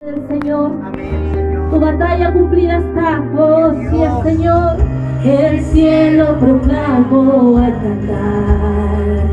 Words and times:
del 0.00 0.28
Señor. 0.28 0.70
Tu 1.70 1.80
batalla 1.80 2.32
cumplida 2.32 2.78
está, 2.78 3.20
oh 3.36 3.70
Dios. 3.70 3.90
sí, 3.90 4.02
el 4.02 4.22
Señor. 4.22 4.76
El 5.24 5.64
cielo 5.64 6.38
proclamó 6.38 7.58
al 7.58 7.72
cantar. 7.82 9.26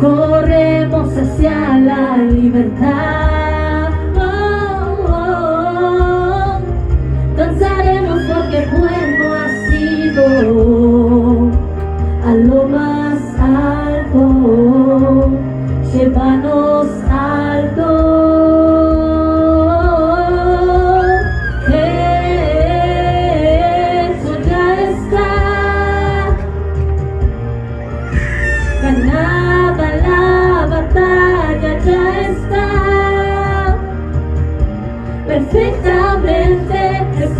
Corremos 0.00 1.16
hacia 1.16 1.78
la 1.78 2.18
libertad. 2.18 3.90
Oh, 4.16 4.96
oh, 5.08 5.40
oh. 6.28 6.60
Danzaremos 7.36 8.20
porque 8.32 8.64
bueno 8.78 9.34
ha 9.34 9.48
sido. 9.70 10.24
A 12.24 12.32
lo 12.32 12.68
más 12.68 13.18
alto, 13.40 15.30
llevanos 15.92 16.73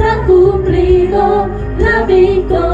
ha 0.01 0.27
cumplido 0.27 1.49
la 1.79 2.05
victoria. 2.05 2.74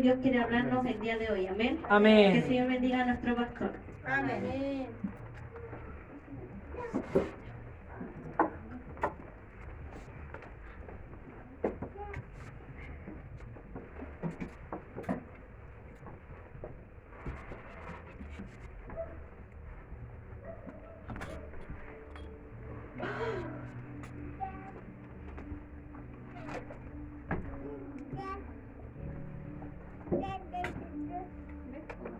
Dios 0.00 0.18
quiere 0.22 0.42
hablarnos 0.42 0.84
el 0.86 1.00
día 1.00 1.18
de 1.18 1.30
hoy. 1.30 1.46
Amén. 1.46 1.78
Amén. 1.88 2.32
Que 2.32 2.38
el 2.38 2.44
Señor 2.44 2.68
bendiga 2.68 3.00
a 3.02 3.06
nuestro 3.06 3.36
pastor. 3.36 3.72
Amén. 4.04 4.42
Amén. 4.46 4.86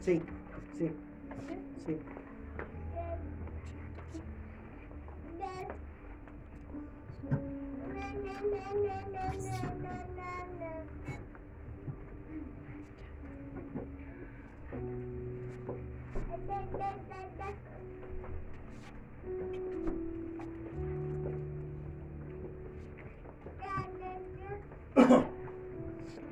Sí, 0.00 0.22
sí, 0.78 0.90
sí. 1.86 1.98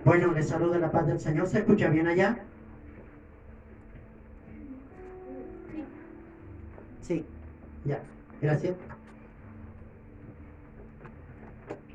Bueno, 0.04 0.32
les 0.32 0.48
saludo 0.48 0.70
de 0.72 0.78
la 0.78 0.90
paz 0.90 1.06
del 1.06 1.20
Señor. 1.20 1.46
¿Se 1.46 1.58
escucha 1.58 1.90
bien 1.90 2.06
allá? 2.06 2.47
Ya, 7.88 8.02
gracias. 8.42 8.76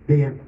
Bien. 0.07 0.41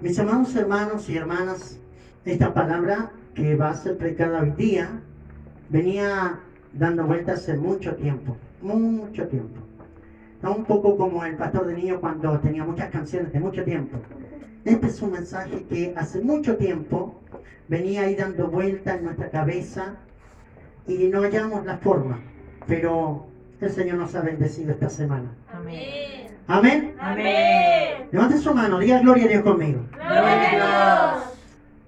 Mis 0.00 0.18
amados 0.18 0.56
hermanos 0.56 1.10
y 1.10 1.18
hermanas, 1.18 1.78
esta 2.24 2.54
palabra 2.54 3.10
que 3.34 3.56
va 3.56 3.70
a 3.70 3.74
ser 3.74 3.98
predicada 3.98 4.40
hoy 4.40 4.52
día 4.52 4.88
venía 5.68 6.40
dando 6.72 7.04
vueltas 7.04 7.40
hace 7.40 7.58
mucho 7.58 7.94
tiempo, 7.96 8.38
mucho 8.62 9.28
tiempo. 9.28 9.60
Un 10.42 10.64
poco 10.64 10.96
como 10.96 11.22
el 11.26 11.36
pastor 11.36 11.66
de 11.66 11.74
niño 11.74 12.00
cuando 12.00 12.38
tenía 12.38 12.64
muchas 12.64 12.90
canciones 12.90 13.34
de 13.34 13.40
mucho 13.40 13.64
tiempo. 13.64 13.98
Este 14.64 14.86
es 14.86 15.02
un 15.02 15.12
mensaje 15.12 15.64
que 15.68 15.92
hace 15.94 16.22
mucho 16.22 16.56
tiempo 16.56 17.20
venía 17.68 18.02
ahí 18.02 18.14
dando 18.14 18.48
vueltas 18.48 18.96
en 18.96 19.04
nuestra 19.04 19.30
cabeza 19.30 19.96
y 20.86 21.08
no 21.08 21.20
hallamos 21.20 21.66
la 21.66 21.76
forma, 21.78 22.20
pero 22.66 23.33
el 23.66 23.72
Señor 23.72 23.96
nos 23.96 24.14
ha 24.14 24.20
bendecido 24.20 24.72
esta 24.72 24.88
semana. 24.88 25.30
Amén. 25.52 26.26
Amén. 26.46 26.94
Amén. 26.98 28.08
Levante 28.12 28.38
su 28.38 28.54
mano, 28.54 28.78
diga 28.78 29.00
gloria 29.00 29.24
a 29.24 29.28
Dios 29.28 29.42
conmigo. 29.42 29.80
Gloria 29.92 30.50
a 30.50 31.14
Dios. 31.14 31.24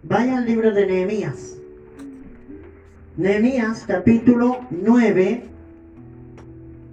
Vaya 0.03 0.39
al 0.39 0.47
libro 0.47 0.73
de 0.73 0.87
Nehemías. 0.87 1.57
Nehemías 3.17 3.85
capítulo 3.87 4.61
9 4.71 5.45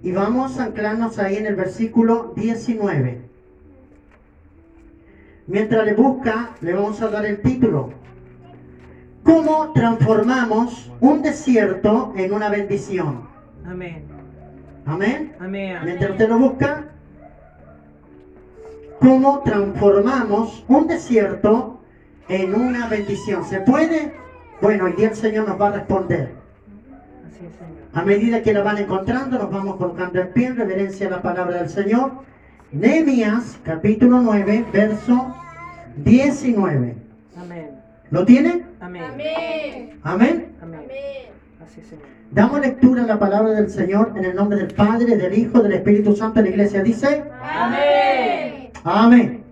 y 0.02 0.12
vamos 0.12 0.58
a 0.58 0.64
anclarnos 0.64 1.18
ahí 1.18 1.36
en 1.36 1.46
el 1.46 1.54
versículo 1.54 2.32
19. 2.36 3.22
Mientras 5.46 5.84
le 5.84 5.94
busca, 5.94 6.50
le 6.60 6.72
vamos 6.74 7.00
a 7.02 7.08
dar 7.08 7.26
el 7.26 7.40
título. 7.40 7.92
¿Cómo 9.22 9.72
transformamos 9.72 10.90
un 11.00 11.22
desierto 11.22 12.12
en 12.16 12.32
una 12.32 12.50
bendición? 12.50 13.28
Amén. 13.66 14.13
Amén. 14.86 15.34
Amén. 15.40 15.78
Mientras 15.84 16.10
usted 16.10 16.28
lo 16.28 16.38
busca, 16.38 16.84
¿cómo 19.00 19.40
transformamos 19.44 20.64
un 20.68 20.86
desierto 20.86 21.80
en 22.28 22.54
una 22.54 22.88
bendición? 22.88 23.44
¿Se 23.44 23.60
puede? 23.60 24.12
Bueno, 24.60 24.84
hoy 24.84 24.92
día 24.92 25.08
el 25.08 25.16
Señor 25.16 25.48
nos 25.48 25.60
va 25.60 25.68
a 25.68 25.72
responder. 25.72 26.34
Así 27.26 27.46
es, 27.46 27.52
Señor. 27.54 27.88
A 27.94 28.02
medida 28.02 28.42
que 28.42 28.52
la 28.52 28.62
van 28.62 28.78
encontrando, 28.78 29.38
nos 29.38 29.50
vamos 29.50 29.76
colocando 29.76 30.20
en 30.20 30.32
pie 30.32 30.46
en 30.48 30.56
reverencia 30.56 31.06
a 31.06 31.10
la 31.10 31.22
palabra 31.22 31.58
del 31.58 31.70
Señor. 31.70 32.12
Nehemías, 32.72 33.58
capítulo 33.64 34.20
9, 34.20 34.66
verso 34.72 35.34
19. 35.96 36.96
Amén. 37.36 37.70
¿Lo 38.10 38.24
tienen? 38.24 38.66
Amén. 38.80 39.04
Amén. 39.04 40.00
Amén. 40.02 40.52
Amén. 40.60 40.86
Así 41.64 41.80
es, 41.80 41.86
Señor. 41.86 42.04
Damos 42.34 42.60
lectura 42.60 43.04
a 43.04 43.06
la 43.06 43.18
palabra 43.18 43.52
del 43.52 43.70
Señor 43.70 44.12
en 44.16 44.24
el 44.24 44.34
nombre 44.34 44.58
del 44.58 44.74
Padre, 44.74 45.16
del 45.16 45.38
Hijo, 45.38 45.60
del 45.60 45.74
Espíritu 45.74 46.16
Santo. 46.16 46.42
La 46.42 46.48
iglesia 46.48 46.82
dice, 46.82 47.22
Amén. 47.40 48.70
Amén. 48.82 49.44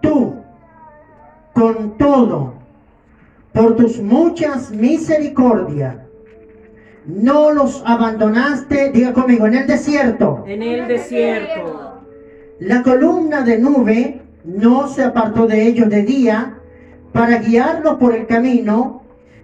Tú, 0.00 0.34
con 1.52 1.96
todo, 1.96 2.54
por 3.52 3.76
tus 3.76 4.00
muchas 4.00 4.72
misericordias, 4.72 5.98
no 7.06 7.52
los 7.52 7.80
abandonaste, 7.86 8.90
diga 8.90 9.12
conmigo, 9.12 9.46
en 9.46 9.54
el 9.54 9.66
desierto. 9.68 10.42
En 10.48 10.64
el 10.64 10.88
desierto. 10.88 12.00
La 12.58 12.82
columna 12.82 13.42
de 13.42 13.58
nube 13.60 14.22
no 14.42 14.88
se 14.88 15.04
apartó 15.04 15.46
de 15.46 15.62
ellos 15.62 15.88
de 15.90 16.02
día 16.02 16.56
para 17.12 17.38
guiarlos 17.38 17.98
por 17.98 18.16
el 18.16 18.26
camino, 18.26 18.99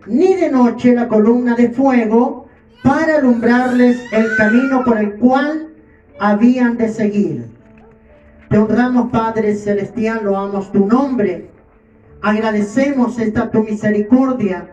ni 0.07 0.35
de 0.35 0.51
noche 0.51 0.95
la 0.95 1.09
columna 1.09 1.55
de 1.55 1.71
fuego 1.71 2.47
para 2.83 3.17
alumbrarles 3.17 3.97
el 4.13 4.37
camino 4.37 4.85
por 4.85 4.99
el 4.99 5.15
cual 5.15 5.75
habían 6.19 6.77
de 6.77 6.89
seguir. 6.89 7.57
Te 8.49 8.59
honramos, 8.59 9.11
Padre 9.11 9.55
Celestial, 9.55 10.25
loamos 10.25 10.71
tu 10.71 10.87
nombre. 10.87 11.51
Agradecemos 12.23 13.19
esta 13.19 13.51
tu 13.51 13.63
misericordia. 13.63 14.69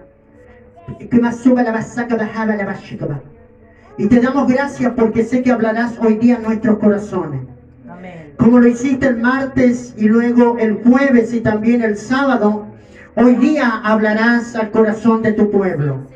Y 3.98 4.06
te 4.08 4.20
damos 4.20 4.48
gracias 4.48 4.94
porque 4.96 5.24
sé 5.24 5.42
que 5.42 5.52
hablarás 5.52 5.98
hoy 6.00 6.16
día 6.16 6.36
en 6.36 6.44
nuestros 6.44 6.78
corazones. 6.78 7.42
Amén. 7.90 8.34
Como 8.38 8.60
lo 8.60 8.68
hiciste 8.68 9.08
el 9.08 9.18
martes 9.18 9.94
y 9.98 10.08
luego 10.08 10.58
el 10.58 10.84
jueves 10.84 11.34
y 11.34 11.42
también 11.42 11.82
el 11.82 11.96
sábado, 11.98 12.68
hoy 13.16 13.36
día 13.36 13.82
hablarás 13.84 14.56
al 14.56 14.72
corazón 14.72 15.22
de 15.22 15.34
tu 15.34 15.52
pueblo. 15.52 16.08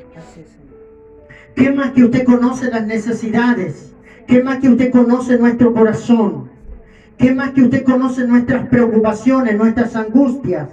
¿Qué 1.55 1.71
más 1.71 1.91
que 1.91 2.03
usted 2.03 2.23
conoce 2.23 2.69
las 2.69 2.85
necesidades? 2.85 3.95
¿Qué 4.27 4.43
más 4.43 4.59
que 4.59 4.69
usted 4.69 4.91
conoce 4.91 5.37
nuestro 5.37 5.73
corazón? 5.73 6.51
¿Qué 7.17 7.31
más 7.33 7.51
que 7.51 7.63
usted 7.63 7.83
conoce 7.83 8.27
nuestras 8.27 8.67
preocupaciones, 8.67 9.57
nuestras 9.57 9.95
angustias? 9.95 10.69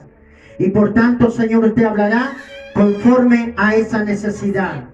Y 0.58 0.68
por 0.68 0.92
tanto, 0.92 1.30
Señor, 1.30 1.64
usted 1.64 1.84
hablará 1.84 2.32
conforme 2.74 3.54
a 3.56 3.74
esa 3.74 4.04
necesidad. 4.04 4.84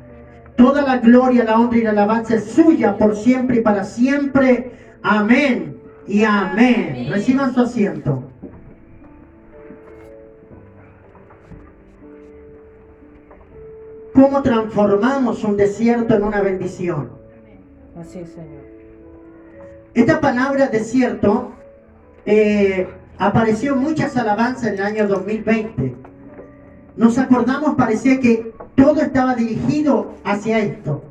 Toda 0.56 0.82
la 0.82 0.98
gloria, 0.98 1.44
la 1.44 1.58
honra 1.58 1.78
y 1.78 1.82
la 1.82 1.90
alabanza 1.90 2.34
es 2.34 2.44
suya 2.44 2.96
por 2.96 3.16
siempre 3.16 3.56
y 3.56 3.60
para 3.60 3.82
siempre. 3.82 4.72
Amén 5.02 5.80
y 6.06 6.22
amén. 6.22 7.08
Reciban 7.10 7.52
su 7.52 7.60
asiento. 7.60 8.29
¿Cómo 14.12 14.42
transformamos 14.42 15.44
un 15.44 15.56
desierto 15.56 16.14
en 16.14 16.24
una 16.24 16.40
bendición? 16.40 17.10
Así 17.98 18.20
es, 18.20 18.30
Señor. 18.30 18.60
Esta 19.94 20.20
palabra 20.20 20.68
desierto 20.68 21.52
eh, 22.26 22.88
apareció 23.18 23.74
en 23.74 23.80
muchas 23.80 24.16
alabanzas 24.16 24.68
en 24.68 24.74
el 24.74 24.82
año 24.82 25.08
2020. 25.08 25.94
Nos 26.96 27.18
acordamos, 27.18 27.76
parecía 27.76 28.20
que 28.20 28.52
todo 28.74 29.00
estaba 29.00 29.34
dirigido 29.34 30.14
hacia 30.24 30.58
esto. 30.58 31.04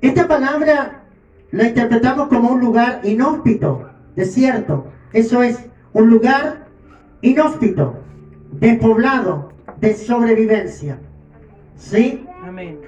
Esta 0.00 0.28
palabra 0.28 1.04
la 1.50 1.68
interpretamos 1.68 2.28
como 2.28 2.50
un 2.50 2.60
lugar 2.60 3.00
inhóspito, 3.04 3.88
desierto. 4.14 4.86
Eso 5.12 5.42
es, 5.42 5.58
un 5.92 6.10
lugar 6.10 6.66
inhóspito, 7.22 7.94
despoblado, 8.52 9.52
de 9.80 9.94
sobrevivencia. 9.94 10.98
¿Sí? 11.76 12.24
Amén. 12.42 12.80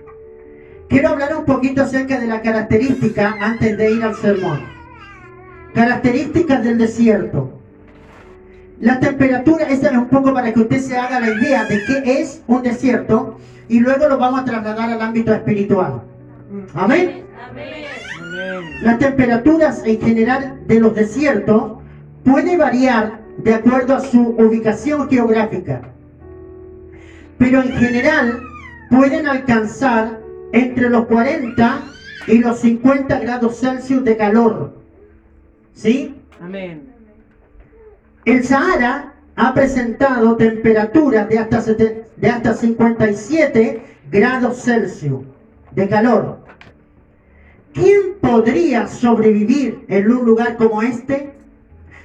Quiero 0.88 1.10
hablar 1.10 1.36
un 1.36 1.44
poquito 1.44 1.82
acerca 1.82 2.18
de 2.18 2.26
la 2.26 2.40
característica 2.40 3.36
antes 3.40 3.76
de 3.76 3.90
ir 3.92 4.02
al 4.02 4.14
sermón. 4.16 4.60
Características 5.74 6.64
del 6.64 6.78
desierto. 6.78 7.52
La 8.80 8.98
temperatura, 9.00 9.66
esta 9.68 9.88
es 9.88 9.96
un 9.96 10.08
poco 10.08 10.32
para 10.32 10.52
que 10.52 10.60
usted 10.60 10.78
se 10.78 10.96
haga 10.96 11.20
la 11.20 11.30
idea 11.30 11.64
de 11.64 11.82
qué 11.84 12.20
es 12.20 12.42
un 12.46 12.62
desierto 12.62 13.36
y 13.68 13.80
luego 13.80 14.08
lo 14.08 14.18
vamos 14.18 14.40
a 14.40 14.44
trasladar 14.44 14.90
al 14.90 15.02
ámbito 15.02 15.34
espiritual. 15.34 16.02
Amén. 16.74 17.24
Amén. 17.50 17.84
Amén. 18.20 18.64
Las 18.82 18.98
temperaturas 18.98 19.82
en 19.84 20.00
general 20.00 20.60
de 20.66 20.80
los 20.80 20.94
desiertos 20.94 21.78
puede 22.24 22.56
variar 22.56 23.20
de 23.38 23.54
acuerdo 23.54 23.94
a 23.94 24.00
su 24.00 24.20
ubicación 24.38 25.08
geográfica. 25.08 25.82
Pero 27.36 27.62
en 27.62 27.72
general 27.72 28.47
pueden 28.90 29.26
alcanzar 29.26 30.20
entre 30.52 30.88
los 30.88 31.06
40 31.06 31.82
y 32.26 32.38
los 32.38 32.58
50 32.60 33.18
grados 33.20 33.58
Celsius 33.60 34.04
de 34.04 34.16
calor. 34.16 34.74
¿Sí? 35.72 36.14
Amén. 36.40 36.82
El 38.24 38.44
Sahara 38.44 39.14
ha 39.36 39.54
presentado 39.54 40.36
temperaturas 40.36 41.28
de 41.28 41.38
hasta, 41.38 41.60
sete- 41.60 42.04
de 42.16 42.28
hasta 42.28 42.54
57 42.54 43.82
grados 44.10 44.62
Celsius 44.62 45.20
de 45.70 45.88
calor. 45.88 46.38
¿Quién 47.72 48.14
podría 48.20 48.86
sobrevivir 48.86 49.84
en 49.88 50.10
un 50.10 50.24
lugar 50.24 50.56
como 50.56 50.82
este? 50.82 51.34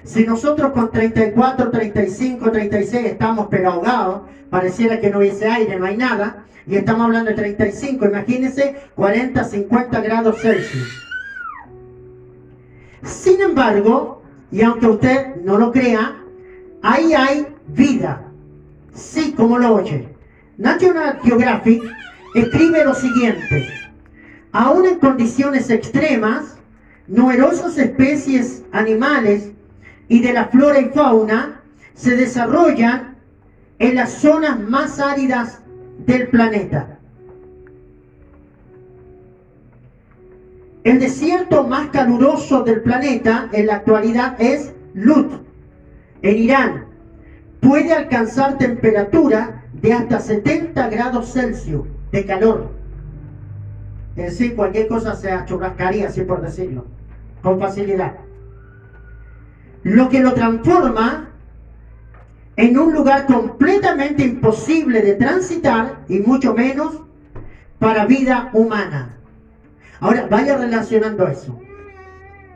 Si 0.03 0.25
nosotros 0.25 0.71
con 0.73 0.91
34, 0.91 1.71
35, 1.71 2.51
36 2.51 3.05
estamos 3.05 3.47
pero 3.49 3.71
ahogados, 3.71 4.21
pareciera 4.49 4.99
que 4.99 5.09
no 5.09 5.17
hubiese 5.19 5.47
aire, 5.47 5.77
no 5.79 5.85
hay 5.85 5.97
nada, 5.97 6.43
y 6.65 6.75
estamos 6.75 7.05
hablando 7.05 7.31
de 7.31 7.35
35, 7.35 8.05
imagínense 8.05 8.75
40, 8.95 9.43
50 9.43 10.01
grados 10.01 10.41
Celsius. 10.41 10.87
Sin 13.03 13.41
embargo, 13.41 14.21
y 14.51 14.61
aunque 14.61 14.87
usted 14.87 15.35
no 15.43 15.57
lo 15.57 15.71
crea, 15.71 16.15
ahí 16.81 17.13
hay 17.13 17.47
vida. 17.67 18.23
Sí, 18.93 19.33
como 19.35 19.57
lo 19.57 19.75
oye. 19.75 20.07
National 20.57 21.19
Geographic 21.23 21.83
escribe 22.35 22.85
lo 22.85 22.93
siguiente. 22.93 23.67
Aún 24.51 24.85
en 24.85 24.99
condiciones 24.99 25.69
extremas, 25.69 26.57
numerosas 27.07 27.77
especies 27.77 28.63
animales 28.71 29.51
y 30.07 30.21
de 30.21 30.31
la 30.31 30.45
flora 30.45 30.79
y 30.79 30.89
fauna 30.89 31.61
se 31.95 32.15
desarrollan 32.15 33.17
en 33.79 33.95
las 33.95 34.13
zonas 34.13 34.59
más 34.59 34.99
áridas 34.99 35.62
del 35.99 36.27
planeta. 36.27 36.99
El 40.83 40.99
desierto 40.99 41.63
más 41.63 41.87
caluroso 41.87 42.63
del 42.63 42.81
planeta 42.81 43.49
en 43.53 43.67
la 43.67 43.75
actualidad 43.75 44.35
es 44.39 44.73
Lut, 44.93 45.31
en 46.21 46.37
Irán. 46.37 46.85
Puede 47.61 47.93
alcanzar 47.93 48.57
temperatura 48.57 49.63
de 49.81 49.93
hasta 49.93 50.19
70 50.19 50.89
grados 50.89 51.31
Celsius 51.31 51.87
de 52.11 52.25
calor. 52.25 52.71
en 54.15 54.31
sí 54.31 54.51
cualquier 54.51 54.87
cosa 54.87 55.15
se 55.15 55.31
achurrascaría, 55.31 56.07
así 56.07 56.21
por 56.21 56.41
decirlo, 56.41 56.85
con 57.41 57.59
facilidad. 57.59 58.13
Lo 59.83 60.09
que 60.09 60.19
lo 60.19 60.33
transforma 60.33 61.32
en 62.55 62.77
un 62.77 62.93
lugar 62.93 63.25
completamente 63.25 64.23
imposible 64.23 65.01
de 65.01 65.15
transitar 65.15 66.03
y 66.07 66.19
mucho 66.19 66.53
menos 66.53 67.01
para 67.79 68.05
vida 68.05 68.49
humana. 68.53 69.17
Ahora, 69.99 70.27
vaya 70.29 70.57
relacionando 70.57 71.27
eso. 71.27 71.59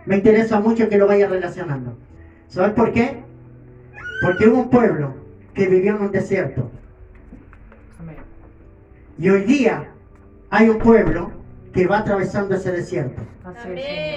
Me 0.06 0.18
interesa 0.18 0.60
mucho 0.60 0.88
que 0.88 0.98
lo 0.98 1.08
vaya 1.08 1.28
relacionando. 1.28 1.98
¿Sabes 2.48 2.74
por 2.74 2.94
qué? 2.94 3.24
Porque 4.22 4.48
hubo 4.48 4.60
un 4.62 4.70
pueblo 4.70 5.16
que 5.54 5.68
vivió 5.68 5.96
en 5.96 6.02
un 6.04 6.12
desierto. 6.12 6.70
Y 9.18 9.30
hoy 9.30 9.42
día 9.42 9.90
hay 10.50 10.70
un 10.70 10.78
pueblo 10.78 11.32
que 11.74 11.88
va 11.88 12.00
atravesando 12.00 12.56
ese 12.56 12.72
desierto. 12.72 13.22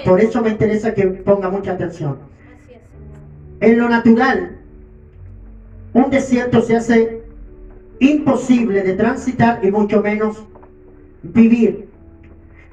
Por 0.05 0.21
eso 0.21 0.41
me 0.41 0.49
interesa 0.49 0.93
que 0.93 1.07
ponga 1.07 1.49
mucha 1.49 1.73
atención. 1.73 2.19
En 3.59 3.77
lo 3.77 3.89
natural, 3.89 4.60
un 5.93 6.09
desierto 6.09 6.61
se 6.61 6.75
hace 6.75 7.23
imposible 7.99 8.83
de 8.83 8.93
transitar 8.93 9.59
y 9.63 9.71
mucho 9.71 10.01
menos 10.01 10.43
vivir. 11.21 11.89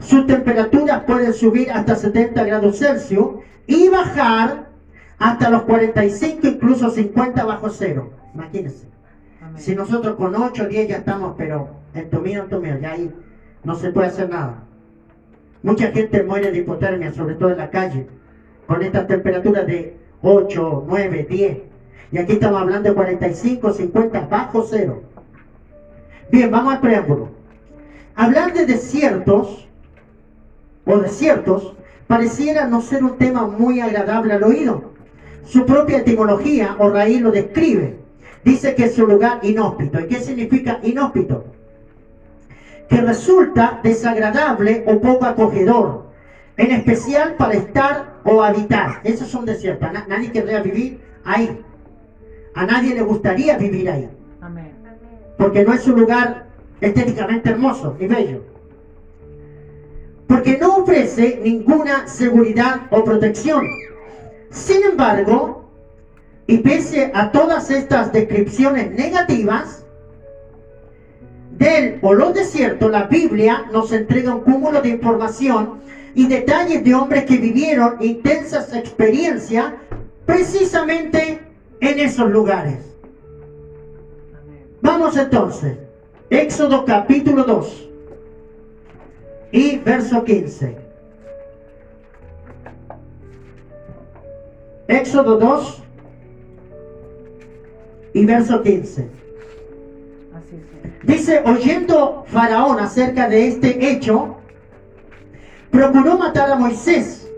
Sus 0.01 0.27
temperaturas 0.27 1.03
pueden 1.05 1.33
subir 1.33 1.71
hasta 1.71 1.97
70 1.97 2.45
grados 2.45 2.79
Celsius 2.79 3.41
y 3.67 3.89
bajar 3.89 4.69
hasta 5.19 5.51
los 5.51 5.63
45, 5.63 6.47
incluso 6.47 6.91
50 6.91 7.45
bajo 7.45 7.69
cero. 7.71 8.13
Imagínense. 8.35 8.87
Amén. 9.43 9.61
Si 9.61 9.75
nosotros 9.75 10.17
con 10.17 10.35
8 10.35 10.63
o 10.63 10.67
10 10.67 10.89
ya 10.89 10.99
estamos, 10.99 11.35
pero 11.37 11.69
en 11.95 12.09
tomillo, 12.09 12.45
en 12.45 12.49
tomillo, 12.49 12.79
ya 12.79 12.93
ahí 12.93 13.13
no 13.65 13.75
se 13.75 13.91
puede 13.91 14.09
hacer 14.09 14.31
nada. 14.31 14.63
Mucha 15.63 15.91
gente 15.91 16.23
muere 16.23 16.53
de 16.53 16.59
hipotermia, 16.59 17.13
sobre 17.13 17.35
todo 17.35 17.51
en 17.51 17.59
la 17.59 17.71
calle, 17.71 18.07
con 18.69 18.83
estas 18.83 19.09
temperaturas 19.09 19.67
de 19.67 19.97
8, 20.23 20.85
9, 20.87 21.27
10. 21.29 21.59
Y 22.11 22.19
aquí 22.19 22.35
estamos 22.35 22.61
hablando 22.61 22.89
de 22.89 22.95
45, 22.95 23.73
50 23.73 24.21
bajo 24.31 24.63
cero. 24.63 25.03
Bien, 26.31 26.51
vamos 26.51 26.75
al 26.75 26.81
preámbulo. 26.81 27.29
Hablar 28.15 28.53
de 28.53 28.65
desiertos 28.65 29.69
o 30.85 30.99
desiertos 30.99 31.75
pareciera 32.07 32.67
no 32.67 32.81
ser 32.81 33.05
un 33.05 33.17
tema 33.19 33.47
muy 33.47 33.81
agradable 33.81 34.33
al 34.33 34.43
oído. 34.43 34.83
Su 35.45 35.65
propia 35.67 35.99
etimología 35.99 36.75
o 36.79 36.89
raíz 36.89 37.21
lo 37.21 37.31
describe. 37.31 37.95
Dice 38.45 38.75
que 38.75 38.85
es 38.85 38.99
un 38.99 39.09
lugar 39.09 39.39
inhóspito. 39.43 40.01
¿Y 40.01 40.07
qué 40.07 40.21
significa 40.21 40.79
inhóspito? 40.83 41.45
Que 42.89 43.01
resulta 43.03 43.79
desagradable 43.83 44.83
o 44.87 45.01
poco 45.01 45.27
acogedor, 45.27 46.01
en 46.57 46.71
especial 46.71 47.35
para 47.37 47.55
estar 47.55 48.05
o 48.25 48.43
habitar. 48.43 49.01
Son 49.27 49.45
desiertos. 49.45 49.91
Na- 49.93 50.05
nadie 50.07 50.31
querría 50.31 50.61
vivir 50.61 50.97
ahí. 51.25 51.55
A 52.59 52.67
nadie 52.67 52.93
le 52.93 53.03
gustaría 53.03 53.57
vivir 53.57 53.89
ahí, 53.89 54.09
Amén. 54.41 54.73
porque 55.37 55.63
no 55.63 55.73
es 55.73 55.87
un 55.87 55.95
lugar 55.95 56.49
estéticamente 56.81 57.51
hermoso 57.51 57.97
y 58.01 58.09
bello. 58.09 58.43
Porque 60.27 60.59
no 60.59 60.79
ofrece 60.79 61.39
ninguna 61.41 62.09
seguridad 62.09 62.81
o 62.91 63.05
protección. 63.05 63.63
Sin 64.51 64.83
embargo, 64.83 65.71
y 66.49 66.59
pese 66.59 67.13
a 67.15 67.31
todas 67.31 67.71
estas 67.71 68.13
descripciones 68.13 68.91
negativas 68.91 69.85
del 71.57 72.01
o 72.03 72.13
los 72.13 72.35
desiertos, 72.35 72.91
la 72.91 73.05
Biblia 73.05 73.67
nos 73.73 73.93
entrega 73.93 74.35
un 74.35 74.41
cúmulo 74.41 74.81
de 74.81 74.89
información 74.89 75.79
y 76.13 76.27
detalles 76.27 76.83
de 76.83 76.93
hombres 76.93 77.23
que 77.23 77.37
vivieron 77.37 77.99
intensas 78.01 78.75
experiencias 78.75 79.75
precisamente 80.27 81.48
en 81.81 81.99
esos 81.99 82.31
lugares. 82.31 82.79
Vamos 84.81 85.17
entonces, 85.17 85.77
Éxodo 86.31 86.85
capítulo 86.85 87.45
2 87.45 87.89
y 89.53 89.79
verso 89.79 90.25
15. 90.25 90.77
Éxodo 94.89 95.39
2 95.39 95.83
y 98.15 98.25
verso 98.25 98.63
15. 98.63 99.09
Así 100.35 100.57
es, 100.57 100.71
Señor. 100.71 100.99
Dice, 101.05 101.43
oyendo 101.45 102.25
Faraón 102.27 102.81
acerca 102.81 103.29
de 103.29 103.49
este 103.49 103.91
hecho, 103.91 104.37
procuró 105.71 106.19
matar 106.19 106.51
a 106.51 106.57
Moisés. 106.57 107.31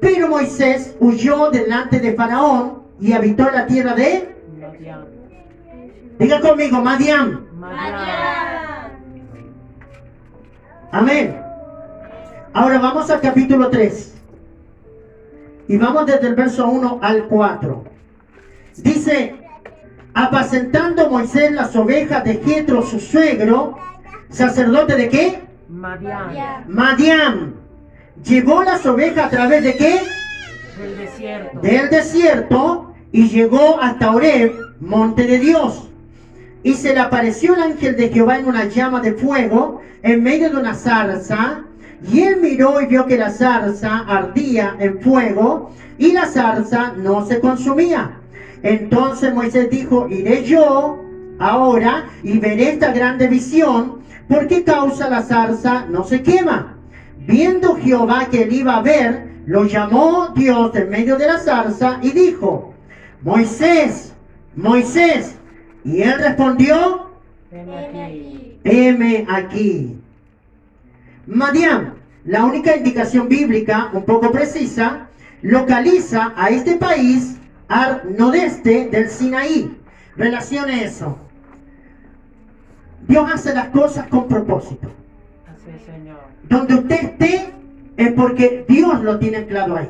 Pero 0.00 0.28
Moisés 0.28 0.96
huyó 0.98 1.50
delante 1.50 2.00
de 2.00 2.14
Faraón 2.14 2.79
y 3.00 3.12
habitó 3.12 3.50
la 3.50 3.66
tierra 3.66 3.94
de, 3.94 4.36
Madián. 4.60 5.06
diga 6.18 6.40
conmigo, 6.40 6.80
Madián. 6.82 7.46
Madián. 7.58 8.92
Amén. 10.92 11.40
Ahora 12.52 12.78
vamos 12.78 13.10
al 13.10 13.20
capítulo 13.20 13.70
3. 13.70 14.14
Y 15.68 15.76
vamos 15.78 16.06
desde 16.06 16.26
el 16.26 16.34
verso 16.34 16.66
1 16.66 16.98
al 17.00 17.26
4. 17.26 17.84
Dice, 18.76 19.36
apacentando 20.12 21.08
Moisés 21.08 21.52
las 21.52 21.74
ovejas 21.76 22.24
de 22.24 22.34
Jetro, 22.34 22.82
su 22.82 22.98
suegro, 22.98 23.78
sacerdote 24.28 24.96
de 24.96 25.08
qué? 25.08 25.42
Madián. 25.68 26.64
Madián. 26.68 27.54
Llevó 28.24 28.62
las 28.62 28.84
ovejas 28.84 29.26
a 29.26 29.30
través 29.30 29.62
de 29.62 29.76
qué? 29.76 30.00
Del 30.78 30.98
desierto. 30.98 31.60
Del 31.60 31.88
desierto 31.88 32.89
y 33.12 33.28
llegó 33.28 33.80
hasta 33.80 34.14
Oreb, 34.14 34.52
monte 34.80 35.26
de 35.26 35.38
Dios. 35.38 35.88
Y 36.62 36.74
se 36.74 36.92
le 36.94 37.00
apareció 37.00 37.54
el 37.54 37.62
ángel 37.62 37.96
de 37.96 38.10
Jehová 38.10 38.38
en 38.38 38.46
una 38.46 38.66
llama 38.66 39.00
de 39.00 39.14
fuego 39.14 39.80
en 40.02 40.22
medio 40.22 40.50
de 40.50 40.56
una 40.56 40.74
zarza. 40.74 41.64
Y 42.10 42.20
él 42.20 42.38
miró 42.40 42.80
y 42.80 42.86
vio 42.86 43.06
que 43.06 43.18
la 43.18 43.30
zarza 43.30 44.04
ardía 44.06 44.76
en 44.78 45.00
fuego 45.00 45.70
y 45.98 46.12
la 46.12 46.26
zarza 46.26 46.94
no 46.96 47.26
se 47.26 47.40
consumía. 47.40 48.18
Entonces 48.62 49.34
Moisés 49.34 49.70
dijo, 49.70 50.08
iré 50.08 50.44
yo 50.44 51.02
ahora 51.38 52.06
y 52.22 52.38
veré 52.38 52.70
esta 52.70 52.92
grande 52.92 53.26
visión, 53.26 54.00
¿por 54.28 54.46
qué 54.46 54.64
causa 54.64 55.08
la 55.08 55.22
zarza 55.22 55.86
no 55.88 56.04
se 56.04 56.22
quema? 56.22 56.76
Viendo 57.26 57.76
Jehová 57.76 58.28
que 58.30 58.42
él 58.42 58.52
iba 58.52 58.76
a 58.76 58.82
ver, 58.82 59.30
lo 59.46 59.64
llamó 59.64 60.28
Dios 60.34 60.74
en 60.76 60.90
medio 60.90 61.16
de 61.16 61.26
la 61.26 61.38
zarza 61.38 61.98
y 62.02 62.10
dijo, 62.10 62.69
Moisés, 63.22 64.14
Moisés. 64.56 65.36
Y 65.84 66.02
él 66.02 66.18
respondió, 66.18 67.10
Ven 67.50 67.70
aquí. 67.72 68.58
heme 68.64 69.26
aquí. 69.28 70.00
Madián, 71.26 71.94
la 72.24 72.44
única 72.44 72.76
indicación 72.76 73.28
bíblica, 73.28 73.90
un 73.92 74.04
poco 74.04 74.30
precisa, 74.30 75.08
localiza 75.42 76.32
a 76.36 76.50
este 76.50 76.76
país 76.76 77.38
al 77.68 78.16
nordeste 78.16 78.88
del 78.90 79.08
Sinaí. 79.08 79.76
Relacione 80.16 80.84
eso. 80.84 81.18
Dios 83.08 83.30
hace 83.32 83.54
las 83.54 83.68
cosas 83.68 84.06
con 84.08 84.28
propósito. 84.28 84.90
Así 85.46 85.72
Señor. 85.84 86.20
Donde 86.48 86.74
usted 86.74 87.04
esté 87.04 87.54
es 87.96 88.12
porque 88.12 88.64
Dios 88.68 89.02
lo 89.02 89.18
tiene 89.18 89.46
claro 89.46 89.76
ahí. 89.76 89.88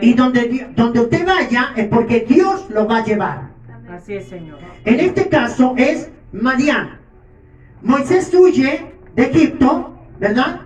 Y 0.00 0.14
donde, 0.14 0.68
donde 0.74 1.00
usted 1.00 1.26
vaya 1.26 1.72
es 1.76 1.86
porque 1.88 2.26
Dios 2.28 2.68
lo 2.70 2.86
va 2.86 2.98
a 2.98 3.04
llevar. 3.04 3.48
Así 3.90 4.14
es, 4.14 4.28
Señor. 4.28 4.58
En 4.84 5.00
este 5.00 5.28
caso 5.28 5.74
es 5.76 6.10
Madián. 6.32 6.98
Moisés 7.82 8.32
huye 8.34 8.92
de 9.14 9.22
Egipto, 9.22 9.98
¿verdad? 10.18 10.60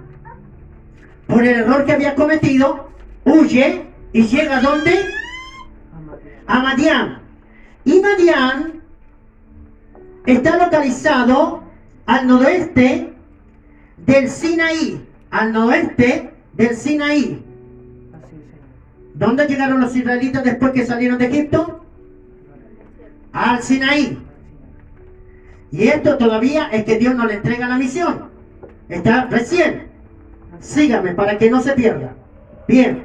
Por 1.26 1.44
el 1.44 1.60
error 1.60 1.84
que 1.84 1.92
había 1.92 2.14
cometido, 2.14 2.90
huye 3.24 3.86
y 4.12 4.22
llega 4.22 4.58
a 4.58 4.60
dónde? 4.60 4.92
A 6.46 6.60
Madián. 6.60 7.22
Y 7.84 8.00
Madián 8.00 8.82
está 10.26 10.56
localizado 10.56 11.62
al 12.06 12.26
noroeste 12.26 13.12
del 13.98 14.28
Sinaí. 14.28 15.06
Al 15.30 15.52
noroeste 15.52 16.32
del 16.54 16.76
Sinaí. 16.76 17.51
¿Dónde 19.14 19.46
llegaron 19.46 19.80
los 19.80 19.94
israelitas 19.94 20.44
después 20.44 20.72
que 20.72 20.86
salieron 20.86 21.18
de 21.18 21.26
Egipto? 21.26 21.84
Al 23.32 23.62
Sinaí. 23.62 24.18
Y 25.70 25.88
esto 25.88 26.18
todavía 26.18 26.68
es 26.70 26.84
que 26.84 26.98
Dios 26.98 27.14
no 27.14 27.26
le 27.26 27.34
entrega 27.34 27.68
la 27.68 27.78
misión. 27.78 28.30
Está 28.88 29.26
recién. 29.26 29.88
Sígame 30.60 31.14
para 31.14 31.38
que 31.38 31.50
no 31.50 31.60
se 31.60 31.72
pierda. 31.72 32.14
Bien. 32.68 33.04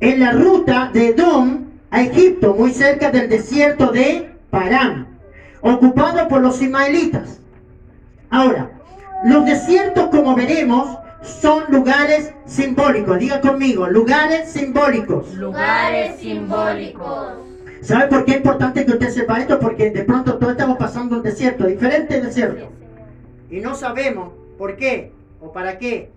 En 0.00 0.20
la 0.20 0.32
ruta 0.32 0.90
de 0.92 1.08
Edom 1.08 1.66
a 1.90 2.02
Egipto, 2.02 2.54
muy 2.54 2.72
cerca 2.72 3.10
del 3.10 3.28
desierto 3.28 3.90
de 3.92 4.30
Parán, 4.50 5.06
ocupado 5.60 6.28
por 6.28 6.42
los 6.42 6.60
ismaelitas. 6.60 7.40
Ahora, 8.30 8.70
Los 9.24 9.44
desiertos, 9.44 10.10
como 10.10 10.36
veremos, 10.36 10.96
son 11.22 11.64
lugares 11.70 12.32
simbólicos. 12.46 13.18
Diga 13.18 13.40
conmigo, 13.40 13.86
lugares 13.88 14.50
simbólicos. 14.50 15.34
Lugares 15.34 16.16
simbólicos. 16.16 17.34
¿Sabe 17.80 18.08
por 18.08 18.24
qué 18.24 18.32
es 18.32 18.36
importante 18.38 18.84
que 18.84 18.92
usted 18.92 19.10
sepa 19.10 19.38
esto? 19.38 19.58
Porque 19.58 19.90
de 19.90 20.04
pronto 20.04 20.36
todos 20.38 20.52
estamos 20.52 20.78
pasando 20.78 21.16
un 21.16 21.22
desierto, 21.22 21.66
diferentes 21.66 22.22
desiertos. 22.22 22.68
Y 23.50 23.60
no 23.60 23.74
sabemos 23.74 24.32
por 24.56 24.76
qué 24.76 25.12
o 25.40 25.52
para 25.52 25.78
qué. 25.78 26.10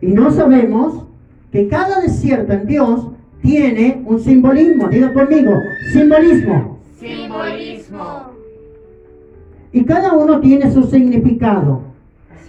Y 0.00 0.06
no 0.12 0.30
sabemos 0.30 1.04
que 1.52 1.68
cada 1.68 2.00
desierto 2.00 2.52
en 2.52 2.66
Dios 2.66 3.08
tiene 3.42 4.02
un 4.06 4.20
simbolismo. 4.20 4.88
Diga 4.88 5.12
conmigo, 5.12 5.52
simbolismo. 5.92 6.79
Simbolismo. 7.00 8.32
Y 9.72 9.84
cada 9.84 10.12
uno 10.12 10.40
tiene 10.40 10.70
su 10.70 10.82
significado. 10.82 11.80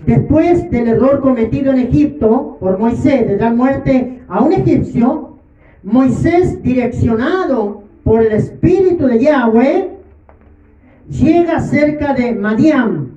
Después 0.06 0.70
del 0.70 0.90
error 0.90 1.22
cometido 1.22 1.72
en 1.72 1.80
Egipto 1.80 2.58
por 2.60 2.78
Moisés 2.78 3.30
de 3.30 3.38
dar 3.38 3.56
muerte 3.56 4.24
a 4.28 4.42
un 4.42 4.52
egipcio, 4.52 5.38
Moisés, 5.84 6.62
direccionado 6.62 7.84
por 8.04 8.22
el 8.22 8.34
Espíritu 8.34 9.06
de 9.08 9.20
Yahweh, 9.20 9.90
llega 11.08 11.62
cerca 11.62 12.14
de 12.14 12.34
Madiam. 12.34 13.12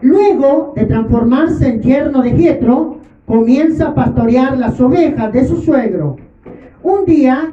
Luego 0.00 0.72
de 0.74 0.86
transformarse 0.86 1.68
en 1.68 1.82
yerno 1.82 2.22
de 2.22 2.32
Jetro, 2.32 2.98
comienza 3.26 3.88
a 3.88 3.94
pastorear 3.94 4.58
las 4.58 4.80
ovejas 4.80 5.32
de 5.32 5.46
su 5.46 5.58
suegro. 5.58 6.16
Un 6.82 7.04
día, 7.04 7.52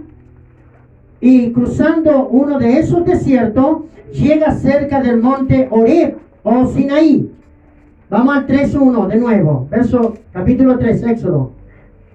y 1.22 1.52
cruzando 1.52 2.28
uno 2.28 2.60
de 2.60 2.80
esos 2.80 3.06
desiertos, 3.06 3.80
llega 4.12 4.52
cerca 4.52 5.02
del 5.02 5.22
monte 5.22 5.68
Oreb 5.72 6.18
o 6.44 6.68
Sinaí. 6.68 7.32
Vamos 8.10 8.38
al 8.38 8.48
3.1 8.48 9.08
de 9.08 9.18
nuevo, 9.18 9.68
verso 9.70 10.14
capítulo 10.32 10.78
3, 10.78 11.04
Éxodo. 11.04 11.52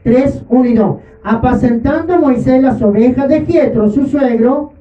3, 0.05 0.45
1 0.49 0.67
y 0.67 0.75
2. 0.75 0.97
Apacentando 1.23 2.19
Moisés 2.19 2.63
las 2.63 2.81
ovejas 2.81 3.29
de 3.29 3.45
Jetro, 3.45 3.91
su 3.91 4.07
suegro, 4.07 4.73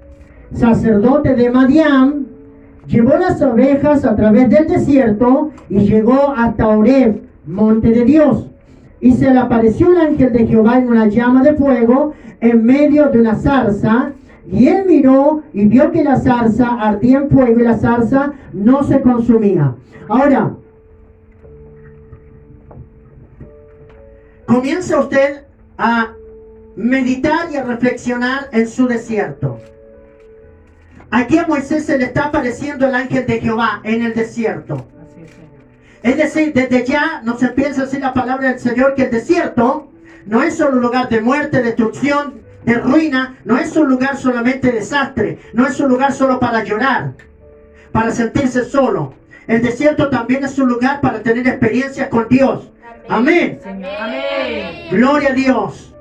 sacerdote 0.53 1.35
de 1.35 1.49
Madián, 1.49 2.27
llevó 2.88 3.17
las 3.17 3.41
ovejas 3.41 4.05
a 4.05 4.15
través 4.15 4.49
del 4.49 4.67
desierto 4.67 5.51
y 5.69 5.79
llegó 5.79 6.33
hasta 6.35 6.67
Oreb, 6.67 7.21
monte 7.45 7.89
de 7.89 8.05
Dios. 8.05 8.47
Y 9.01 9.13
se 9.13 9.32
le 9.32 9.39
apareció 9.39 9.91
el 9.91 9.98
ángel 9.98 10.34
de 10.34 10.48
Jehová 10.48 10.77
en 10.77 10.89
una 10.89 11.08
llama 11.08 11.44
de 11.44 11.53
fuego 11.53 12.13
en 12.41 12.63
medio 12.63 13.10
de 13.10 13.20
una 13.20 13.36
zarza. 13.36 14.12
Y 14.51 14.68
él 14.68 14.86
miró 14.88 15.44
y 15.53 15.65
vio 15.68 15.91
que 15.91 16.03
la 16.03 16.20
zarza 16.20 16.68
ardía 16.79 17.20
en 17.20 17.29
fuego 17.29 17.60
y 17.60 17.63
la 17.63 17.77
zarza 17.77 18.34
no 18.51 18.84
se 18.84 19.01
consumía. 19.01 19.75
Ahora, 20.08 20.56
comienza 24.46 25.00
usted 25.00 25.44
a 25.77 26.13
meditar 26.75 27.51
y 27.51 27.58
a 27.58 27.63
reflexionar 27.63 28.50
en 28.51 28.68
su 28.68 28.88
desierto. 28.88 29.60
Aquí 31.12 31.38
a 31.38 31.48
Moisés 31.48 31.86
se 31.86 31.98
le 31.98 32.06
está 32.06 32.25
apareciendo 32.25 32.88
el 32.88 32.96
ángel 32.96 33.25
de 33.25 33.39
Jehová 33.39 33.82
en 33.84 34.03
el 34.03 34.13
desierto. 34.13 34.86
Es, 36.03 36.18
decir, 36.18 36.53
desde 36.53 36.86
ya 36.86 37.22
nos 37.24 37.41
empieza 37.44 37.82
a 37.82 37.86
decir 37.86 38.00
la 38.00 38.13
palabra 38.13 38.50
del 38.50 38.60
Señor 38.60 38.96
que 38.96 39.03
el 39.03 39.12
desierto 39.12 39.91
no 40.25 40.44
es 40.44 40.58
solo 40.58 40.77
un 40.77 40.82
lugar 40.82 41.10
de 41.10 41.22
muerte, 41.22 41.62
destrucción, 41.62 42.41
de 42.63 42.75
ruina, 42.75 43.38
no 43.46 43.58
es 43.58 43.75
un 43.75 43.89
lugar 43.89 44.18
solamente 44.18 44.68
de 44.68 44.79
desastre, 44.79 45.39
no 45.53 45.65
es 45.65 45.79
un 45.79 45.89
lugar 45.89 46.12
solo 46.13 46.39
para 46.39 46.63
llorar, 46.63 47.13
para 47.91 48.12
sentirse 48.12 48.63
solo. 48.63 49.13
El 49.48 49.62
desierto 49.62 50.10
también 50.10 50.44
es 50.44 50.60
un 50.60 50.70
lugar 50.70 51.01
para 51.01 51.24
tener 51.24 51.48
experiencias 51.48 52.07
con 52.09 52.27
Dios. 52.29 52.70
Amén. 53.07 53.59
Amén. 53.66 54.88
Gloria 54.92 55.29
a 55.29 55.33
Dios. 55.33 55.96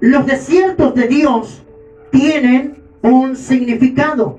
Los 0.00 0.26
desiertos 0.26 0.94
de 0.94 1.08
Dios 1.08 1.64
tienen 2.10 2.82
un 3.02 3.36
significado. 3.36 4.38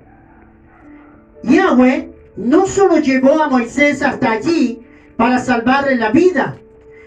Yahweh 1.45 2.10
no 2.38 2.65
solo 2.65 2.97
llevó 2.97 3.41
a 3.41 3.49
Moisés 3.49 4.01
hasta 4.01 4.31
allí 4.31 4.86
para 5.15 5.39
salvarle 5.39 5.95
la 5.95 6.12
vida, 6.12 6.58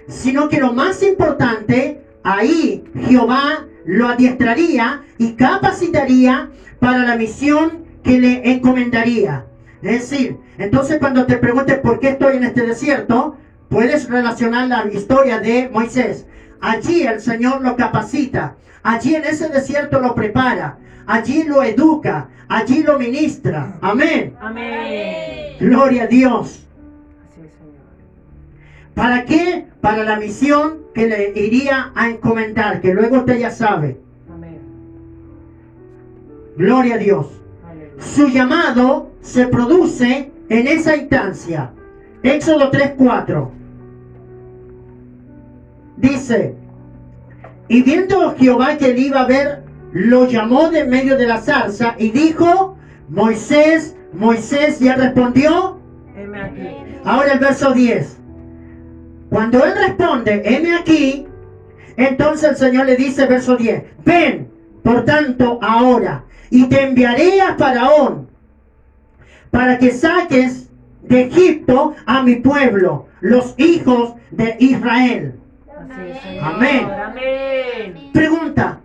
sino 0.08 0.48
que 0.48 0.60
lo 0.60 0.72
más 0.72 1.02
importante, 1.02 2.02
ahí 2.22 2.84
Jehová 3.06 3.66
lo 3.84 4.08
adiestraría 4.08 5.02
y 5.18 5.32
capacitaría 5.32 6.50
para 6.80 6.98
la 6.98 7.16
misión 7.16 7.84
que 8.02 8.18
le 8.20 8.52
encomendaría. 8.52 9.44
Es 9.82 10.10
decir, 10.10 10.38
entonces 10.58 10.98
cuando 10.98 11.26
te 11.26 11.36
preguntes 11.36 11.78
por 11.78 12.00
qué 12.00 12.10
estoy 12.10 12.36
en 12.36 12.44
este 12.44 12.66
desierto, 12.66 13.36
puedes 13.68 14.08
relacionar 14.08 14.68
la 14.68 14.86
historia 14.92 15.40
de 15.40 15.68
Moisés. 15.72 16.26
Allí 16.60 17.02
el 17.02 17.20
Señor 17.20 17.62
lo 17.62 17.76
capacita, 17.76 18.56
allí 18.82 19.14
en 19.14 19.24
ese 19.24 19.48
desierto 19.48 20.00
lo 20.00 20.14
prepara, 20.14 20.78
allí 21.06 21.44
lo 21.44 21.62
educa, 21.62 22.28
allí 22.48 22.82
lo 22.82 22.98
ministra. 22.98 23.74
Amén. 23.80 24.34
Amén. 24.40 25.56
Gloria 25.60 26.04
a 26.04 26.06
Dios. 26.06 26.64
¿Para 28.94 29.24
qué? 29.24 29.66
Para 29.80 30.02
la 30.02 30.18
misión 30.18 30.78
que 30.92 31.06
le 31.06 31.32
iría 31.36 31.92
a 31.94 32.08
encomendar, 32.08 32.80
que 32.80 32.92
luego 32.92 33.18
usted 33.18 33.38
ya 33.38 33.50
sabe. 33.50 34.00
Amén. 34.28 34.58
Gloria 36.56 36.96
a 36.96 36.98
Dios. 36.98 37.26
Aleluya. 37.70 38.02
Su 38.02 38.28
llamado 38.28 39.12
se 39.20 39.46
produce 39.46 40.32
en 40.48 40.66
esa 40.66 40.96
instancia. 40.96 41.70
Éxodo 42.22 42.70
3:4. 42.72 43.50
Dice, 45.96 46.56
y 47.68 47.82
viendo 47.82 48.34
Jehová 48.36 48.78
que 48.78 48.90
él 48.90 48.98
iba 48.98 49.20
a 49.20 49.26
ver, 49.26 49.62
lo 49.92 50.26
llamó 50.26 50.70
de 50.70 50.84
medio 50.84 51.16
de 51.16 51.26
la 51.26 51.40
zarza 51.40 51.94
y 51.98 52.10
dijo, 52.10 52.76
Moisés, 53.08 53.96
Moisés 54.12 54.80
ya 54.80 54.96
respondió. 54.96 55.78
Heme 56.16 56.42
aquí. 56.42 56.68
Ahora 57.04 57.32
el 57.32 57.38
verso 57.38 57.72
10. 57.72 58.18
Cuando 59.30 59.64
él 59.64 59.72
responde, 59.76 60.42
heme 60.44 60.74
aquí, 60.74 61.26
entonces 61.96 62.50
el 62.50 62.56
Señor 62.56 62.86
le 62.86 62.96
dice, 62.96 63.26
verso 63.26 63.56
10, 63.56 63.82
ven, 64.04 64.48
por 64.82 65.04
tanto, 65.04 65.58
ahora, 65.60 66.24
y 66.50 66.66
te 66.68 66.82
enviaré 66.82 67.40
a 67.40 67.56
Faraón 67.56 68.28
para 69.50 69.78
que 69.78 69.90
saques 69.90 70.70
de 71.02 71.22
Egipto 71.22 71.94
a 72.06 72.22
mi 72.22 72.36
pueblo, 72.36 73.06
los 73.20 73.54
hijos 73.58 74.14
de 74.30 74.56
Israel. 74.60 75.37
Amén. 76.42 76.90
Amén. 76.90 78.10
Pregunta, 78.12 78.80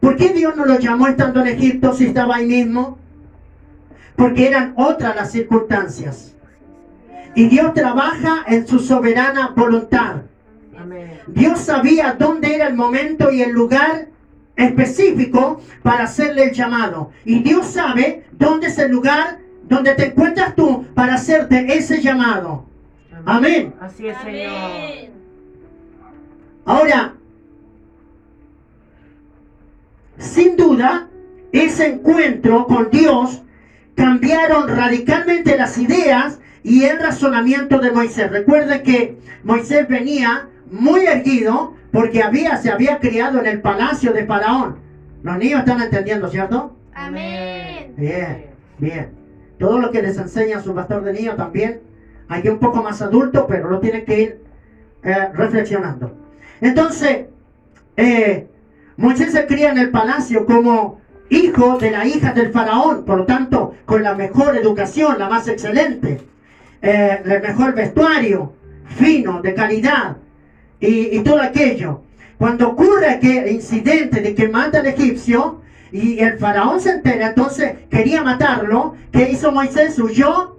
¿por 0.00 0.16
qué 0.16 0.30
Dios 0.30 0.56
no 0.56 0.64
lo 0.64 0.78
llamó 0.78 1.06
estando 1.08 1.40
en 1.40 1.48
Egipto 1.48 1.92
si 1.92 2.06
estaba 2.06 2.36
ahí 2.36 2.46
mismo? 2.46 2.98
Porque 4.16 4.46
eran 4.48 4.74
otras 4.76 5.16
las 5.16 5.32
circunstancias. 5.32 6.34
Y 7.34 7.48
Dios 7.48 7.72
trabaja 7.74 8.44
en 8.46 8.66
su 8.66 8.78
soberana 8.78 9.52
voluntad. 9.56 10.22
Amén. 10.78 11.20
Dios 11.26 11.60
sabía 11.60 12.14
dónde 12.18 12.54
era 12.54 12.68
el 12.68 12.74
momento 12.74 13.32
y 13.32 13.42
el 13.42 13.52
lugar 13.52 14.08
específico 14.56 15.60
para 15.82 16.04
hacerle 16.04 16.44
el 16.44 16.52
llamado. 16.52 17.10
Y 17.24 17.42
Dios 17.42 17.66
sabe 17.66 18.24
dónde 18.32 18.66
es 18.66 18.78
el 18.78 18.90
lugar 18.90 19.38
donde 19.64 19.94
te 19.94 20.06
encuentras 20.06 20.54
tú 20.54 20.84
para 20.94 21.14
hacerte 21.14 21.76
ese 21.76 22.02
llamado. 22.02 22.66
Amén. 23.24 23.74
Así 23.80 24.08
es, 24.08 24.16
Señor. 24.18 25.21
Ahora, 26.64 27.14
sin 30.18 30.56
duda, 30.56 31.08
ese 31.50 31.94
encuentro 31.94 32.66
con 32.66 32.90
Dios 32.90 33.42
cambiaron 33.94 34.68
radicalmente 34.68 35.56
las 35.56 35.76
ideas 35.78 36.38
y 36.62 36.84
el 36.84 37.00
razonamiento 37.00 37.78
de 37.78 37.90
Moisés. 37.90 38.30
Recuerden 38.30 38.82
que 38.82 39.18
Moisés 39.42 39.88
venía 39.88 40.48
muy 40.70 41.04
erguido 41.04 41.74
porque 41.90 42.22
había, 42.22 42.56
se 42.56 42.70
había 42.70 42.98
criado 43.00 43.40
en 43.40 43.46
el 43.46 43.60
palacio 43.60 44.12
de 44.12 44.24
Faraón. 44.24 44.78
Los 45.22 45.36
niños 45.38 45.60
están 45.60 45.82
entendiendo, 45.82 46.28
¿cierto? 46.28 46.76
Amén. 46.94 47.92
Bien, 47.96 48.46
bien. 48.78 49.10
Todo 49.58 49.78
lo 49.78 49.90
que 49.90 50.02
les 50.02 50.16
enseña 50.16 50.62
su 50.62 50.74
pastor 50.74 51.02
de 51.04 51.12
niños 51.12 51.36
también, 51.36 51.80
hay 52.28 52.48
un 52.48 52.58
poco 52.58 52.82
más 52.82 53.02
adulto, 53.02 53.46
pero 53.46 53.68
lo 53.68 53.80
tienen 53.80 54.04
que 54.04 54.20
ir 54.20 54.44
eh, 55.02 55.28
reflexionando. 55.34 56.21
Entonces, 56.62 57.26
eh, 57.96 58.46
Moisés 58.96 59.32
se 59.32 59.46
cría 59.46 59.72
en 59.72 59.78
el 59.78 59.90
palacio 59.90 60.46
como 60.46 61.00
hijo 61.28 61.76
de 61.78 61.90
la 61.90 62.06
hija 62.06 62.32
del 62.32 62.52
faraón, 62.52 63.04
por 63.04 63.18
lo 63.18 63.26
tanto, 63.26 63.74
con 63.84 64.02
la 64.02 64.14
mejor 64.14 64.56
educación, 64.56 65.18
la 65.18 65.28
más 65.28 65.48
excelente, 65.48 66.20
eh, 66.80 67.20
el 67.24 67.42
mejor 67.42 67.74
vestuario, 67.74 68.52
fino, 68.96 69.42
de 69.42 69.54
calidad, 69.54 70.16
y, 70.78 71.20
todo 71.20 71.40
aquello. 71.40 72.02
cuando 72.38 72.70
ocurre 72.70 73.08
aquel 73.08 73.48
incidente 73.48 74.20
de 74.20 74.34
que 74.34 74.48
mata 74.48 74.80
al 74.80 74.86
egipcio 74.86 75.60
y 75.92 76.18
el 76.18 76.38
faraón 76.38 76.80
se 76.80 76.90
entera, 76.90 77.28
entonces 77.28 77.74
quería 77.88 78.22
matarlo, 78.22 78.96
¿qué 79.12 79.30
hizo 79.30 79.52
Moisés? 79.52 79.98
Huyó 79.98 80.56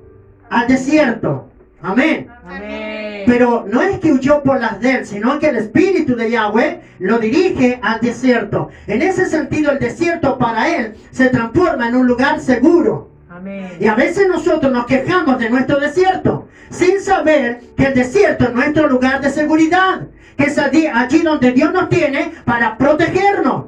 al 0.50 0.68
desierto. 0.68 1.50
Amén. 1.82 2.30
Amén. 2.46 2.93
Pero 3.34 3.66
no 3.68 3.82
es 3.82 3.98
que 3.98 4.12
huyó 4.12 4.44
por 4.44 4.62
las 4.62 4.80
de 4.80 4.92
él, 4.92 5.06
sino 5.08 5.40
que 5.40 5.48
el 5.48 5.56
Espíritu 5.56 6.16
de 6.16 6.30
Yahweh 6.30 6.82
lo 7.00 7.18
dirige 7.18 7.80
al 7.82 8.00
desierto. 8.00 8.70
En 8.86 9.02
ese 9.02 9.26
sentido, 9.26 9.72
el 9.72 9.80
desierto 9.80 10.38
para 10.38 10.70
él 10.70 10.94
se 11.10 11.30
transforma 11.30 11.88
en 11.88 11.96
un 11.96 12.06
lugar 12.06 12.40
seguro. 12.40 13.10
Amén. 13.28 13.72
Y 13.80 13.88
a 13.88 13.96
veces 13.96 14.28
nosotros 14.28 14.72
nos 14.72 14.86
quejamos 14.86 15.40
de 15.40 15.50
nuestro 15.50 15.80
desierto, 15.80 16.48
sin 16.70 17.02
saber 17.02 17.60
que 17.76 17.86
el 17.86 17.96
desierto 17.96 18.44
es 18.44 18.54
nuestro 18.54 18.88
lugar 18.88 19.20
de 19.20 19.32
seguridad, 19.32 20.02
que 20.38 20.44
es 20.44 20.60
allí, 20.60 20.86
allí 20.86 21.24
donde 21.24 21.54
Dios 21.54 21.74
nos 21.74 21.90
tiene 21.90 22.34
para 22.46 22.78
protegernos. 22.78 23.66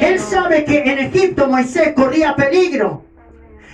Él 0.00 0.18
sabe 0.18 0.64
que 0.64 0.78
en 0.90 1.00
Egipto 1.00 1.48
Moisés 1.48 1.92
corría 1.94 2.34
peligro. 2.34 3.04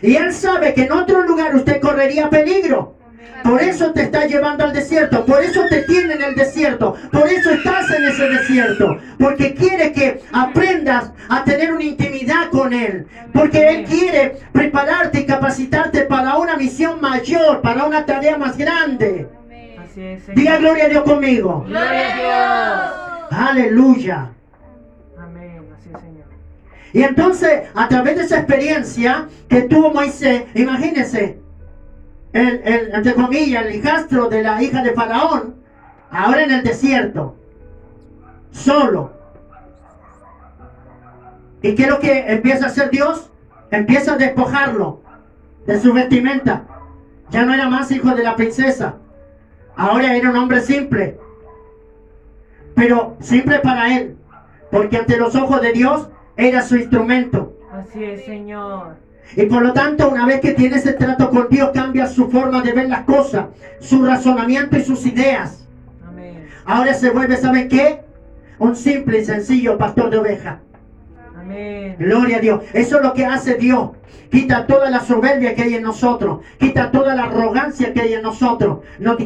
Y 0.02 0.16
él 0.16 0.32
sabe 0.32 0.74
que 0.74 0.82
en 0.82 0.90
otro 0.90 1.22
lugar 1.22 1.54
usted 1.54 1.80
correría 1.80 2.28
peligro. 2.28 2.96
Por 3.42 3.62
eso 3.62 3.92
te 3.92 4.02
está 4.02 4.26
llevando 4.26 4.64
al 4.64 4.72
desierto. 4.72 5.24
Por 5.24 5.42
eso 5.42 5.62
te 5.68 5.82
tiene 5.82 6.14
en 6.14 6.22
el 6.22 6.34
desierto. 6.34 6.96
Por 7.10 7.26
eso 7.26 7.50
estás 7.50 7.90
en 7.90 8.04
ese 8.04 8.28
desierto. 8.28 8.98
Porque 9.18 9.54
quiere 9.54 9.92
que 9.92 10.20
aprendas 10.32 11.12
a 11.28 11.44
tener 11.44 11.72
una 11.72 11.84
intimidad 11.84 12.50
con 12.50 12.72
Él. 12.72 13.06
Porque 13.32 13.68
Él 13.68 13.84
quiere 13.84 14.36
prepararte 14.52 15.20
y 15.20 15.26
capacitarte 15.26 16.02
para 16.02 16.36
una 16.36 16.56
misión 16.56 17.00
mayor, 17.00 17.60
para 17.60 17.86
una 17.86 18.04
tarea 18.06 18.36
más 18.36 18.56
grande. 18.56 19.28
Así 19.78 20.00
es, 20.02 20.22
Señor. 20.22 20.36
Diga 20.36 20.56
gloria 20.58 20.84
a 20.84 20.88
Dios 20.88 21.04
conmigo. 21.04 21.64
Gloria 21.66 22.90
a 23.30 23.48
Aleluya. 23.48 24.28
Amén. 25.18 25.62
Así 25.76 25.90
es, 25.92 26.00
Señor. 26.00 26.24
Y 26.92 27.02
entonces, 27.02 27.62
a 27.74 27.88
través 27.88 28.16
de 28.16 28.22
esa 28.24 28.38
experiencia 28.38 29.28
que 29.48 29.62
tuvo 29.62 29.92
Moisés, 29.92 30.44
imagínense, 30.54 31.39
el, 32.32 32.60
el, 32.64 32.94
entre 32.94 33.14
comillas, 33.14 33.66
el 33.66 33.74
hijastro 33.76 34.28
de 34.28 34.42
la 34.42 34.62
hija 34.62 34.82
de 34.82 34.92
Faraón, 34.92 35.56
ahora 36.10 36.44
en 36.44 36.50
el 36.52 36.62
desierto, 36.62 37.36
solo. 38.50 39.12
¿Y 41.62 41.74
qué 41.74 41.82
es 41.82 41.88
lo 41.88 42.00
que 42.00 42.32
empieza 42.32 42.66
a 42.66 42.68
hacer 42.68 42.90
Dios? 42.90 43.30
Empieza 43.70 44.14
a 44.14 44.16
despojarlo 44.16 45.00
de 45.66 45.78
su 45.78 45.92
vestimenta. 45.92 46.64
Ya 47.30 47.44
no 47.44 47.54
era 47.54 47.68
más 47.68 47.90
hijo 47.90 48.14
de 48.14 48.24
la 48.24 48.34
princesa. 48.34 48.96
Ahora 49.76 50.16
era 50.16 50.30
un 50.30 50.36
hombre 50.36 50.60
simple. 50.60 51.18
Pero 52.74 53.16
simple 53.20 53.58
para 53.60 53.96
él. 53.96 54.16
Porque 54.70 54.96
ante 54.96 55.16
los 55.16 55.34
ojos 55.36 55.60
de 55.60 55.72
Dios 55.72 56.08
era 56.36 56.62
su 56.62 56.76
instrumento. 56.76 57.56
Así 57.72 58.02
es, 58.02 58.24
Señor. 58.24 58.96
Y 59.36 59.46
por 59.46 59.62
lo 59.62 59.72
tanto, 59.72 60.10
una 60.10 60.26
vez 60.26 60.40
que 60.40 60.52
tiene 60.52 60.76
ese 60.76 60.92
trato 60.92 61.30
con 61.30 61.48
Dios, 61.48 61.70
cambia 61.72 62.06
su 62.06 62.30
forma 62.30 62.62
de 62.62 62.72
ver 62.72 62.88
las 62.88 63.04
cosas, 63.04 63.46
su 63.80 64.04
razonamiento 64.04 64.76
y 64.76 64.82
sus 64.82 65.06
ideas. 65.06 65.66
Amén. 66.06 66.48
Ahora 66.64 66.94
se 66.94 67.10
vuelve, 67.10 67.36
¿saben 67.36 67.68
qué? 67.68 68.00
Un 68.58 68.76
simple 68.76 69.20
y 69.20 69.24
sencillo 69.24 69.78
pastor 69.78 70.10
de 70.10 70.18
oveja. 70.18 70.60
Amén. 71.38 71.96
Gloria 71.98 72.38
a 72.38 72.40
Dios. 72.40 72.62
Eso 72.72 72.96
es 72.96 73.02
lo 73.02 73.14
que 73.14 73.24
hace 73.24 73.54
Dios. 73.54 73.90
Quita 74.30 74.66
toda 74.66 74.90
la 74.90 75.00
soberbia 75.00 75.54
que 75.54 75.62
hay 75.62 75.74
en 75.74 75.82
nosotros. 75.82 76.40
Quita 76.58 76.90
toda 76.90 77.14
la 77.16 77.24
arrogancia 77.24 77.92
que 77.92 78.00
hay 78.00 78.14
en 78.14 78.22
nosotros. 78.22 78.80
Nos, 78.98 79.16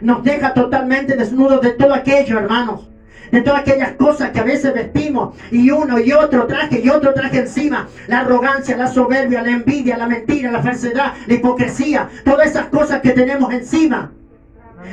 nos 0.00 0.24
deja 0.24 0.54
totalmente 0.54 1.16
desnudos 1.16 1.62
de 1.62 1.70
todo 1.70 1.94
aquello, 1.94 2.38
hermanos. 2.38 2.88
De 3.30 3.42
todas 3.42 3.60
aquellas 3.60 3.92
cosas 3.92 4.30
que 4.30 4.40
a 4.40 4.44
veces 4.44 4.74
vestimos 4.74 5.34
y 5.50 5.70
uno 5.70 5.98
y 5.98 6.12
otro 6.12 6.46
traje 6.46 6.80
y 6.82 6.88
otro 6.88 7.14
traje 7.14 7.38
encima. 7.38 7.88
La 8.06 8.20
arrogancia, 8.20 8.76
la 8.76 8.88
soberbia, 8.88 9.42
la 9.42 9.50
envidia, 9.50 9.96
la 9.96 10.06
mentira, 10.06 10.50
la 10.50 10.62
falsedad, 10.62 11.14
la 11.26 11.34
hipocresía. 11.34 12.08
Todas 12.24 12.48
esas 12.48 12.66
cosas 12.66 13.00
que 13.00 13.10
tenemos 13.10 13.52
encima. 13.52 14.12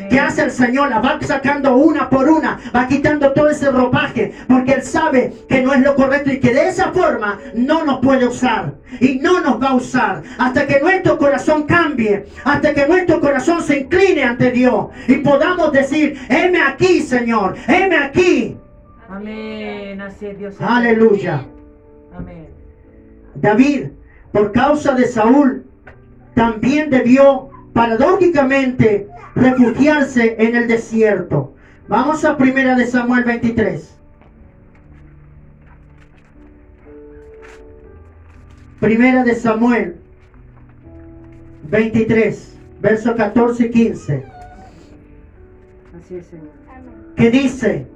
¿Qué 0.10 0.20
hace 0.20 0.44
el 0.44 0.52
Señor? 0.52 0.90
La 0.90 1.00
va 1.00 1.20
sacando 1.22 1.76
una 1.76 2.10
por 2.10 2.30
una, 2.30 2.60
va 2.76 2.88
quitando 2.88 3.34
todo 3.34 3.50
ese 3.50 3.72
ropaje, 3.72 4.34
porque 4.48 4.74
Él 4.74 4.84
sabe 4.84 5.34
que 5.48 5.62
no 5.62 5.74
es 5.74 5.82
lo 5.82 5.96
correcto 5.96 6.32
y 6.32 6.40
que 6.40 6.54
de 6.54 6.70
esa 6.70 6.92
forma 6.92 7.40
no 7.54 7.86
nos 7.86 8.00
puede 8.00 8.28
usar 8.28 8.74
y 9.00 9.20
no 9.20 9.42
nos 9.42 9.62
va 9.62 9.70
a 9.70 9.76
usar 9.76 10.24
hasta 10.38 10.68
que 10.68 10.80
nuestro 10.80 11.18
corazón 11.18 11.64
cambie, 11.64 12.26
hasta 12.44 12.74
que 12.74 12.88
nuestro 12.88 13.20
corazón 13.20 13.62
se 13.62 13.80
incline 13.80 14.24
ante 14.24 14.52
Dios 14.52 14.88
y 15.08 15.16
podamos 15.18 15.72
decir, 15.72 16.20
heme 16.30 16.62
aquí, 16.62 17.02
Señor, 17.02 17.56
heme 17.68 17.98
aquí. 17.98 18.58
Amén. 19.10 20.02
Así 20.02 20.26
es, 20.28 20.38
Dios. 20.38 20.56
Aleluya. 20.60 21.46
Amén. 22.16 22.48
David, 23.36 23.88
por 24.32 24.52
causa 24.52 24.94
de 24.94 25.08
Saúl, 25.08 25.66
también 26.34 26.90
debió 26.90 27.50
paradójicamente 27.74 29.08
refugiarse 29.36 30.36
en 30.40 30.56
el 30.56 30.68
desierto. 30.68 31.54
Vamos 31.88 32.26
a 32.26 32.38
primera 32.38 32.76
de 32.76 32.88
Samuel 32.88 33.24
23. 33.26 33.92
Primera 38.80 39.24
de 39.24 39.36
Samuel 39.36 39.98
23, 41.70 42.58
versos 42.82 43.16
14 43.16 43.66
y 43.66 43.72
15, 43.72 44.24
Así 45.98 46.16
es, 46.16 46.26
Señor. 46.28 46.50
que 47.16 47.32
dice, 47.32 47.88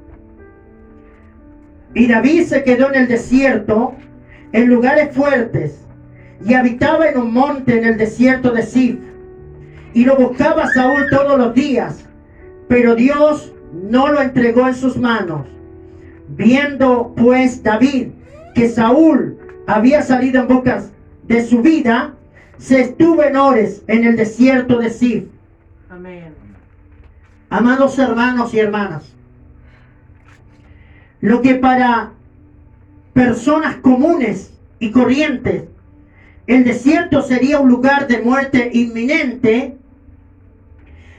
y 1.93 2.07
David 2.07 2.43
se 2.43 2.63
quedó 2.63 2.89
en 2.89 3.01
el 3.01 3.07
desierto, 3.07 3.93
en 4.51 4.67
lugares 4.67 5.15
fuertes, 5.15 5.85
y 6.43 6.53
habitaba 6.53 7.07
en 7.09 7.19
un 7.19 7.33
monte 7.33 7.77
en 7.77 7.85
el 7.85 7.97
desierto 7.97 8.51
de 8.51 8.63
Sif. 8.63 8.97
Y 9.93 10.05
lo 10.05 10.15
buscaba 10.15 10.67
Saúl 10.67 11.07
todos 11.09 11.37
los 11.37 11.53
días, 11.53 12.05
pero 12.67 12.95
Dios 12.95 13.53
no 13.73 14.07
lo 14.09 14.21
entregó 14.21 14.67
en 14.67 14.75
sus 14.75 14.97
manos. 14.97 15.47
Viendo 16.29 17.13
pues 17.15 17.63
David 17.63 18.09
que 18.53 18.69
Saúl 18.69 19.37
había 19.65 20.01
salido 20.01 20.41
en 20.41 20.47
bocas 20.47 20.91
de 21.27 21.43
su 21.43 21.61
vida, 21.61 22.13
se 22.57 22.81
estuvo 22.81 23.23
en 23.23 23.35
Ores, 23.35 23.83
en 23.87 24.03
el 24.03 24.15
desierto 24.15 24.77
de 24.77 24.89
Sif. 24.89 25.25
Amén. 25.89 26.33
Amados 27.49 27.97
hermanos 27.97 28.53
y 28.53 28.59
hermanas, 28.59 29.11
lo 31.19 31.41
que 31.41 31.55
para 31.55 32.11
personas 33.13 33.77
comunes 33.77 34.53
y 34.79 34.91
corrientes 34.91 35.63
el 36.49 36.63
desierto 36.63 37.21
sería 37.21 37.59
un 37.59 37.69
lugar 37.69 38.07
de 38.07 38.23
muerte 38.23 38.71
inminente, 38.73 39.77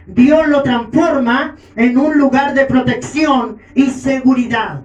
Dios 0.06 0.48
lo 0.48 0.62
transforma 0.62 1.56
en 1.76 1.96
un 1.98 2.18
lugar 2.18 2.54
de 2.54 2.66
protección 2.66 3.58
y 3.74 3.86
seguridad. 3.90 4.82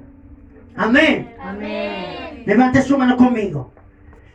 Amén. 0.76 1.34
Amén. 1.42 2.44
Levante 2.46 2.82
su 2.82 2.98
mano 2.98 3.18
conmigo. 3.18 3.72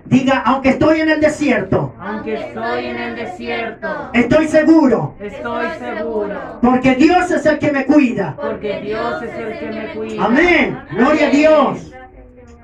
Diga, 0.07 0.38
aunque 0.47 0.71
estoy 0.71 1.01
en 1.03 1.11
el 1.11 1.21
desierto, 1.21 1.95
Aunque 2.01 2.35
estoy 2.35 2.87
en 2.87 2.97
el 2.97 3.16
desierto, 3.16 4.11
estoy 4.14 4.49
seguro, 4.49 5.14
estoy 5.21 5.66
seguro. 5.79 6.59
porque 6.62 6.95
Dios 6.97 7.31
es 7.31 7.45
el 7.47 7.59
que 7.59 7.71
me 7.71 7.85
cuida. 7.85 8.35
Porque 8.35 8.81
Dios 8.81 9.23
es 9.23 9.35
el 9.38 9.59
que 9.59 9.66
me 9.71 9.95
cuida. 9.95 10.25
Amén. 10.25 10.79
Gloria 10.97 11.29
a 11.29 11.31
Dios. 11.31 11.93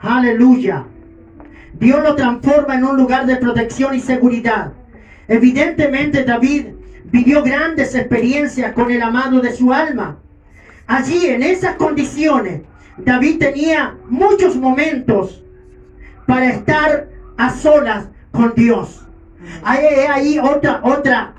Aleluya. 0.01 0.85
Dios 1.75 2.03
lo 2.03 2.17
transforma 2.17 2.75
en 2.75 2.85
un 2.85 2.97
lugar 2.97 3.27
de 3.27 3.37
protección 3.37 3.95
y 3.95 4.01
seguridad. 4.01 4.73
Evidentemente 5.29 6.25
David 6.25 6.69
vivió 7.11 7.43
grandes 7.43 7.95
experiencias 7.95 8.73
con 8.73 8.91
el 8.91 9.03
amado 9.03 9.41
de 9.41 9.53
su 9.55 9.73
alma. 9.73 10.19
Allí, 10.87 11.27
en 11.27 11.43
esas 11.43 11.75
condiciones, 11.75 12.63
David 12.97 13.39
tenía 13.39 13.97
muchos 14.09 14.57
momentos 14.57 15.43
para 16.27 16.51
estar 16.51 17.09
a 17.37 17.51
solas 17.51 18.09
con 18.31 18.55
Dios. 18.55 19.05
Hay 19.63 19.85
hay 19.85 20.07
ahí 20.07 20.39
otra, 20.39 20.81
otra 20.83 21.35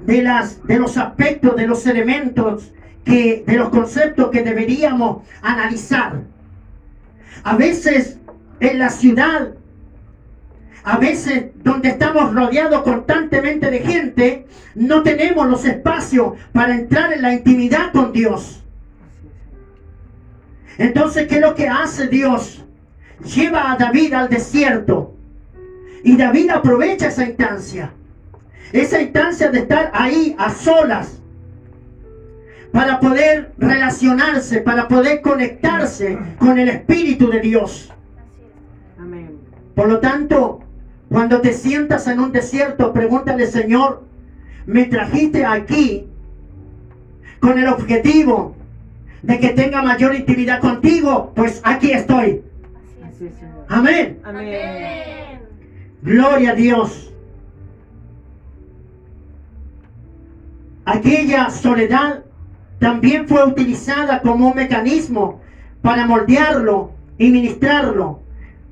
de, 0.00 0.22
las, 0.22 0.64
de 0.66 0.78
los 0.78 0.96
aspectos, 0.96 1.56
de 1.56 1.66
los 1.66 1.86
elementos, 1.86 2.72
que, 3.04 3.44
de 3.46 3.56
los 3.56 3.68
conceptos 3.68 4.30
que 4.30 4.42
deberíamos 4.42 5.22
analizar. 5.42 6.22
A 7.42 7.56
veces 7.56 8.18
en 8.60 8.78
la 8.78 8.88
ciudad, 8.88 9.50
a 10.84 10.98
veces 10.98 11.46
donde 11.62 11.88
estamos 11.88 12.34
rodeados 12.34 12.82
constantemente 12.82 13.70
de 13.70 13.78
gente, 13.80 14.46
no 14.74 15.02
tenemos 15.02 15.48
los 15.48 15.64
espacios 15.64 16.34
para 16.52 16.74
entrar 16.74 17.12
en 17.12 17.22
la 17.22 17.32
intimidad 17.32 17.90
con 17.92 18.12
Dios. 18.12 18.62
Entonces, 20.76 21.26
¿qué 21.26 21.36
es 21.36 21.40
lo 21.40 21.54
que 21.54 21.68
hace 21.68 22.08
Dios? 22.08 22.64
Lleva 23.34 23.72
a 23.72 23.76
David 23.76 24.12
al 24.12 24.28
desierto. 24.28 25.14
Y 26.02 26.16
David 26.16 26.50
aprovecha 26.50 27.08
esa 27.08 27.24
instancia. 27.24 27.92
Esa 28.72 29.00
instancia 29.00 29.50
de 29.50 29.60
estar 29.60 29.90
ahí 29.94 30.34
a 30.38 30.50
solas. 30.50 31.20
para 32.74 32.98
poder 32.98 33.52
relacionarse, 33.56 34.60
para 34.60 34.88
poder 34.88 35.20
conectarse 35.20 36.18
con 36.40 36.58
el 36.58 36.68
Espíritu 36.68 37.30
de 37.30 37.38
Dios. 37.38 37.92
Por 39.76 39.88
lo 39.88 40.00
tanto, 40.00 40.63
cuando 41.14 41.40
te 41.40 41.52
sientas 41.52 42.08
en 42.08 42.18
un 42.18 42.32
desierto, 42.32 42.92
pregúntale, 42.92 43.46
Señor, 43.46 44.02
me 44.66 44.86
trajiste 44.86 45.46
aquí 45.46 46.08
con 47.38 47.56
el 47.56 47.68
objetivo 47.68 48.56
de 49.22 49.38
que 49.38 49.50
tenga 49.50 49.80
mayor 49.80 50.12
intimidad 50.16 50.60
contigo, 50.60 51.32
pues 51.36 51.60
aquí 51.62 51.92
estoy. 51.92 52.42
Así 53.08 53.26
es, 53.26 53.34
Señor. 53.36 53.64
Amén. 53.68 54.18
Amén. 54.24 55.42
Gloria 56.02 56.50
a 56.50 56.54
Dios. 56.54 57.12
Aquella 60.86 61.48
soledad 61.48 62.24
también 62.80 63.28
fue 63.28 63.44
utilizada 63.44 64.20
como 64.20 64.48
un 64.48 64.56
mecanismo 64.56 65.40
para 65.80 66.08
moldearlo 66.08 66.90
y 67.18 67.30
ministrarlo, 67.30 68.18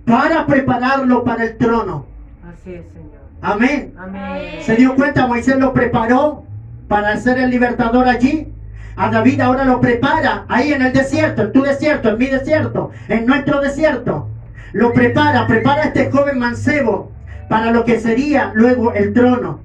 para 0.05 0.45
prepararlo 0.45 1.23
para 1.23 1.45
el 1.45 1.57
trono. 1.57 2.11
Así 2.53 2.75
es, 2.75 2.87
Señor. 2.93 3.23
Amén. 3.41 3.95
Amén. 3.99 4.63
Se 4.63 4.77
dio 4.77 4.95
cuenta, 4.95 5.27
Moisés 5.27 5.57
lo 5.59 5.73
preparó 5.73 6.45
para 6.89 7.17
ser 7.17 7.39
el 7.39 7.51
libertador 7.51 8.09
allí. 8.09 8.53
A 8.97 9.11
David 9.11 9.41
ahora 9.41 9.65
lo 9.65 9.81
prepara 9.81 10.45
ahí 10.49 10.73
en 10.73 10.83
el 10.83 10.93
desierto, 10.93 11.43
en 11.43 11.53
tu 11.53 11.63
desierto, 11.63 12.11
en 12.11 12.19
mi 12.19 12.27
desierto, 12.27 12.91
en 13.09 13.27
nuestro 13.27 13.61
desierto. 13.61 14.29
Lo 14.73 14.93
prepara, 14.93 15.47
prepara 15.47 15.83
a 15.83 15.87
este 15.87 16.11
joven 16.11 16.39
mancebo 16.39 17.11
para 17.49 17.71
lo 17.71 17.85
que 17.85 17.99
sería 18.01 18.53
luego 18.55 18.93
el 18.93 19.13
trono. 19.13 19.61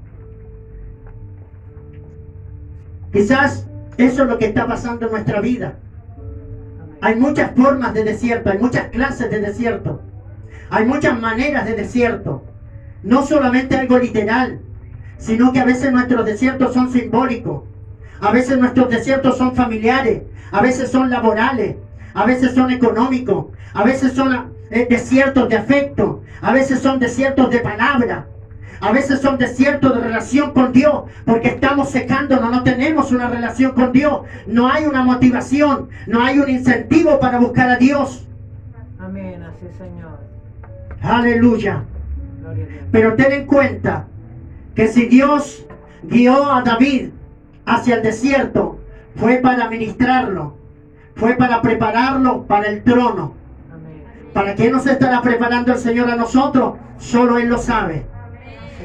Quizás 3.12 3.67
eso 3.97 4.23
es 4.23 4.30
lo 4.30 4.38
que 4.38 4.45
está 4.45 4.65
pasando 4.65 5.08
en 5.08 5.12
nuestra 5.12 5.41
vida. 5.41 5.76
Hay 7.02 7.15
muchas 7.15 7.52
formas 7.52 7.93
de 7.93 8.04
desierto, 8.04 8.50
hay 8.50 8.58
muchas 8.58 8.88
clases 8.89 9.30
de 9.30 9.39
desierto, 9.39 10.02
hay 10.69 10.86
muchas 10.86 11.19
maneras 11.19 11.65
de 11.65 11.76
desierto. 11.76 12.43
No 13.03 13.25
solamente 13.25 13.77
algo 13.77 13.97
literal, 13.99 14.60
sino 15.17 15.51
que 15.51 15.60
a 15.60 15.65
veces 15.65 15.91
nuestros 15.91 16.25
desiertos 16.25 16.73
son 16.73 16.91
simbólicos, 16.91 17.63
a 18.21 18.31
veces 18.31 18.57
nuestros 18.57 18.89
desiertos 18.89 19.38
son 19.38 19.55
familiares, 19.55 20.23
a 20.51 20.62
veces 20.62 20.89
son 20.91 21.10
laborales, 21.10 21.75
a 22.13 22.25
veces 22.25 22.53
son 22.53 22.71
económicos, 22.71 23.47
a 23.73 23.83
veces 23.83 24.13
son 24.13 24.53
eh, 24.71 24.88
desiertos 24.89 25.49
de 25.49 25.55
afecto, 25.55 26.23
a 26.41 26.51
veces 26.51 26.79
son 26.79 26.99
desiertos 26.99 27.49
de 27.51 27.60
palabra, 27.60 28.27
a 28.79 28.91
veces 28.91 29.21
son 29.21 29.38
desiertos 29.38 29.95
de 29.95 30.01
relación 30.01 30.51
con 30.51 30.71
Dios, 30.71 31.03
porque 31.25 31.49
estamos 31.49 31.89
secándonos, 31.89 32.51
no 32.51 32.63
tenemos 32.63 33.12
una 33.12 33.27
relación 33.27 33.71
con 33.73 33.91
Dios, 33.91 34.21
no 34.45 34.69
hay 34.69 34.86
una 34.86 35.03
motivación, 35.03 35.89
no 36.05 36.23
hay 36.23 36.39
un 36.39 36.49
incentivo 36.49 37.19
para 37.19 37.39
buscar 37.39 37.69
a 37.69 37.77
Dios. 37.77 38.27
Amén. 38.99 39.43
Así 39.43 39.67
Señor. 39.77 40.19
Aleluya. 41.01 41.83
Pero 42.91 43.15
ten 43.15 43.31
en 43.31 43.45
cuenta 43.45 44.07
que 44.75 44.88
si 44.88 45.07
Dios 45.07 45.65
guió 46.03 46.51
a 46.51 46.62
David 46.62 47.10
hacia 47.65 47.95
el 47.95 48.03
desierto, 48.03 48.79
fue 49.15 49.38
para 49.38 49.69
ministrarlo, 49.69 50.55
fue 51.15 51.36
para 51.36 51.62
prepararlo 51.62 52.43
para 52.43 52.67
el 52.67 52.83
trono. 52.83 53.33
¿Para 54.33 54.53
qué 54.55 54.69
nos 54.69 54.86
estará 54.86 55.21
preparando 55.21 55.73
el 55.73 55.79
Señor 55.79 56.10
a 56.10 56.15
nosotros? 56.15 56.75
Solo 56.99 57.39
Él 57.39 57.49
lo 57.49 57.57
sabe. 57.57 58.05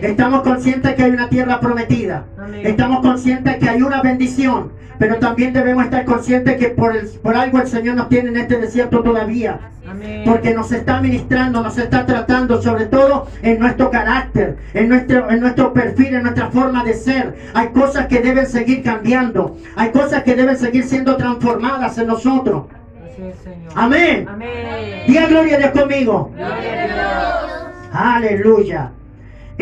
Estamos 0.03 0.43
conscientes 0.43 0.95
que 0.95 1.03
hay 1.05 1.11
una 1.13 1.29
tierra 1.29 1.61
prometida. 1.61 2.25
Amén. 2.39 2.67
Estamos 2.67 3.01
conscientes 3.01 3.57
que 3.57 3.69
hay 3.69 3.83
una 3.83 4.03
bendición. 4.03 4.73
Pero 4.99 5.17
también 5.17 5.53
debemos 5.53 5.85
estar 5.85 6.05
conscientes 6.05 6.57
que 6.59 6.69
por, 6.69 6.95
el- 6.95 7.09
por 7.09 7.35
algo 7.37 7.61
el 7.61 7.67
Señor 7.67 7.97
nos 7.97 8.09
tiene 8.09 8.29
en 8.29 8.37
este 8.37 8.59
desierto 8.59 9.01
todavía. 9.03 9.59
Amén. 9.89 10.23
Porque 10.25 10.55
nos 10.55 10.71
está 10.71 11.01
ministrando, 11.01 11.61
nos 11.63 11.77
está 11.77 12.07
tratando, 12.07 12.63
sobre 12.63 12.87
todo 12.87 13.27
en 13.43 13.59
nuestro 13.59 13.91
carácter, 13.91 14.59
en 14.75 14.89
nuestro, 14.89 15.29
en 15.31 15.41
nuestro 15.41 15.73
perfil, 15.73 16.15
en 16.15 16.23
nuestra 16.23 16.51
forma 16.51 16.85
de 16.85 16.95
ser. 16.95 17.35
Hay 17.55 17.69
cosas 17.69 18.07
que 18.07 18.21
deben 18.21 18.47
seguir 18.47 18.83
cambiando. 18.83 19.57
Hay 19.77 19.91
cosas 19.91 20.23
que 20.23 20.35
deben 20.37 20.57
seguir 20.57 20.85
siendo 20.85 21.17
transformadas 21.17 21.99
en 21.99 22.07
nosotros. 22.07 22.65
Así 23.05 23.23
es, 23.25 23.37
Señor. 23.43 23.73
Amén. 23.75 24.27
Amén. 24.29 25.03
Diga 25.09 25.27
gloria 25.27 25.57
a 25.57 25.59
Dios 25.59 25.71
conmigo. 25.73 26.31
Gloria 26.37 26.83
a 26.83 26.87
Dios. 26.87 27.93
Aleluya. 27.93 28.91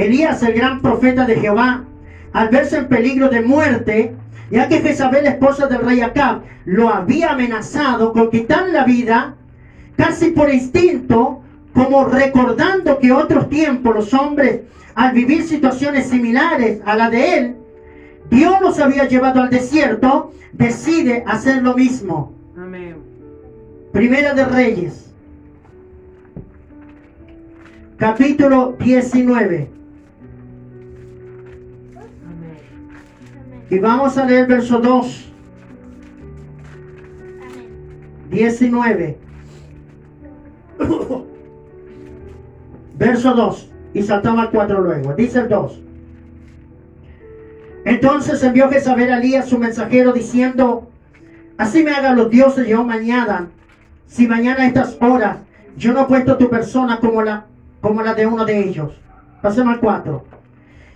Elías, 0.06 0.42
el 0.42 0.54
gran 0.54 0.80
profeta 0.80 1.26
de 1.26 1.36
Jehová, 1.36 1.84
al 2.32 2.48
verse 2.48 2.78
en 2.78 2.88
peligro 2.88 3.28
de 3.28 3.42
muerte, 3.42 4.14
ya 4.50 4.68
que 4.68 4.80
Jezabel, 4.80 5.26
esposa 5.26 5.66
del 5.66 5.80
rey 5.80 6.00
Acab, 6.00 6.42
lo 6.64 6.88
había 6.88 7.32
amenazado 7.32 8.12
con 8.12 8.30
quitar 8.30 8.68
la 8.68 8.84
vida, 8.84 9.34
casi 9.96 10.30
por 10.30 10.52
instinto, 10.52 11.42
como 11.74 12.04
recordando 12.04 12.98
que 12.98 13.12
otros 13.12 13.48
tiempos 13.48 13.94
los 13.94 14.14
hombres, 14.14 14.60
al 14.94 15.12
vivir 15.12 15.42
situaciones 15.42 16.08
similares 16.08 16.80
a 16.84 16.96
la 16.96 17.10
de 17.10 17.38
él, 17.38 17.56
Dios 18.30 18.60
los 18.60 18.78
había 18.78 19.06
llevado 19.06 19.42
al 19.42 19.50
desierto, 19.50 20.32
decide 20.52 21.24
hacer 21.26 21.62
lo 21.62 21.74
mismo. 21.74 22.32
Amén. 22.56 22.96
Primera 23.92 24.34
de 24.34 24.44
Reyes, 24.44 25.12
capítulo 27.96 28.76
19. 28.78 29.79
Y 33.70 33.78
vamos 33.78 34.18
a 34.18 34.26
leer 34.26 34.48
verso 34.48 34.80
2, 34.80 35.32
19. 38.30 39.18
Verso 42.98 43.32
2. 43.32 43.70
Y 43.94 44.02
saltamos 44.02 44.40
al 44.40 44.50
4 44.50 44.80
luego. 44.80 45.14
Dice 45.14 45.38
el 45.40 45.48
2. 45.48 45.80
Entonces 47.84 48.42
envió 48.42 48.68
Jezabel 48.68 49.12
a 49.12 49.18
Elías 49.18 49.48
su 49.48 49.58
mensajero 49.58 50.12
diciendo, 50.12 50.90
así 51.56 51.82
me 51.82 51.92
hagan 51.92 52.16
los 52.16 52.28
dioses 52.28 52.66
yo 52.66 52.84
mañana, 52.84 53.48
si 54.06 54.26
mañana 54.26 54.64
a 54.64 54.66
estas 54.66 54.98
horas 55.00 55.38
yo 55.76 55.92
no 55.92 56.02
he 56.02 56.04
puesto 56.06 56.36
tu 56.36 56.50
persona 56.50 56.98
como 57.00 57.22
la, 57.22 57.46
como 57.80 58.02
la 58.02 58.14
de 58.14 58.26
uno 58.26 58.44
de 58.44 58.68
ellos. 58.68 59.00
Pasemos 59.40 59.74
al 59.74 59.80
4. 59.80 60.39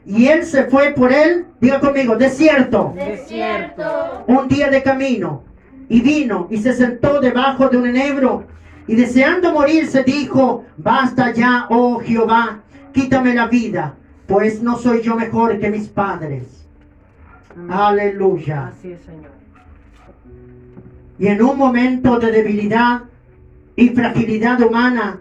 Y 0.07 0.27
él 0.27 0.45
se 0.45 0.64
fue 0.64 0.90
por 0.90 1.12
él, 1.12 1.47
diga 1.61 1.81
conmigo, 1.81 2.17
desierto, 2.17 2.93
Desierto. 2.95 4.25
un 4.27 4.49
día 4.49 4.69
de 4.71 4.83
camino. 4.83 5.43
Y 5.88 6.01
vino 6.01 6.47
y 6.51 6.59
se 6.59 6.73
sentó 6.73 7.21
debajo 7.21 7.69
de 7.69 7.77
un 7.79 7.87
enebro. 7.87 8.45
Y 8.87 8.95
deseando 8.97 9.53
morirse 9.53 10.03
dijo, 10.03 10.64
basta 10.77 11.33
ya, 11.33 11.67
oh 11.71 12.01
Jehová, 12.01 12.61
quítame 12.93 13.35
la 13.35 13.47
vida, 13.47 13.95
pues 14.27 14.62
no 14.62 14.77
soy 14.77 15.01
yo 15.03 15.17
mejor 15.17 15.59
que 15.59 15.71
mis 15.71 15.88
padres. 15.88 16.67
Amén. 17.51 17.71
Aleluya. 17.71 18.69
Así 18.69 18.93
es, 18.93 19.01
Señor. 19.03 19.31
Y 21.19 21.29
en 21.29 21.43
un 21.43 21.57
momento 21.57 22.19
de 22.19 22.31
debilidad 22.33 23.03
y 23.77 23.90
fragilidad 23.90 24.61
humana, 24.61 25.21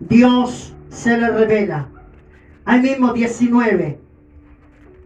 Dios 0.00 0.74
se 0.88 1.16
le 1.16 1.30
revela. 1.30 1.88
Ahí 2.64 2.80
mismo 2.80 3.12
19. 3.12 4.03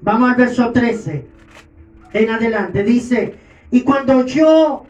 Vamos 0.01 0.31
al 0.31 0.37
verso 0.37 0.73
13. 0.73 1.27
En 2.13 2.31
adelante. 2.31 2.83
Dice, 2.83 3.35
y 3.71 3.83
cuando 3.83 4.19
oyó, 4.19 4.85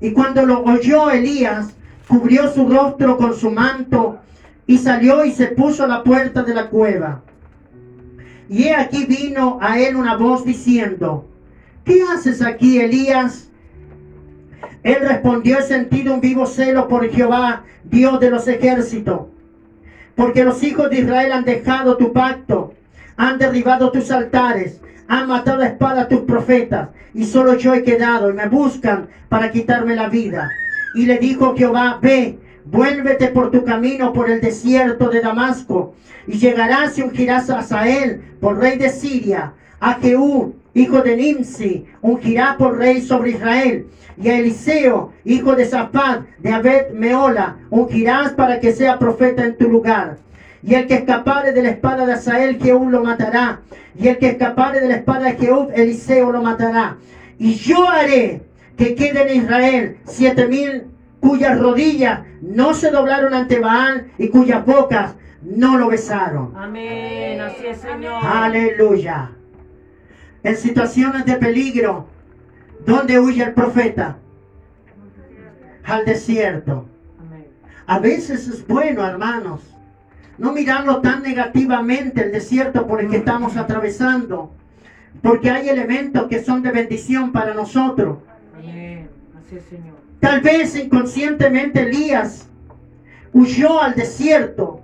y 0.00 0.12
cuando 0.12 0.44
lo 0.44 0.62
oyó 0.64 1.10
Elías, 1.10 1.74
cubrió 2.08 2.52
su 2.52 2.68
rostro 2.68 3.16
con 3.16 3.34
su 3.34 3.50
manto 3.50 4.18
y 4.66 4.78
salió 4.78 5.24
y 5.24 5.32
se 5.32 5.46
puso 5.48 5.84
a 5.84 5.88
la 5.88 6.02
puerta 6.02 6.42
de 6.42 6.54
la 6.54 6.68
cueva. 6.68 7.22
Y 8.48 8.64
he 8.64 8.74
aquí 8.74 9.06
vino 9.06 9.58
a 9.60 9.78
él 9.78 9.96
una 9.96 10.16
voz 10.16 10.44
diciendo, 10.44 11.28
¿qué 11.84 12.02
haces 12.02 12.42
aquí, 12.42 12.78
Elías? 12.80 13.48
Él 14.82 14.96
respondió, 15.00 15.58
he 15.58 15.62
sentido 15.62 16.14
un 16.14 16.20
vivo 16.20 16.46
celo 16.46 16.88
por 16.88 17.08
Jehová, 17.08 17.64
Dios 17.84 18.20
de 18.20 18.30
los 18.30 18.46
ejércitos, 18.48 19.22
porque 20.16 20.44
los 20.44 20.62
hijos 20.62 20.90
de 20.90 21.00
Israel 21.00 21.32
han 21.32 21.44
dejado 21.44 21.96
tu 21.96 22.12
pacto, 22.12 22.74
han 23.16 23.38
derribado 23.38 23.90
tus 23.90 24.10
altares, 24.10 24.80
han 25.08 25.28
matado 25.28 25.62
a 25.62 25.66
espada 25.66 26.08
tus 26.08 26.20
profetas, 26.20 26.88
y 27.14 27.24
solo 27.24 27.54
yo 27.54 27.74
he 27.74 27.82
quedado, 27.82 28.30
y 28.30 28.34
me 28.34 28.48
buscan 28.48 29.08
para 29.28 29.50
quitarme 29.50 29.94
la 29.94 30.08
vida. 30.08 30.50
Y 30.94 31.06
le 31.06 31.18
dijo 31.18 31.54
Jehová, 31.56 31.98
ve, 32.00 32.38
vuélvete 32.64 33.28
por 33.28 33.50
tu 33.50 33.64
camino 33.64 34.12
por 34.12 34.30
el 34.30 34.40
desierto 34.40 35.08
de 35.08 35.20
Damasco, 35.20 35.94
y 36.26 36.38
llegarás 36.38 36.96
y 36.98 37.02
ungirás 37.02 37.50
a 37.50 37.58
Asael 37.58 38.22
por 38.40 38.58
rey 38.58 38.78
de 38.78 38.88
Siria, 38.88 39.52
a 39.80 39.94
Jehú, 39.94 40.54
hijo 40.74 41.02
de 41.02 41.16
Nimsi, 41.16 41.86
ungirá 42.00 42.56
por 42.56 42.78
rey 42.78 43.02
sobre 43.02 43.32
Israel, 43.32 43.86
y 44.16 44.28
a 44.28 44.38
Eliseo, 44.38 45.12
hijo 45.24 45.54
de 45.56 45.64
Safat, 45.64 46.22
de 46.38 46.52
Abed 46.52 46.92
Meola, 46.92 47.56
ungirás 47.70 48.32
para 48.32 48.60
que 48.60 48.72
sea 48.72 48.98
profeta 48.98 49.44
en 49.44 49.56
tu 49.56 49.68
lugar. 49.68 50.18
Y 50.62 50.74
el 50.74 50.86
que 50.86 50.94
escapare 50.94 51.52
de 51.52 51.62
la 51.62 51.70
espada 51.70 52.06
de 52.06 52.12
Asael, 52.12 52.60
Jehú 52.60 52.88
lo 52.88 53.02
matará. 53.02 53.60
Y 53.98 54.08
el 54.08 54.18
que 54.18 54.28
escapare 54.28 54.80
de 54.80 54.88
la 54.88 54.96
espada 54.96 55.24
de 55.26 55.34
Jehú, 55.34 55.68
Eliseo 55.74 56.30
lo 56.30 56.42
matará. 56.42 56.96
Y 57.38 57.54
yo 57.54 57.88
haré 57.88 58.42
que 58.76 58.94
queden 58.94 59.28
en 59.28 59.42
Israel 59.42 59.96
siete 60.04 60.46
mil 60.46 60.84
cuyas 61.20 61.58
rodillas 61.58 62.20
no 62.40 62.74
se 62.74 62.90
doblaron 62.90 63.34
ante 63.34 63.58
Baal 63.58 64.10
y 64.18 64.28
cuyas 64.28 64.64
bocas 64.64 65.14
no 65.42 65.76
lo 65.78 65.88
besaron. 65.88 66.52
Amén. 66.56 67.40
Así 67.40 67.66
es, 67.66 67.78
Señor. 67.78 68.24
Aleluya. 68.24 69.30
En 70.42 70.56
situaciones 70.56 71.24
de 71.24 71.36
peligro, 71.36 72.06
¿dónde 72.84 73.18
huye 73.20 73.42
el 73.44 73.54
profeta? 73.54 74.18
Al 75.84 76.04
desierto. 76.04 76.86
Amén. 77.20 77.46
A 77.86 77.98
veces 77.98 78.48
es 78.48 78.66
bueno, 78.66 79.06
hermanos, 79.06 79.60
no 80.38 80.52
mirarlo 80.52 81.00
tan 81.00 81.22
negativamente 81.22 82.24
el 82.24 82.32
desierto 82.32 82.86
por 82.86 83.00
el 83.00 83.10
que 83.10 83.18
estamos 83.18 83.56
atravesando, 83.56 84.52
porque 85.22 85.50
hay 85.50 85.68
elementos 85.68 86.28
que 86.28 86.42
son 86.42 86.62
de 86.62 86.70
bendición 86.70 87.32
para 87.32 87.54
nosotros. 87.54 88.18
Amén. 88.58 89.08
Así 89.38 89.56
es, 89.56 89.64
Señor. 89.64 89.96
Tal 90.20 90.40
vez 90.40 90.76
inconscientemente 90.76 91.80
Elías 91.80 92.48
huyó 93.32 93.80
al 93.80 93.94
desierto, 93.94 94.80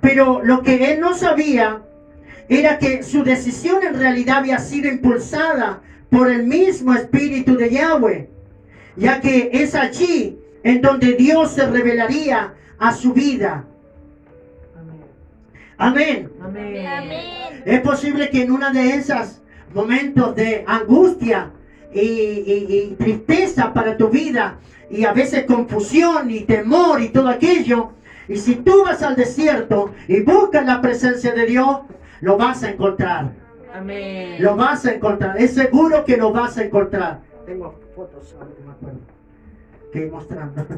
pero 0.00 0.42
lo 0.42 0.62
que 0.62 0.92
él 0.92 1.00
no 1.00 1.14
sabía 1.14 1.82
era 2.48 2.78
que 2.78 3.02
su 3.02 3.22
decisión 3.22 3.82
en 3.82 3.94
realidad 3.94 4.38
había 4.38 4.58
sido 4.58 4.90
impulsada 4.90 5.82
por 6.10 6.30
el 6.30 6.46
mismo 6.46 6.94
Espíritu 6.94 7.56
de 7.56 7.70
Yahweh, 7.70 8.28
ya 8.96 9.20
que 9.20 9.50
es 9.52 9.74
allí 9.74 10.38
en 10.62 10.82
donde 10.82 11.12
Dios 11.12 11.52
se 11.52 11.66
revelaría 11.66 12.54
a 12.78 12.92
su 12.92 13.12
vida. 13.12 13.66
Amén. 15.80 16.30
Amén. 16.42 16.86
Amén. 16.86 17.62
Es 17.64 17.80
posible 17.80 18.28
que 18.30 18.42
en 18.42 18.52
uno 18.52 18.70
de 18.72 18.90
esos 18.94 19.40
momentos 19.74 20.34
de 20.36 20.64
angustia 20.66 21.50
y, 21.92 22.00
y- 22.00 22.66
y 22.90 22.94
tristeza 22.98 23.72
para 23.72 23.96
tu 23.96 24.08
vida, 24.08 24.58
y 24.90 25.04
a 25.04 25.12
veces 25.12 25.44
confusión 25.44 26.30
y 26.30 26.40
temor 26.40 27.00
y 27.00 27.08
todo 27.08 27.28
aquello, 27.28 27.92
y 28.28 28.36
si 28.36 28.56
tú 28.56 28.84
vas 28.84 29.02
al 29.02 29.16
desierto 29.16 29.92
y 30.06 30.20
buscas 30.20 30.66
la 30.66 30.80
presencia 30.80 31.32
de 31.32 31.46
Dios, 31.46 31.80
lo 32.20 32.36
vas 32.36 32.62
a 32.62 32.70
encontrar. 32.70 33.32
Amén. 33.74 34.36
Lo 34.42 34.56
vas 34.56 34.84
a 34.84 34.92
encontrar. 34.94 35.40
Es 35.40 35.54
seguro 35.54 36.04
que 36.04 36.16
lo 36.16 36.32
vas 36.32 36.58
a 36.58 36.64
encontrar. 36.64 37.20
Tengo 37.46 37.80
fotos 37.96 38.34
que 39.92 40.06
mostrando. 40.06 40.66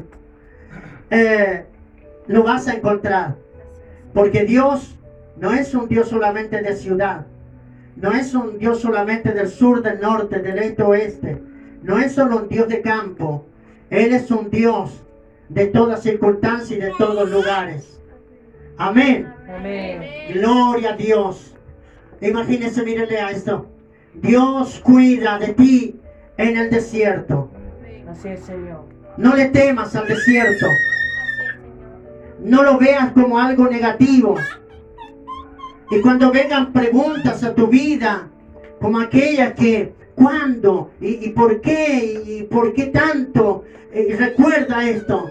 Eh, 1.11 1.65
lo 2.25 2.41
vas 2.41 2.67
a 2.67 2.73
encontrar. 2.73 3.35
Porque 4.13 4.45
Dios 4.45 4.95
no 5.37 5.53
es 5.53 5.73
un 5.73 5.87
Dios 5.87 6.09
solamente 6.09 6.61
de 6.61 6.75
ciudad. 6.75 7.25
No 7.95 8.11
es 8.11 8.33
un 8.33 8.57
Dios 8.57 8.79
solamente 8.79 9.31
del 9.31 9.47
sur, 9.47 9.81
del 9.81 9.99
norte, 9.99 10.39
del 10.39 10.59
este, 10.59 10.83
oeste. 10.83 11.41
No 11.83 11.99
es 11.99 12.13
solo 12.13 12.37
un 12.37 12.49
Dios 12.49 12.67
de 12.67 12.81
campo. 12.81 13.45
Él 13.89 14.13
es 14.13 14.31
un 14.31 14.49
Dios 14.49 15.03
de 15.49 15.67
todas 15.67 16.01
circunstancias 16.01 16.71
y 16.71 16.81
de 16.81 16.91
todos 16.97 17.29
lugares. 17.29 17.99
Amén. 18.77 19.31
Amén. 19.47 20.01
Gloria 20.33 20.93
a 20.93 20.95
Dios. 20.95 21.55
Imagínense, 22.21 22.83
mírenle 22.83 23.19
a 23.19 23.31
esto. 23.31 23.67
Dios 24.13 24.79
cuida 24.83 25.37
de 25.39 25.53
ti 25.53 25.99
en 26.37 26.57
el 26.57 26.69
desierto. 26.69 27.51
Así 28.09 28.29
es, 28.29 28.41
Señor. 28.41 28.85
No 29.17 29.35
le 29.35 29.49
temas 29.49 29.95
al 29.95 30.07
desierto. 30.07 30.67
No 32.43 32.63
lo 32.63 32.77
veas 32.77 33.11
como 33.13 33.39
algo 33.39 33.67
negativo. 33.67 34.35
Y 35.89 36.01
cuando 36.01 36.31
vengan 36.31 36.73
preguntas 36.73 37.43
a 37.43 37.53
tu 37.55 37.67
vida, 37.67 38.27
como 38.79 38.99
aquella 38.99 39.53
que, 39.53 39.93
¿cuándo? 40.15 40.91
¿Y, 40.99 41.25
y 41.25 41.29
por 41.29 41.61
qué? 41.61 42.21
¿Y 42.25 42.43
por 42.43 42.73
qué 42.73 42.87
tanto? 42.87 43.63
Eh, 43.93 44.15
recuerda 44.17 44.89
esto. 44.89 45.29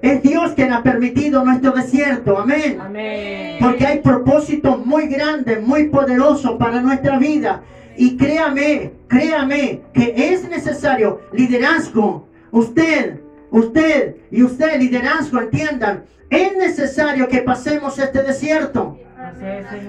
Es 0.00 0.22
Dios 0.22 0.52
quien 0.52 0.72
ha 0.72 0.82
permitido 0.82 1.44
nuestro 1.44 1.72
desierto. 1.72 2.38
Amén. 2.38 2.78
Amén. 2.80 3.56
Porque 3.60 3.86
hay 3.86 3.98
propósitos 4.00 4.84
muy 4.86 5.08
grandes, 5.08 5.60
muy 5.60 5.88
poderosos 5.88 6.52
para 6.58 6.80
nuestra 6.80 7.18
vida. 7.18 7.62
Y 7.96 8.16
créame, 8.16 8.92
créame 9.08 9.82
que 9.92 10.14
es 10.16 10.48
necesario 10.48 11.20
liderazgo. 11.32 12.28
Usted, 12.52 13.20
usted 13.50 14.16
y 14.30 14.42
usted, 14.42 14.78
liderazgo, 14.78 15.40
entiendan. 15.40 16.04
Es 16.30 16.56
necesario 16.56 17.28
que 17.28 17.42
pasemos 17.42 17.98
este 17.98 18.22
desierto. 18.22 18.98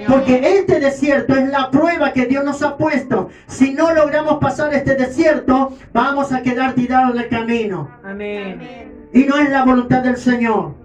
Porque 0.08 0.58
este 0.58 0.80
desierto 0.80 1.36
es 1.36 1.50
la 1.50 1.69
prueba 1.69 2.13
que 2.13 2.26
Dios 2.26 2.43
nos 2.43 2.62
ha 2.63 2.78
puesto. 2.78 3.30
Si 3.47 3.73
no 3.73 3.93
logramos 3.93 4.39
pasar 4.39 4.73
este 4.73 4.95
desierto, 4.95 5.73
vamos 5.93 6.32
a 6.32 6.41
quedar 6.41 6.73
tirados 6.73 7.15
del 7.15 7.30
camino. 7.30 7.89
Amén. 8.04 9.08
Y 9.13 9.23
no 9.23 9.38
es 9.38 9.50
la 9.50 9.63
voluntad 9.63 10.04
del 10.04 10.17
Señor. 10.17 10.76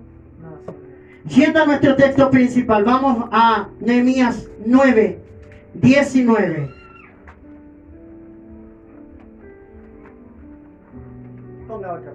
Yendo 1.25 1.63
a 1.63 1.67
nuestro 1.67 1.95
texto 1.97 2.31
principal, 2.31 2.85
vamos 2.85 3.29
a 3.31 3.69
Nehemías 3.81 4.49
9, 4.67 5.21
19. 5.75 6.71
Ponga 11.69 11.93
otra, 11.93 12.13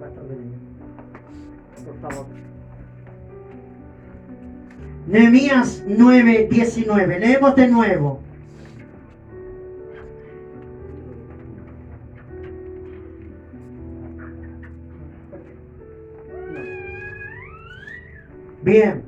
Nehemías 5.08 5.82
9, 5.86 6.48
19. 6.50 7.18
Leemos 7.18 7.56
de 7.56 7.68
nuevo. 7.68 8.20
Bien. 18.62 19.02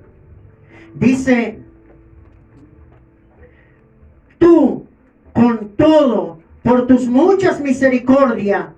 Dice, 0.94 1.58
tú 4.38 4.86
con 5.34 5.68
todo, 5.76 6.38
por 6.62 6.86
tus 6.86 7.06
muchas 7.06 7.60
misericordias, 7.60 8.68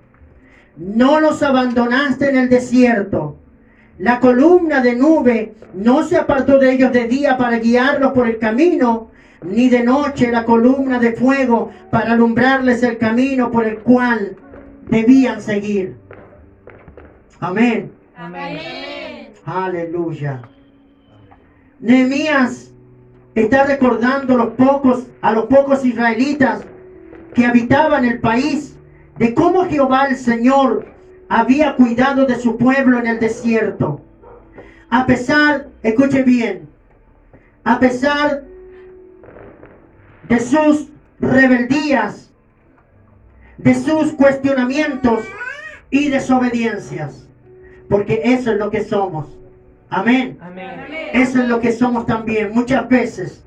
no 0.76 1.20
los 1.20 1.40
abandonaste 1.44 2.30
en 2.30 2.36
el 2.36 2.48
desierto. 2.48 3.41
La 4.02 4.18
columna 4.18 4.82
de 4.82 4.96
nube 4.96 5.54
no 5.74 6.02
se 6.02 6.16
apartó 6.16 6.58
de 6.58 6.72
ellos 6.72 6.90
de 6.90 7.06
día 7.06 7.38
para 7.38 7.60
guiarlos 7.60 8.10
por 8.10 8.26
el 8.26 8.40
camino, 8.40 9.12
ni 9.44 9.68
de 9.68 9.84
noche 9.84 10.32
la 10.32 10.44
columna 10.44 10.98
de 10.98 11.12
fuego 11.12 11.70
para 11.88 12.14
alumbrarles 12.14 12.82
el 12.82 12.98
camino 12.98 13.52
por 13.52 13.64
el 13.64 13.78
cual 13.78 14.36
debían 14.88 15.40
seguir. 15.40 15.94
Amén. 17.38 17.92
Amén. 18.16 19.28
Aleluya. 19.44 20.42
Nehemías 21.78 22.72
está 23.36 23.66
recordando 23.66 24.36
los 24.36 24.54
pocos, 24.54 25.06
a 25.20 25.30
los 25.30 25.46
pocos 25.46 25.84
israelitas 25.84 26.64
que 27.34 27.46
habitaban 27.46 28.04
el 28.04 28.18
país 28.18 28.76
de 29.18 29.32
cómo 29.32 29.66
Jehová 29.66 30.06
el 30.06 30.16
Señor 30.16 30.91
había 31.32 31.76
cuidado 31.76 32.26
de 32.26 32.36
su 32.36 32.58
pueblo 32.58 32.98
en 32.98 33.06
el 33.06 33.18
desierto. 33.18 34.02
A 34.90 35.06
pesar, 35.06 35.68
escuche 35.82 36.22
bien, 36.24 36.68
a 37.64 37.80
pesar 37.80 38.42
de 40.28 40.38
sus 40.40 40.88
rebeldías, 41.20 42.30
de 43.56 43.74
sus 43.74 44.12
cuestionamientos 44.12 45.24
y 45.90 46.10
desobediencias, 46.10 47.26
porque 47.88 48.20
eso 48.24 48.52
es 48.52 48.58
lo 48.58 48.70
que 48.70 48.84
somos. 48.84 49.38
Amén. 49.88 50.36
Amén. 50.42 50.84
Eso 51.14 51.40
es 51.40 51.48
lo 51.48 51.60
que 51.60 51.72
somos 51.72 52.04
también. 52.04 52.50
Muchas 52.52 52.86
veces 52.90 53.42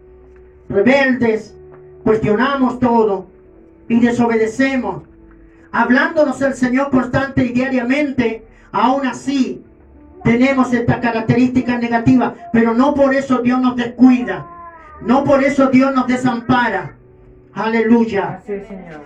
rebeldes, 0.70 1.56
cuestionamos 2.04 2.80
todo 2.80 3.28
y 3.88 4.00
desobedecemos. 4.00 5.04
Hablándonos 5.76 6.42
el 6.42 6.54
Señor 6.54 6.90
constante 6.90 7.44
y 7.44 7.50
diariamente, 7.50 8.46
aún 8.72 9.06
así 9.06 9.62
tenemos 10.24 10.72
esta 10.72 11.02
característica 11.02 11.78
negativa, 11.78 12.34
pero 12.54 12.74
no 12.74 12.94
por 12.94 13.14
eso 13.14 13.40
Dios 13.40 13.60
nos 13.60 13.76
descuida. 13.76 14.48
No 15.02 15.26
por 15.26 15.44
eso 15.44 15.68
Dios 15.68 15.94
nos 15.94 16.08
desampara. 16.08 16.96
Aleluya. 17.54 18.40
Así 18.42 18.54
es, 18.54 18.66
Señor. 18.70 19.02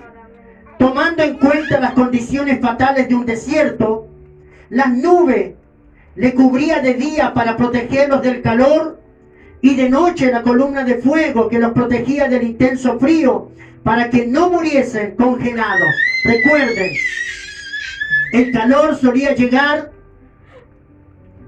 Tomando 0.78 1.24
en 1.24 1.40
cuenta 1.40 1.80
las 1.80 1.94
condiciones 1.94 2.62
fatales 2.62 3.10
de 3.10 3.16
un 3.16 3.26
desierto, 3.26 4.08
las 4.70 4.94
nubes 4.94 5.56
le 6.14 6.36
cubría 6.36 6.82
de 6.82 6.94
día 6.94 7.34
para 7.34 7.58
protegerlos 7.58 8.22
del 8.22 8.44
calor 8.44 9.02
y 9.60 9.74
de 9.74 9.90
noche 9.90 10.32
la 10.32 10.44
columna 10.44 10.84
de 10.84 11.00
fuego 11.00 11.50
que 11.50 11.58
los 11.58 11.72
protegía 11.72 12.28
del 12.28 12.44
intenso 12.44 13.00
frío 13.00 13.50
para 13.84 14.10
que 14.10 14.28
no 14.28 14.50
muriesen 14.50 15.16
congelados. 15.16 15.94
Recuerden, 16.24 16.92
el 18.32 18.52
calor 18.52 18.96
solía 18.96 19.34
llegar 19.34 19.92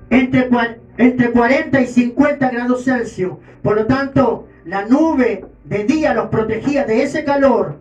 entre, 0.10 0.50
entre 0.98 1.32
40 1.32 1.82
y 1.82 1.88
50 1.88 2.50
grados 2.50 2.86
Celsius. 2.86 3.34
Por 3.62 3.76
lo 3.76 3.86
tanto, 3.86 4.48
la 4.66 4.86
nube 4.86 5.46
de 5.66 5.84
día 5.84 6.14
los 6.14 6.30
protegía 6.30 6.86
de 6.86 7.04
ese 7.04 7.24
calor 7.24 7.78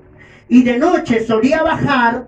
y 0.49 0.63
de 0.63 0.79
noche 0.79 1.25
solía 1.25 1.63
bajar 1.63 2.27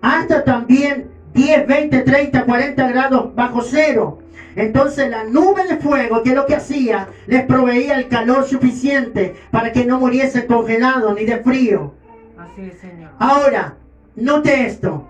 hasta 0.00 0.44
también 0.44 1.10
10, 1.34 1.66
20, 1.66 2.00
30, 2.00 2.44
40 2.44 2.88
grados 2.88 3.34
bajo 3.34 3.62
cero. 3.62 4.19
Entonces 4.56 5.08
la 5.10 5.24
nube 5.24 5.66
de 5.66 5.76
fuego, 5.76 6.22
que 6.22 6.30
es 6.30 6.34
lo 6.34 6.46
que 6.46 6.56
hacía, 6.56 7.08
les 7.26 7.44
proveía 7.44 7.96
el 7.96 8.08
calor 8.08 8.44
suficiente 8.44 9.36
para 9.50 9.72
que 9.72 9.84
no 9.84 10.00
muriese 10.00 10.46
congelado 10.46 11.14
ni 11.14 11.24
de 11.24 11.38
frío. 11.38 11.94
Así 12.36 12.62
es, 12.62 12.80
Señor. 12.80 13.10
Ahora, 13.18 13.76
note 14.16 14.66
esto. 14.66 15.08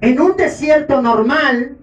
En 0.00 0.20
un 0.20 0.36
desierto 0.36 1.00
normal, 1.02 1.76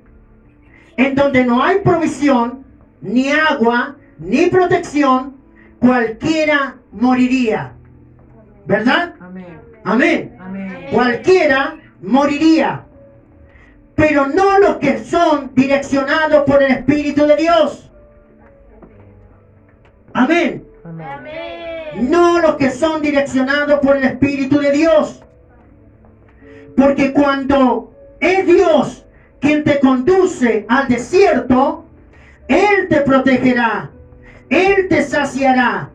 en 0.97 1.15
donde 1.15 1.45
no 1.45 1.63
hay 1.63 1.79
provisión, 1.79 2.65
ni 3.01 3.29
agua, 3.31 3.95
ni 4.19 4.47
protección, 4.47 5.35
cualquiera 5.79 6.75
moriría. 6.91 7.73
¿Verdad? 8.65 9.15
Amén. 9.19 9.59
Amén. 9.83 10.37
Amén. 10.39 10.85
Cualquiera 10.91 11.75
moriría. 12.01 12.85
Pero 14.01 14.25
no 14.25 14.57
los 14.57 14.77
que 14.77 14.97
son 15.03 15.51
direccionados 15.53 16.43
por 16.47 16.63
el 16.63 16.71
Espíritu 16.71 17.27
de 17.27 17.35
Dios. 17.35 17.91
Amén. 20.11 20.65
Amén. 20.83 22.09
No 22.09 22.39
los 22.39 22.55
que 22.55 22.71
son 22.71 23.03
direccionados 23.03 23.79
por 23.79 23.97
el 23.97 24.05
Espíritu 24.05 24.57
de 24.57 24.71
Dios. 24.71 25.21
Porque 26.75 27.13
cuando 27.13 27.93
es 28.19 28.47
Dios 28.47 29.05
quien 29.39 29.63
te 29.63 29.79
conduce 29.79 30.65
al 30.67 30.87
desierto, 30.87 31.85
Él 32.47 32.87
te 32.89 33.01
protegerá, 33.01 33.91
Él 34.49 34.87
te 34.89 35.03
saciará, 35.03 35.91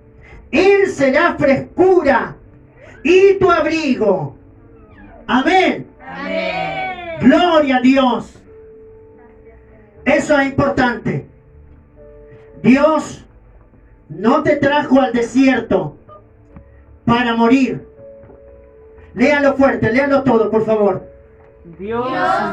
Él 0.53 0.87
será 0.91 1.35
frescura 1.37 2.37
y 3.03 3.35
tu 3.41 3.51
abrigo. 3.51 4.37
Amén. 5.27 5.89
Amén. 6.09 6.86
Gloria 7.21 7.77
a 7.77 7.81
Dios. 7.81 8.35
Eso 10.05 10.39
es 10.39 10.47
importante. 10.47 11.27
Dios 12.63 13.25
no 14.09 14.43
te 14.43 14.57
trajo 14.57 15.01
al 15.01 15.13
desierto 15.13 15.97
para 17.05 17.35
morir. 17.35 17.87
Léalo 19.15 19.55
fuerte, 19.55 19.93
léalo 19.93 20.23
todo, 20.23 20.51
por 20.51 20.65
favor. 20.65 21.09
Dios 21.79 22.07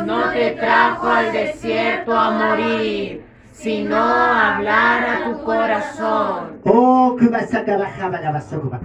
no 0.05 0.31
te 0.31 0.51
trajo 0.51 1.07
al 1.07 1.31
desierto 1.31 2.17
a 2.17 2.31
morir, 2.31 3.23
sino 3.53 3.95
hablar 3.95 5.03
a 5.03 5.23
tu 5.25 5.43
corazón. 5.43 6.59
Oh, 6.65 7.15
que 7.19 7.27
vas 7.27 7.53
a 7.53 7.63
bajaba 7.63 8.19
la 8.19 8.31
basura. 8.31 8.79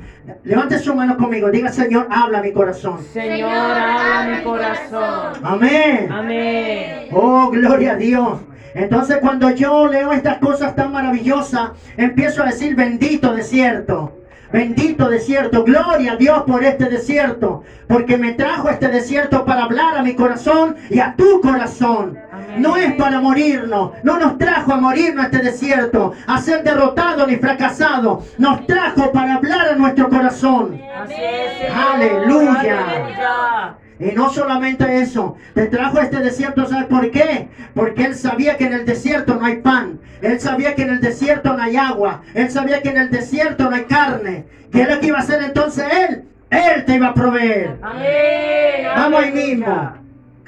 Levante 0.45 0.79
su 0.79 0.95
mano 0.95 1.17
conmigo. 1.17 1.51
Diga, 1.51 1.73
Señor, 1.73 2.07
habla 2.11 2.39
a 2.39 2.43
mi 2.43 2.53
corazón. 2.53 3.03
Señor, 3.13 3.51
habla 3.51 4.37
mi 4.37 4.45
corazón. 4.45 5.33
Amén. 5.43 6.09
Amén. 6.13 7.09
Oh, 7.13 7.51
gloria 7.51 7.93
a 7.93 7.97
Dios. 7.97 8.41
Entonces 8.75 9.19
cuando 9.21 9.51
yo 9.51 9.89
leo 9.89 10.13
estas 10.13 10.39
cosas 10.39 10.77
tan 10.77 10.93
maravillosas, 10.93 11.71
empiezo 11.97 12.43
a 12.43 12.47
decir 12.47 12.77
bendito 12.77 13.35
desierto. 13.35 14.15
Bendito 14.53 15.11
desierto, 15.11 15.63
gloria 15.63 16.13
a 16.13 16.17
Dios 16.17 16.45
por 16.47 16.65
este 16.65 16.89
desierto, 16.89 17.65
porque 17.87 18.17
me 18.17 18.33
trajo 18.33 18.71
este 18.71 18.89
desierto 18.89 19.45
para 19.45 19.65
hablar 19.65 19.99
a 19.99 20.03
mi 20.03 20.15
corazón 20.15 20.77
y 20.89 21.01
a 21.01 21.15
tu 21.17 21.43
corazón. 21.43 22.19
No 22.59 22.77
es 22.77 22.93
para 22.95 23.21
morirnos, 23.21 23.93
no 24.03 24.19
nos 24.19 24.39
trajo 24.39 24.73
a 24.73 24.77
morirnos 24.77 25.27
este 25.27 25.39
desierto, 25.39 26.13
a 26.27 26.41
ser 26.41 26.63
derrotado 26.63 27.27
ni 27.27 27.37
fracasado, 27.37 28.25
nos 28.39 28.67
trajo 28.67 29.13
para 29.13 29.35
hablar 29.35 29.69
a 29.69 29.77
nuestro 29.77 30.09
corazón. 30.09 30.81
Aleluya. 31.93 33.77
Y 34.01 34.13
no 34.13 34.31
solamente 34.31 35.01
eso, 35.01 35.37
te 35.55 35.67
trajo 35.67 35.99
a 35.99 36.05
este 36.05 36.19
desierto, 36.19 36.67
¿sabes 36.67 36.87
por 36.87 37.11
qué? 37.11 37.49
Porque 37.75 38.05
él 38.05 38.15
sabía 38.15 38.57
que 38.57 38.67
en 38.67 38.75
el 38.75 38.87
desierto 38.87 39.35
no 39.35 39.45
hay 39.45 39.57
pan, 39.57 39.99
él 40.23 40.39
sabía 40.39 40.77
que 40.77 40.83
en 40.83 40.91
el 40.91 41.01
desierto 41.01 41.57
no 41.57 41.63
hay 41.63 41.77
agua, 41.77 42.23
él 42.35 42.49
sabía 42.51 42.81
que 42.81 42.91
en 42.91 42.99
el 42.99 43.11
desierto 43.11 43.69
no 43.69 43.75
hay 43.75 43.85
carne. 43.85 44.45
¿Qué 44.71 44.83
es 44.83 44.89
lo 44.89 45.01
que 45.01 45.07
iba 45.09 45.19
a 45.19 45.23
hacer 45.23 45.43
entonces 45.43 45.85
él? 45.93 46.25
Él 46.51 46.85
te 46.85 46.95
iba 46.95 47.09
a 47.09 47.15
proveer. 47.15 47.77
Amén. 47.83 48.87
Vamos 48.97 49.23
ahí 49.23 49.33
mismo. 49.33 49.93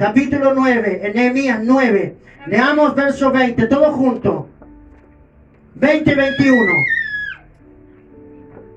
Capítulo 0.01 0.55
9, 0.55 1.03
en 1.05 1.13
Nehemías 1.15 1.61
9. 1.63 2.17
Leamos 2.47 2.95
verso 2.95 3.31
20, 3.31 3.67
todos 3.67 3.95
juntos. 3.95 4.47
20 5.75 6.11
y 6.11 6.15
21. 6.15 6.73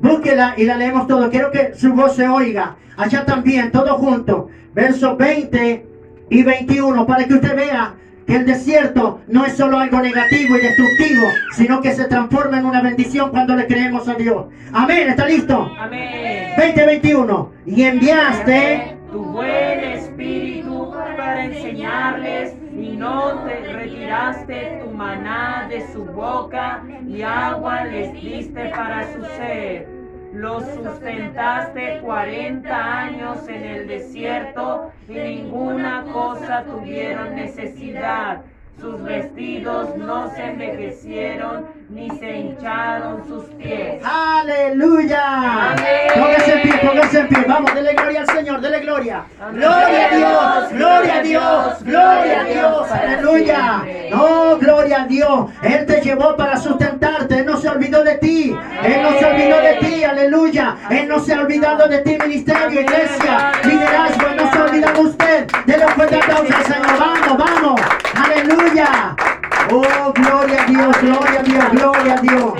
Búsquela 0.01 0.53
y 0.57 0.65
la 0.65 0.75
leemos 0.75 1.07
todo. 1.07 1.29
Quiero 1.31 1.49
que 1.49 1.75
su 1.75 1.93
voz 1.93 2.17
se 2.17 2.27
oiga. 2.27 2.75
Allá 2.97 3.23
también, 3.23 3.71
todos 3.71 3.93
juntos. 4.01 4.51
Versos 4.73 5.17
20 5.17 5.87
y 6.29 6.43
21. 6.43 7.05
Para 7.05 7.23
que 7.23 7.35
usted 7.35 7.55
vea 7.55 7.93
que 8.27 8.35
el 8.35 8.45
desierto 8.45 9.21
no 9.29 9.45
es 9.45 9.53
solo 9.53 9.79
algo 9.79 10.01
negativo 10.01 10.57
y 10.57 10.61
destructivo, 10.61 11.27
sino 11.55 11.79
que 11.79 11.93
se 11.93 12.03
transforma 12.03 12.59
en 12.59 12.65
una 12.65 12.81
bendición 12.81 13.29
cuando 13.29 13.55
le 13.55 13.65
creemos 13.65 14.09
a 14.09 14.15
Dios. 14.15 14.47
Amén. 14.73 15.07
¿Está 15.07 15.25
listo? 15.25 15.71
Amén. 15.79 16.51
20 16.57 16.85
21. 16.85 17.51
Y 17.65 17.83
enviaste. 17.83 18.97
tu 19.09 19.23
buen 19.23 19.79
espíritu 19.79 20.82
para 21.33 21.45
enseñarles 21.45 22.55
y 22.79 22.95
no 22.95 23.39
te 23.45 23.73
retiraste 23.73 24.81
tu 24.83 24.91
maná 24.91 25.65
de 25.67 25.87
su 25.91 26.05
boca 26.05 26.83
y 27.07 27.23
agua 27.23 27.85
les 27.85 28.13
diste 28.13 28.69
para 28.69 29.11
su 29.11 29.25
sed. 29.37 29.87
Los 30.31 30.63
sustentaste 30.63 32.01
40 32.01 32.99
años 32.99 33.47
en 33.47 33.63
el 33.63 33.87
desierto 33.87 34.91
y 35.09 35.13
ninguna 35.13 36.05
cosa 36.13 36.65
tuvieron 36.65 37.35
necesidad. 37.35 38.41
Sus 38.79 39.01
vestidos 39.03 39.95
no 39.97 40.29
se 40.31 40.43
envejecieron 40.43 41.67
ni 41.89 42.09
se 42.17 42.37
hincharon 42.37 43.25
sus 43.27 43.45
pies. 43.55 44.03
Aleluya. 44.03 45.71
Amén. 45.71 46.11
Póngase 46.15 46.53
en 46.53 46.61
pie, 46.63 46.73
póngase 46.83 47.19
en 47.19 47.27
pie. 47.27 47.45
Vamos, 47.47 47.73
dele 47.73 47.93
gloria 47.93 48.21
al 48.21 48.27
Señor, 48.27 48.61
dele 48.61 48.79
gloria. 48.81 49.25
Amén. 49.39 49.61
Gloria 49.61 50.05
a 50.05 50.15
Dios, 50.15 50.71
gloria 50.73 51.13
a 51.15 51.21
Dios, 51.21 51.83
gloria 51.83 52.41
a 52.41 52.43
Dios. 52.43 52.87
Aleluya. 53.23 53.85
No, 54.11 54.57
gloria 54.57 55.03
a 55.03 55.05
Dios. 55.07 55.49
Él 55.61 55.85
te 55.85 56.01
llevó 56.01 56.35
para 56.35 56.57
sustentarte. 56.57 57.39
Él 57.39 57.45
no 57.45 57.57
se 57.57 57.69
olvidó 57.69 58.03
de 58.03 58.15
ti. 58.15 58.55
Él 58.83 59.01
no 59.01 59.17
se 59.17 59.25
olvidó 59.25 59.61
de 59.61 59.73
ti. 59.75 60.03
Aleluya. 60.03 60.75
Él 60.89 61.07
no 61.07 61.19
se 61.19 61.33
ha 61.33 61.41
olvidado 61.41 61.87
de 61.87 61.99
ti, 61.99 62.17
ministerio, 62.21 62.81
iglesia, 62.81 63.53
liderazgo. 63.63 64.27
Él 64.27 64.35
no 64.37 64.51
se 64.51 64.57
ha 64.57 64.63
olvidado 64.63 65.03
de 65.03 65.09
usted. 65.09 65.47
Dele 65.65 65.85
un 65.85 65.91
fuerte 65.93 66.15
aplauso 66.17 66.53
al 66.53 66.65
Señor. 66.65 66.99
Vamos, 66.99 67.37
vamos. 67.37 67.81
Aleluya. 68.13 69.15
Oh, 69.71 70.13
gloria 70.13 70.63
a 70.63 70.65
Dios, 70.65 71.01
gloria 71.01 71.39
a 71.39 71.43
Dios, 71.43 71.71
gloria 71.71 72.13
a 72.15 72.21
Dios. 72.21 72.53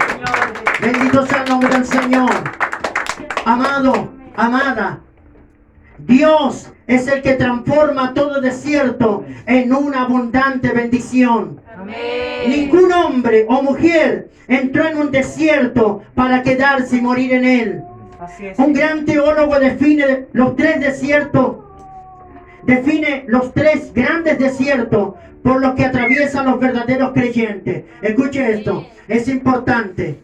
Bendito 0.80 1.26
sea 1.26 1.43
el 1.43 1.49
nombre 1.49 1.70
del 1.70 1.86
Señor. 1.86 2.32
Amado, 3.45 4.14
amada. 4.38 4.99
Dios 5.97 6.72
es 6.88 7.08
el 7.08 7.22
que 7.22 7.34
transforma 7.34 8.14
todo 8.14 8.42
desierto 8.42 9.26
en 9.46 9.74
una 9.74 10.04
abundante 10.04 10.72
bendición. 10.72 11.62
Amén. 11.76 12.50
Ningún 12.50 12.92
hombre 12.92 13.46
o 13.48 13.62
mujer 13.62 14.30
entró 14.48 14.88
en 14.88 14.98
un 14.98 15.12
desierto 15.12 16.04
para 16.16 16.44
quedarse 16.44 16.98
y 16.98 17.02
morir 17.02 17.34
en 17.34 17.46
él. 17.46 17.84
Así 18.20 18.48
es. 18.48 18.60
Un 18.60 18.74
gran 18.74 19.06
teólogo 19.06 19.60
define 19.60 20.26
los 20.34 20.56
tres 20.56 20.80
desiertos, 20.80 21.58
define 22.64 23.26
los 23.28 23.54
tres 23.54 23.94
grandes 23.94 24.40
desiertos 24.40 25.16
por 25.44 25.62
los 25.62 25.76
que 25.76 25.86
atraviesan 25.86 26.46
los 26.46 26.60
verdaderos 26.60 27.12
creyentes. 27.14 27.84
Escuche 28.02 28.54
esto, 28.54 28.86
es 29.08 29.28
importante. 29.28 30.20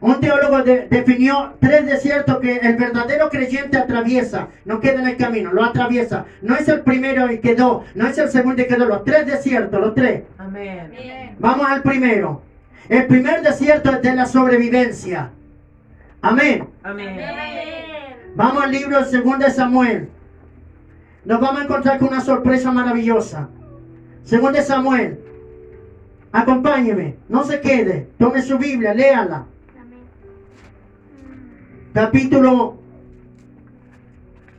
Un 0.00 0.18
teólogo 0.20 0.62
de- 0.62 0.86
definió 0.88 1.54
tres 1.60 1.84
desiertos 1.86 2.38
que 2.38 2.56
el 2.56 2.76
verdadero 2.76 3.28
creyente 3.28 3.76
atraviesa, 3.76 4.48
no 4.64 4.80
queda 4.80 5.00
en 5.00 5.08
el 5.08 5.16
camino, 5.18 5.52
lo 5.52 5.62
atraviesa. 5.62 6.24
No 6.40 6.56
es 6.56 6.66
el 6.68 6.80
primero 6.80 7.30
y 7.30 7.38
quedó, 7.38 7.84
no 7.94 8.06
es 8.06 8.16
el 8.16 8.30
segundo 8.30 8.62
y 8.62 8.66
quedó, 8.66 8.86
los 8.86 9.04
tres 9.04 9.26
desiertos, 9.26 9.78
los 9.80 9.94
tres. 9.94 10.22
Amén. 10.38 11.36
Vamos 11.38 11.66
al 11.70 11.82
primero. 11.82 12.42
El 12.88 13.06
primer 13.06 13.42
desierto 13.42 13.90
es 13.90 14.02
de 14.02 14.14
la 14.14 14.24
sobrevivencia. 14.26 15.30
Amén. 16.22 16.66
Amén. 16.82 17.20
Vamos 18.34 18.64
al 18.64 18.72
libro 18.72 19.04
de 19.04 19.18
2 19.18 19.38
de 19.38 19.50
Samuel. 19.50 20.08
Nos 21.24 21.40
vamos 21.40 21.60
a 21.60 21.64
encontrar 21.64 21.98
con 21.98 22.08
una 22.08 22.20
sorpresa 22.22 22.72
maravillosa. 22.72 23.48
2 24.30 24.52
de 24.52 24.62
Samuel. 24.62 25.20
Acompáñeme, 26.32 27.16
no 27.28 27.44
se 27.44 27.60
quede. 27.60 28.08
Tome 28.18 28.40
su 28.42 28.56
Biblia, 28.58 28.94
léala. 28.94 29.46
Capítulo 31.92 32.78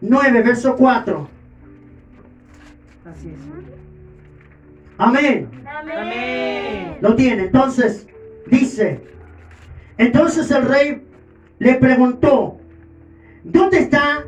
9, 0.01 0.41
verso 0.41 0.75
4. 0.75 1.29
Así 3.05 3.29
es. 3.29 3.41
Amén. 4.97 5.49
Amén. 5.65 6.97
Lo 6.99 7.15
tiene. 7.15 7.43
Entonces, 7.43 8.07
dice, 8.47 8.99
entonces 9.97 10.51
el 10.51 10.65
rey 10.65 11.07
le 11.59 11.75
preguntó, 11.75 12.59
¿dónde 13.43 13.79
está? 13.79 14.25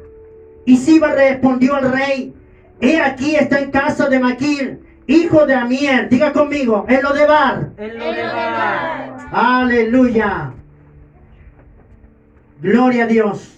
Y 0.65 0.77
Siba 0.77 1.11
respondió 1.11 1.75
al 1.75 1.91
rey, 1.91 2.33
He 2.79 2.99
aquí 2.99 3.35
está 3.35 3.59
en 3.59 3.71
casa 3.71 4.09
de 4.09 4.19
Maquil, 4.19 4.79
hijo 5.07 5.45
de 5.45 5.55
Amiel. 5.55 6.09
Diga 6.09 6.33
conmigo, 6.33 6.85
en 6.89 7.01
lo 7.01 7.13
de 7.13 7.25
Bar. 7.25 7.71
En 7.77 7.97
lo 7.97 8.11
de 8.11 8.23
Bar. 8.23 9.17
Aleluya. 9.31 10.53
Gloria 12.63 13.03
a 13.03 13.07
Dios. 13.07 13.57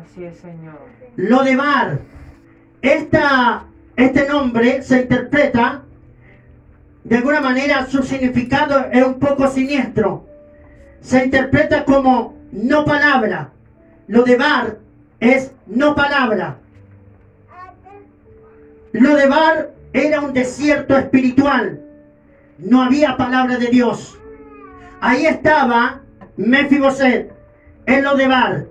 Así 0.00 0.24
es, 0.24 0.38
Señor. 0.38 0.78
Lo 1.16 1.42
de 1.42 1.56
Bar. 1.56 1.98
Esta, 2.82 3.64
este 3.96 4.28
nombre 4.28 4.80
se 4.82 5.02
interpreta, 5.02 5.82
de 7.02 7.16
alguna 7.16 7.40
manera 7.40 7.84
su 7.86 8.04
significado 8.04 8.86
es 8.92 9.04
un 9.04 9.18
poco 9.18 9.48
siniestro. 9.48 10.24
Se 11.00 11.24
interpreta 11.24 11.84
como 11.84 12.36
no 12.52 12.84
palabra. 12.84 13.50
Lo 14.06 14.22
de 14.22 14.36
Bar 14.36 14.78
es 15.18 15.52
no 15.66 15.96
palabra. 15.96 16.58
Lo 18.92 19.16
de 19.16 19.26
Bar 19.26 19.72
era 19.92 20.20
un 20.20 20.32
desierto 20.32 20.96
espiritual. 20.96 21.80
No 22.58 22.82
había 22.82 23.16
palabra 23.16 23.58
de 23.58 23.66
Dios. 23.66 24.16
Ahí 25.00 25.26
estaba 25.26 26.02
Mefiboset, 26.36 27.33
en 27.86 28.04
lo 28.04 28.16
de 28.16 28.26
Bar. 28.28 28.64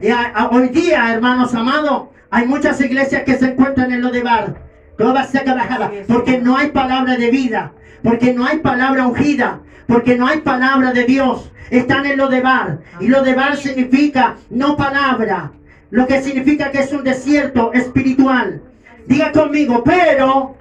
Y 0.00 0.08
a- 0.08 0.32
a- 0.34 0.48
hoy 0.50 0.68
día, 0.68 1.12
hermanos 1.12 1.54
amados, 1.54 2.04
hay 2.30 2.46
muchas 2.46 2.80
iglesias 2.80 3.22
que 3.24 3.36
se 3.36 3.46
encuentran 3.46 3.92
en 3.92 4.02
lo 4.02 4.10
de 4.10 4.22
Bar. 4.22 4.54
Todas 4.96 5.30
se 5.30 5.38
acabajadas, 5.38 5.90
porque 6.08 6.38
no 6.38 6.56
hay 6.56 6.68
palabra 6.70 7.16
de 7.16 7.30
vida, 7.30 7.72
porque 8.02 8.32
no 8.32 8.44
hay 8.46 8.58
palabra 8.58 9.06
ungida, 9.06 9.60
porque 9.86 10.16
no 10.16 10.26
hay 10.26 10.40
palabra 10.40 10.92
de 10.92 11.04
Dios. 11.04 11.50
Están 11.70 12.06
en 12.06 12.16
lo 12.16 12.28
de 12.28 12.40
Bar. 12.40 12.78
Y 13.00 13.08
lo 13.08 13.22
de 13.22 13.34
Bar 13.34 13.56
significa 13.56 14.36
no 14.50 14.76
palabra. 14.76 15.52
Lo 15.90 16.06
que 16.06 16.20
significa 16.22 16.70
que 16.70 16.80
es 16.80 16.92
un 16.92 17.04
desierto 17.04 17.72
espiritual. 17.72 18.60
Diga 19.06 19.32
conmigo, 19.32 19.82
pero 19.84 20.56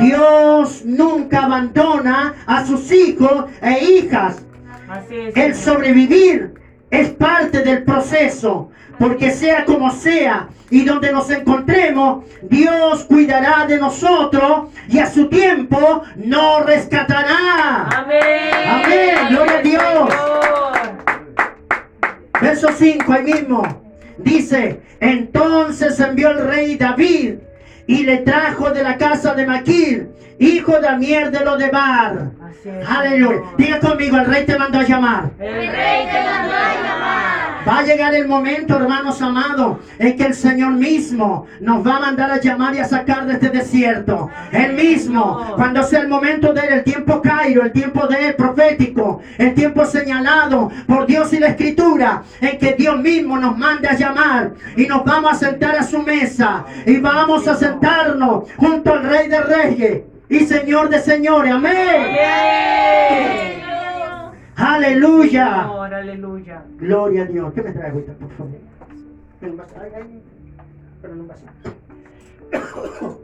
Dios 0.00 0.82
nunca 0.84 1.44
abandona 1.44 2.34
a 2.46 2.64
sus 2.64 2.90
hijos 2.92 3.44
e 3.62 3.84
hijas. 3.84 4.42
Así 4.88 5.16
es. 5.16 5.36
El 5.36 5.54
sobrevivir 5.54 6.54
es 6.90 7.10
parte 7.10 7.60
del 7.60 7.84
proceso, 7.84 8.70
porque 8.98 9.30
sea 9.30 9.64
como 9.64 9.90
sea 9.90 10.48
y 10.70 10.84
donde 10.84 11.12
nos 11.12 11.30
encontremos, 11.30 12.24
Dios 12.42 13.04
cuidará 13.04 13.66
de 13.66 13.78
nosotros 13.78 14.68
y 14.88 14.98
a 14.98 15.06
su 15.06 15.28
tiempo 15.28 16.02
nos 16.16 16.66
rescatará. 16.66 17.88
Amén. 17.94 18.22
Amén. 18.66 19.14
Gloria 19.30 19.58
a 19.58 19.62
Dios. 19.62 20.14
Verso 22.40 22.68
5 22.76 23.12
ahí 23.12 23.22
mismo. 23.24 23.82
Dice, 24.18 24.80
entonces 25.00 25.98
envió 26.00 26.30
el 26.30 26.46
rey 26.46 26.76
David 26.76 27.34
y 27.88 28.04
le 28.04 28.18
trajo 28.18 28.70
de 28.70 28.82
la 28.82 28.98
casa 28.98 29.34
de 29.34 29.46
Maquil, 29.46 30.10
hijo 30.38 30.78
de 30.78 30.88
Amier 30.88 31.30
de 31.30 31.42
Lodebar. 31.42 32.32
Aleluya. 32.86 33.40
Diga 33.56 33.80
conmigo, 33.80 34.18
el 34.18 34.26
rey 34.26 34.44
te 34.44 34.58
mandó 34.58 34.78
a 34.78 34.82
llamar. 34.82 35.30
El 35.40 35.72
rey 35.72 36.06
te 36.06 36.22
mandó 36.22 36.54
a 36.54 36.74
llamar. 36.74 37.47
Va 37.66 37.78
a 37.78 37.82
llegar 37.82 38.14
el 38.14 38.26
momento, 38.26 38.76
hermanos 38.76 39.20
amados, 39.22 39.78
en 39.98 40.16
que 40.16 40.24
el 40.24 40.34
Señor 40.34 40.72
mismo 40.72 41.46
nos 41.60 41.86
va 41.86 41.96
a 41.96 42.00
mandar 42.00 42.30
a 42.30 42.40
llamar 42.40 42.74
y 42.74 42.78
a 42.78 42.84
sacar 42.84 43.26
de 43.26 43.34
este 43.34 43.50
desierto. 43.50 44.30
Él 44.52 44.74
mismo, 44.74 45.54
cuando 45.56 45.82
sea 45.82 46.00
el 46.00 46.08
momento 46.08 46.52
de 46.52 46.60
él, 46.60 46.72
el 46.74 46.84
tiempo 46.84 47.20
Cairo, 47.20 47.62
el 47.62 47.72
tiempo 47.72 48.06
de 48.06 48.28
él 48.28 48.34
profético, 48.34 49.20
el 49.36 49.54
tiempo 49.54 49.84
señalado 49.84 50.70
por 50.86 51.06
Dios 51.06 51.32
y 51.32 51.38
la 51.38 51.48
Escritura, 51.48 52.22
en 52.40 52.58
que 52.58 52.74
Dios 52.74 52.98
mismo 53.00 53.38
nos 53.38 53.56
mande 53.56 53.88
a 53.88 53.94
llamar 53.94 54.52
y 54.76 54.86
nos 54.86 55.04
vamos 55.04 55.32
a 55.32 55.34
sentar 55.34 55.76
a 55.76 55.82
su 55.82 56.02
mesa 56.02 56.64
y 56.86 56.98
vamos 56.98 57.46
a 57.48 57.54
sentarnos 57.54 58.44
junto 58.56 58.92
al 58.92 59.04
Rey 59.04 59.28
de 59.28 59.40
Reyes 59.40 60.02
y 60.28 60.40
Señor 60.40 60.88
de 60.88 61.00
Señores. 61.00 61.52
Amén. 61.52 61.76
Amén. 63.10 63.57
Aleluya. 64.58 65.62
Señor, 65.62 65.94
aleluya. 65.94 66.64
Gloria 66.78 67.22
a 67.22 67.26
Dios. 67.26 67.52
¿Qué 67.54 67.62
me 67.62 67.72
trae 67.72 67.90
ahorita, 67.92 68.12
por 68.14 68.30
favor? 68.32 68.54
En 69.40 69.50
un 69.50 69.56
vaso. 69.56 69.74
Ay, 69.80 69.90
ay, 69.94 70.22
pero 71.00 71.14
en 71.14 71.20
un 71.20 71.28
vaso. 71.28 71.44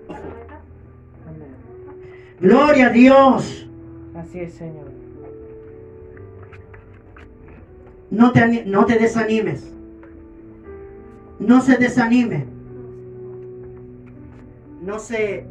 Gloria 2.40 2.86
a 2.86 2.90
Dios. 2.90 3.68
Así 4.14 4.38
es, 4.38 4.54
Señor. 4.54 4.92
No 8.12 8.30
te, 8.30 8.64
no 8.64 8.86
te 8.86 8.96
desanimes. 8.96 9.72
No 11.40 11.60
se 11.62 11.76
desanime. 11.78 12.46
No 14.82 15.00
se, 15.00 15.46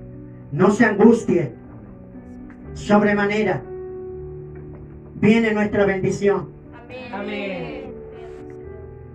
no 0.54 0.72
se 0.72 0.86
angustie. 0.86 1.52
Sobremanera. 2.74 3.64
Viene 5.24 5.54
nuestra 5.54 5.86
bendición. 5.86 6.50
Amén. 7.14 7.94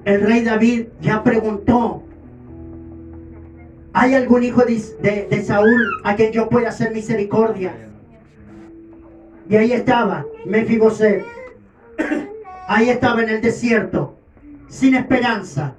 El 0.07 0.23
rey 0.23 0.43
David 0.43 0.87
ya 1.03 1.23
preguntó. 1.23 2.03
¿Hay 3.93 4.15
algún 4.15 4.43
hijo 4.43 4.63
de, 4.65 4.83
de- 5.03 5.27
de 5.29 5.43
Saúl 5.43 5.83
a 6.05 6.17
quien 6.17 6.33
yo 6.33 6.49
pueda 6.49 6.71
hacer 6.71 6.95
misericordia? 6.95 7.75
Y 9.51 9.57
ahí 9.57 9.73
estaba 9.73 10.25
Mefiboset. 10.47 11.25
Ahí 12.69 12.89
estaba 12.89 13.23
en 13.23 13.29
el 13.29 13.41
desierto, 13.43 14.17
sin 14.69 14.95
esperanza, 14.95 15.75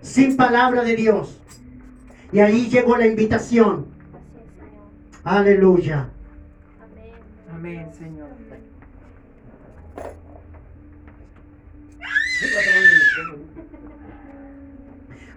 sin 0.00 0.36
palabra 0.36 0.84
de 0.84 0.94
Dios. 0.94 1.40
Y 2.30 2.38
ahí 2.38 2.68
llegó 2.68 2.96
la 2.96 3.06
invitación. 3.08 3.86
Aleluya. 5.24 6.08
Amén, 7.52 7.88
Señor. 7.98 8.23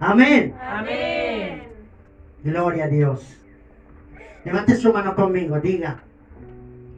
Amén. 0.00 0.54
Amén. 0.60 1.62
Gloria 2.44 2.84
a 2.84 2.88
Dios. 2.88 3.36
Levante 4.44 4.76
su 4.76 4.92
mano 4.92 5.14
conmigo, 5.14 5.58
diga. 5.60 5.96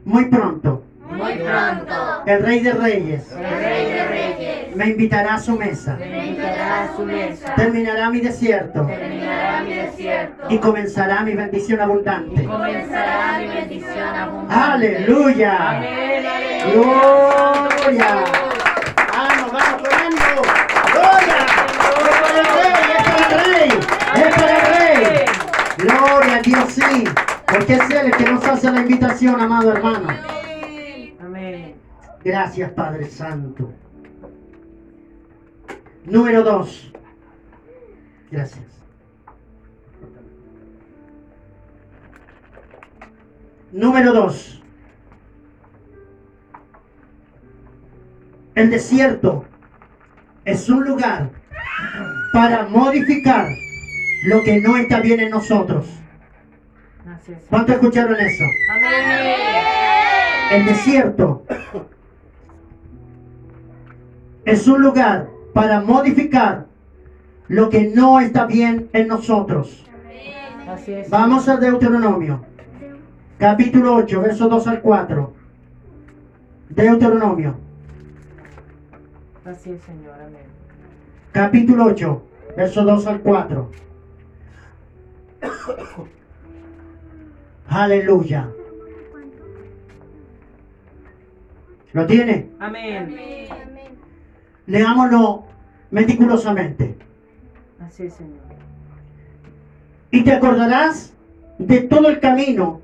Muy 0.05 0.25
pronto, 0.25 0.83
Muy 1.09 1.33
pronto, 1.35 2.23
el 2.25 2.41
Rey 2.43 2.59
de 2.61 2.71
Reyes 2.73 3.31
el 3.31 3.37
Rey 3.43 3.85
de 3.91 4.07
Reyes 4.07 4.75
me 4.75 4.87
invitará 4.87 5.35
a 5.35 5.39
su 5.39 5.55
mesa. 5.57 5.95
me 5.97 6.27
invitará 6.27 6.83
a 6.85 6.95
su 6.95 7.03
mesa, 7.05 7.53
Terminará 7.55 8.09
mi 8.09 8.19
desierto 8.21 8.85
terminará 8.87 9.61
mi 9.63 9.73
desierto 9.75 10.43
y 10.49 10.57
comenzará 10.57 11.21
mi 11.21 11.35
bendición 11.35 11.81
abundante. 11.81 12.45
comenzará 12.45 13.37
mi 13.39 13.47
bendición 13.47 14.15
abundante. 14.15 14.55
Aleluya. 14.55 15.69
Amén. 15.77 16.25
Aleluya. 16.25 17.67
Gloria. 17.83 18.50
Gloria 26.43 26.63
a 26.63 26.65
Dios, 26.65 26.73
sí. 26.73 27.03
Porque 27.47 27.73
es 27.73 27.89
Él 27.89 28.05
el 28.07 28.11
que 28.17 28.31
nos 28.31 28.43
hace 28.45 28.71
la 28.71 28.81
invitación, 28.81 29.39
amado 29.39 29.71
hermano. 29.71 30.07
Amén. 31.19 31.75
Gracias, 32.23 32.71
Padre 32.71 33.09
Santo. 33.09 33.71
Número 36.05 36.43
dos. 36.43 36.91
Gracias. 38.31 38.65
Número 43.71 44.13
dos. 44.13 44.61
El 48.55 48.69
desierto 48.69 49.45
es 50.43 50.69
un 50.69 50.85
lugar 50.85 51.29
para 52.33 52.67
modificar 52.67 53.47
lo 54.25 54.43
que 54.43 54.59
no 54.59 54.77
está 54.77 54.99
bien 54.99 55.19
en 55.19 55.29
nosotros. 55.29 56.00
Así 57.07 57.33
es. 57.33 57.39
¿Cuánto 57.49 57.73
escucharon 57.73 58.15
eso? 58.19 58.43
Amén. 58.69 59.35
El 60.51 60.65
desierto 60.65 61.43
es 64.45 64.67
un 64.67 64.81
lugar 64.81 65.29
para 65.53 65.81
modificar 65.81 66.67
lo 67.47 67.69
que 67.69 67.87
no 67.87 68.19
está 68.19 68.45
bien 68.45 68.89
en 68.93 69.07
nosotros. 69.07 69.85
Así 70.67 70.93
es. 70.93 71.09
Vamos 71.09 71.49
a 71.49 71.57
Deuteronomio, 71.57 72.45
capítulo 73.37 73.95
8, 73.95 74.21
versos 74.21 74.49
2 74.49 74.67
al 74.67 74.81
4. 74.81 75.33
Deuteronomio, 76.69 77.57
Así 79.43 79.71
es, 79.71 79.81
Señor. 79.81 80.13
Amén. 80.21 80.43
capítulo 81.33 81.85
8, 81.85 82.23
versos 82.55 82.85
2 82.85 83.07
al 83.07 83.21
4. 83.21 83.71
Aleluya. 87.71 88.49
¿Lo 91.93 92.05
tiene? 92.05 92.49
Amén. 92.59 93.15
Leámoslo 94.65 95.45
meticulosamente. 95.89 96.97
Así 97.79 98.03
es, 98.03 98.13
Señor. 98.13 98.41
Y 100.11 100.23
te 100.25 100.33
acordarás 100.33 101.13
de 101.59 101.79
todo 101.83 102.09
el 102.09 102.19
camino 102.19 102.81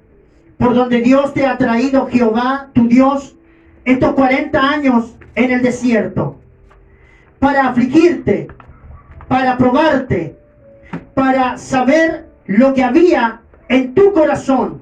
por 0.57 0.73
donde 0.73 1.01
Dios 1.01 1.33
te 1.33 1.45
ha 1.45 1.57
traído 1.57 2.07
Jehová, 2.07 2.69
tu 2.73 2.87
Dios, 2.87 3.35
estos 3.83 4.13
40 4.13 4.57
años 4.57 5.17
en 5.35 5.51
el 5.51 5.63
desierto, 5.63 6.39
para 7.39 7.67
afligirte, 7.67 8.47
para 9.27 9.57
probarte, 9.57 10.37
para 11.13 11.57
saber 11.57 12.29
lo 12.45 12.73
que 12.73 12.85
había 12.85 13.41
en 13.69 13.93
tu 13.93 14.13
corazón, 14.13 14.81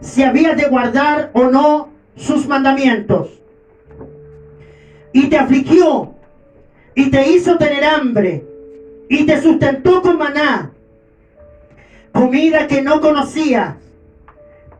si 0.00 0.22
habías 0.22 0.56
de 0.56 0.68
guardar 0.68 1.30
o 1.32 1.44
no 1.44 1.90
sus 2.16 2.46
mandamientos. 2.46 3.40
Y 5.12 5.28
te 5.28 5.38
afligió, 5.38 6.14
y 6.94 7.10
te 7.10 7.30
hizo 7.30 7.56
tener 7.56 7.84
hambre, 7.84 8.44
y 9.08 9.24
te 9.26 9.40
sustentó 9.40 10.02
con 10.02 10.18
maná, 10.18 10.72
comida 12.12 12.66
que 12.66 12.82
no 12.82 13.00
conocías. 13.00 13.76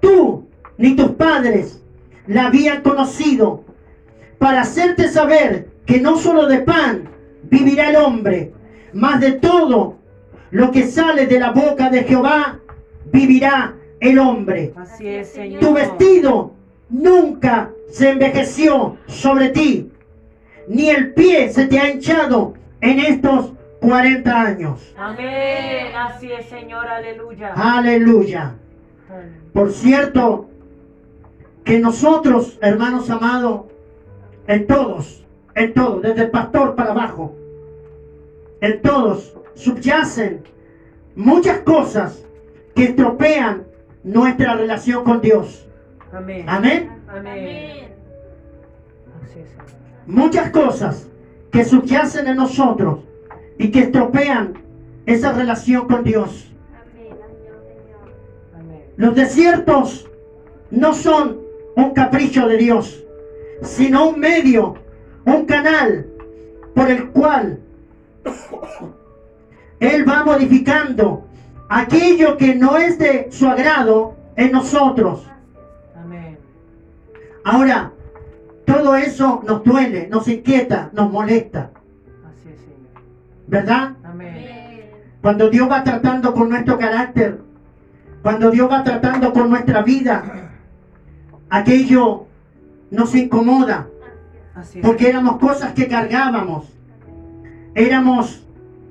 Tú 0.00 0.46
ni 0.76 0.96
tus 0.96 1.12
padres 1.12 1.80
la 2.26 2.46
habían 2.46 2.82
conocido, 2.82 3.64
para 4.38 4.62
hacerte 4.62 5.08
saber 5.08 5.68
que 5.86 6.00
no 6.00 6.18
solo 6.18 6.46
de 6.46 6.58
pan 6.58 7.08
vivirá 7.44 7.90
el 7.90 7.96
hombre, 7.96 8.52
mas 8.92 9.20
de 9.20 9.32
todo 9.32 9.96
lo 10.50 10.70
que 10.70 10.86
sale 10.86 11.26
de 11.26 11.40
la 11.40 11.50
boca 11.50 11.90
de 11.90 12.04
Jehová 12.04 12.60
vivirá 13.14 13.74
el 14.00 14.18
hombre. 14.18 14.74
Así 14.76 15.06
es, 15.08 15.28
Señor. 15.28 15.60
Tu 15.60 15.72
vestido 15.72 16.52
nunca 16.90 17.70
se 17.90 18.10
envejeció 18.10 18.96
sobre 19.06 19.50
ti, 19.50 19.90
ni 20.68 20.90
el 20.90 21.14
pie 21.14 21.48
se 21.48 21.66
te 21.66 21.78
ha 21.78 21.88
hinchado 21.88 22.54
en 22.80 22.98
estos 22.98 23.52
40 23.80 24.40
años. 24.40 24.94
Amén. 24.98 25.94
Así 25.96 26.30
es, 26.32 26.46
Señor. 26.46 26.86
Aleluya. 26.86 27.52
Aleluya. 27.54 28.54
Por 29.52 29.70
cierto, 29.70 30.48
que 31.64 31.78
nosotros, 31.78 32.58
hermanos 32.60 33.08
amados, 33.10 33.66
en 34.48 34.66
todos, 34.66 35.24
en 35.54 35.72
todos, 35.72 36.02
desde 36.02 36.22
el 36.22 36.30
pastor 36.30 36.74
para 36.74 36.90
abajo, 36.90 37.34
en 38.60 38.82
todos 38.82 39.34
subyacen 39.54 40.42
muchas 41.14 41.58
cosas 41.58 42.23
que 42.74 42.84
estropean 42.84 43.64
nuestra 44.02 44.54
relación 44.54 45.04
con 45.04 45.20
Dios. 45.20 45.66
Amén. 46.12 46.44
Amén. 46.48 46.90
Amén. 47.08 47.88
Muchas 50.06 50.50
cosas 50.50 51.08
que 51.50 51.64
subyacen 51.64 52.26
en 52.26 52.36
nosotros 52.36 53.00
y 53.58 53.70
que 53.70 53.80
estropean 53.80 54.54
esa 55.06 55.32
relación 55.32 55.86
con 55.86 56.04
Dios. 56.04 56.50
Los 58.96 59.14
desiertos 59.14 60.08
no 60.70 60.94
son 60.94 61.40
un 61.76 61.94
capricho 61.94 62.46
de 62.46 62.56
Dios, 62.58 63.04
sino 63.62 64.08
un 64.08 64.20
medio, 64.20 64.76
un 65.24 65.46
canal 65.46 66.06
por 66.74 66.90
el 66.90 67.08
cual 67.08 67.60
Él 69.80 70.08
va 70.08 70.24
modificando 70.24 71.24
aquello 71.68 72.36
que 72.36 72.54
no 72.54 72.76
es 72.76 72.98
de 72.98 73.28
su 73.30 73.46
agrado 73.48 74.14
en 74.36 74.52
nosotros. 74.52 75.26
Amén. 75.96 76.38
Ahora, 77.44 77.92
todo 78.64 78.96
eso 78.96 79.42
nos 79.46 79.62
duele, 79.64 80.08
nos 80.08 80.28
inquieta, 80.28 80.90
nos 80.92 81.10
molesta, 81.10 81.70
Así 82.26 82.48
es, 82.50 82.60
Señor. 82.60 83.04
¿verdad? 83.46 83.92
Amén. 84.04 84.90
Cuando 85.20 85.48
Dios 85.50 85.70
va 85.70 85.82
tratando 85.84 86.32
con 86.34 86.48
nuestro 86.48 86.78
carácter, 86.78 87.40
cuando 88.22 88.50
Dios 88.50 88.70
va 88.70 88.82
tratando 88.82 89.32
con 89.32 89.50
nuestra 89.50 89.82
vida, 89.82 90.50
aquello 91.50 92.26
nos 92.90 93.14
incomoda, 93.14 93.88
Así 94.54 94.78
es. 94.78 94.86
porque 94.86 95.08
éramos 95.08 95.38
cosas 95.38 95.72
que 95.74 95.88
cargábamos, 95.88 96.66
éramos, 97.74 98.46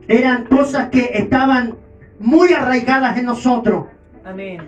eran 0.08 0.46
cosas 0.46 0.90
que 0.90 1.12
estaban 1.14 1.76
muy 2.20 2.54
arraigadas 2.54 3.18
en 3.18 3.26
nosotros. 3.26 3.86
Amén. 4.26 4.62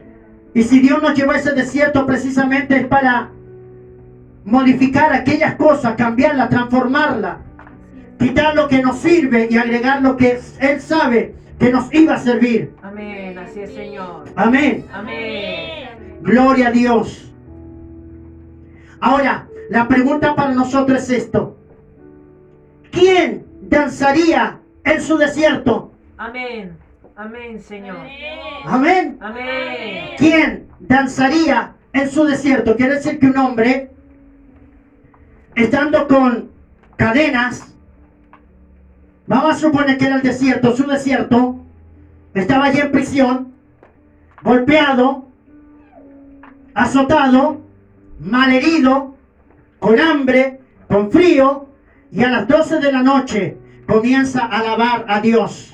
Y 0.53 0.63
si 0.63 0.79
Dios 0.79 1.01
nos 1.01 1.15
llevó 1.15 1.31
a 1.31 1.37
ese 1.37 1.51
desierto 1.51 2.05
precisamente 2.05 2.77
es 2.77 2.87
para 2.87 3.29
modificar 4.45 5.11
aquellas 5.13 5.55
cosas, 5.55 5.95
cambiarlas, 5.95 6.49
transformarlas, 6.49 7.37
quitar 8.19 8.55
lo 8.55 8.67
que 8.67 8.81
nos 8.81 8.99
sirve 8.99 9.47
y 9.49 9.57
agregar 9.57 10.01
lo 10.01 10.15
que 10.15 10.39
Él 10.59 10.79
sabe 10.79 11.35
que 11.59 11.71
nos 11.71 11.93
iba 11.93 12.15
a 12.15 12.19
servir. 12.19 12.73
Amén. 12.81 13.37
Así 13.37 13.61
es, 13.61 13.73
Señor. 13.73 14.25
Amén. 14.35 14.85
Amén. 14.93 15.89
Gloria 16.21 16.69
a 16.69 16.71
Dios. 16.71 17.33
Ahora, 18.99 19.47
la 19.69 19.87
pregunta 19.87 20.35
para 20.35 20.53
nosotros 20.53 21.03
es 21.03 21.09
esto. 21.09 21.57
¿Quién 22.91 23.45
danzaría 23.61 24.59
en 24.83 25.01
su 25.01 25.17
desierto? 25.17 25.91
Amén. 26.17 26.77
Amén, 27.17 27.61
Señor. 27.61 28.07
Amén. 28.65 29.17
Amén. 29.21 30.15
¿Quién 30.17 30.67
danzaría 30.79 31.73
en 31.93 32.11
su 32.11 32.25
desierto? 32.25 32.75
Quiere 32.75 32.95
decir 32.95 33.19
que 33.19 33.27
un 33.27 33.37
hombre, 33.37 33.91
estando 35.55 36.09
con 36.09 36.51
cadenas, 36.97 37.73
vamos 39.27 39.55
a 39.55 39.57
suponer 39.57 39.97
que 39.97 40.07
era 40.07 40.17
el 40.17 40.23
desierto, 40.23 40.75
su 40.75 40.85
desierto, 40.87 41.57
estaba 42.33 42.65
allí 42.65 42.81
en 42.81 42.91
prisión, 42.91 43.53
golpeado, 44.43 45.29
azotado, 46.73 47.61
malherido, 48.19 49.15
con 49.79 49.97
hambre, 50.01 50.59
con 50.89 51.09
frío, 51.11 51.69
y 52.11 52.23
a 52.23 52.29
las 52.29 52.47
12 52.49 52.79
de 52.79 52.91
la 52.91 53.03
noche 53.03 53.57
comienza 53.87 54.41
a 54.41 54.59
alabar 54.59 55.05
a 55.07 55.21
Dios. 55.21 55.71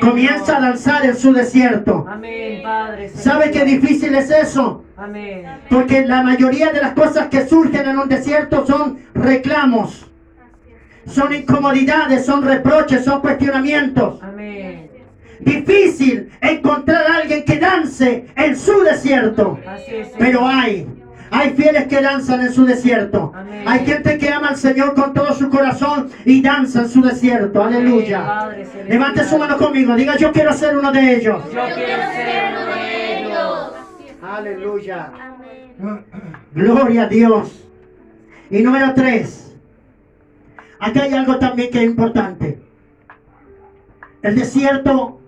Comienza 0.00 0.56
a 0.56 0.60
danzar 0.60 1.04
en 1.04 1.16
su 1.16 1.32
desierto. 1.32 2.06
Amén, 2.08 2.62
Padre. 2.62 3.08
¿Sabe 3.10 3.50
qué 3.50 3.64
difícil 3.64 4.14
es 4.14 4.30
eso? 4.30 4.84
Amén. 4.96 5.44
Porque 5.68 6.06
la 6.06 6.22
mayoría 6.22 6.72
de 6.72 6.80
las 6.80 6.92
cosas 6.92 7.28
que 7.28 7.46
surgen 7.46 7.88
en 7.88 7.98
un 7.98 8.08
desierto 8.08 8.66
son 8.66 8.98
reclamos, 9.14 10.06
son 11.06 11.34
incomodidades, 11.34 12.24
son 12.24 12.42
reproches, 12.42 13.04
son 13.04 13.20
cuestionamientos. 13.20 14.22
Amén. 14.22 14.90
Difícil 15.40 16.30
encontrar 16.40 17.10
a 17.10 17.16
alguien 17.18 17.44
que 17.44 17.58
dance 17.58 18.26
en 18.34 18.56
su 18.56 18.82
desierto. 18.82 19.58
Así 19.66 19.96
es, 19.96 20.06
Señor. 20.06 20.18
Pero 20.18 20.46
hay, 20.46 20.86
hay 21.34 21.50
fieles 21.50 21.88
que 21.88 22.00
danzan 22.00 22.42
en 22.42 22.52
su 22.52 22.64
desierto. 22.64 23.32
Amén. 23.34 23.64
Hay 23.66 23.84
gente 23.84 24.18
que 24.18 24.28
ama 24.28 24.50
al 24.50 24.56
Señor 24.56 24.94
con 24.94 25.12
todo 25.12 25.34
su 25.34 25.50
corazón 25.50 26.08
y 26.24 26.40
danza 26.40 26.82
en 26.82 26.88
su 26.88 27.02
desierto. 27.02 27.60
Amén, 27.60 27.78
Aleluya. 27.78 28.24
Padre. 28.24 28.66
Levante 28.88 29.24
su 29.24 29.36
mano 29.36 29.56
conmigo. 29.56 29.96
Diga, 29.96 30.16
yo 30.16 30.30
quiero 30.30 30.52
ser 30.52 30.78
uno 30.78 30.92
de 30.92 31.16
ellos. 31.16 31.42
Yo 31.46 31.60
quiero 31.74 32.02
ser 32.12 32.54
uno 32.54 32.74
de 32.76 33.18
ellos. 33.20 33.72
Aleluya. 34.22 35.12
Gloria 36.52 37.02
a 37.02 37.08
Dios. 37.08 37.68
Y 38.48 38.62
número 38.62 38.94
tres. 38.94 39.56
Acá 40.78 41.02
hay 41.02 41.14
algo 41.14 41.40
también 41.40 41.72
que 41.72 41.78
es 41.78 41.84
importante. 41.84 42.60
El 44.22 44.36
desierto 44.36 45.20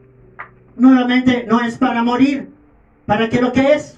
nuevamente 0.76 1.44
no 1.48 1.60
es 1.62 1.76
para 1.78 2.04
morir. 2.04 2.48
¿Para 3.06 3.28
qué 3.28 3.42
lo 3.42 3.52
que 3.52 3.72
es? 3.72 3.95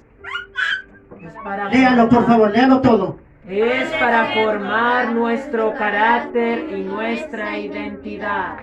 Léalo, 1.73 2.09
por 2.09 2.27
favor, 2.27 2.51
léalo 2.51 2.81
todo. 2.81 3.19
Es 3.49 3.89
para 3.99 4.27
formar 4.27 5.13
nuestro 5.13 5.73
carácter 5.75 6.69
y 6.71 6.83
nuestra 6.83 7.59
identidad. 7.59 8.57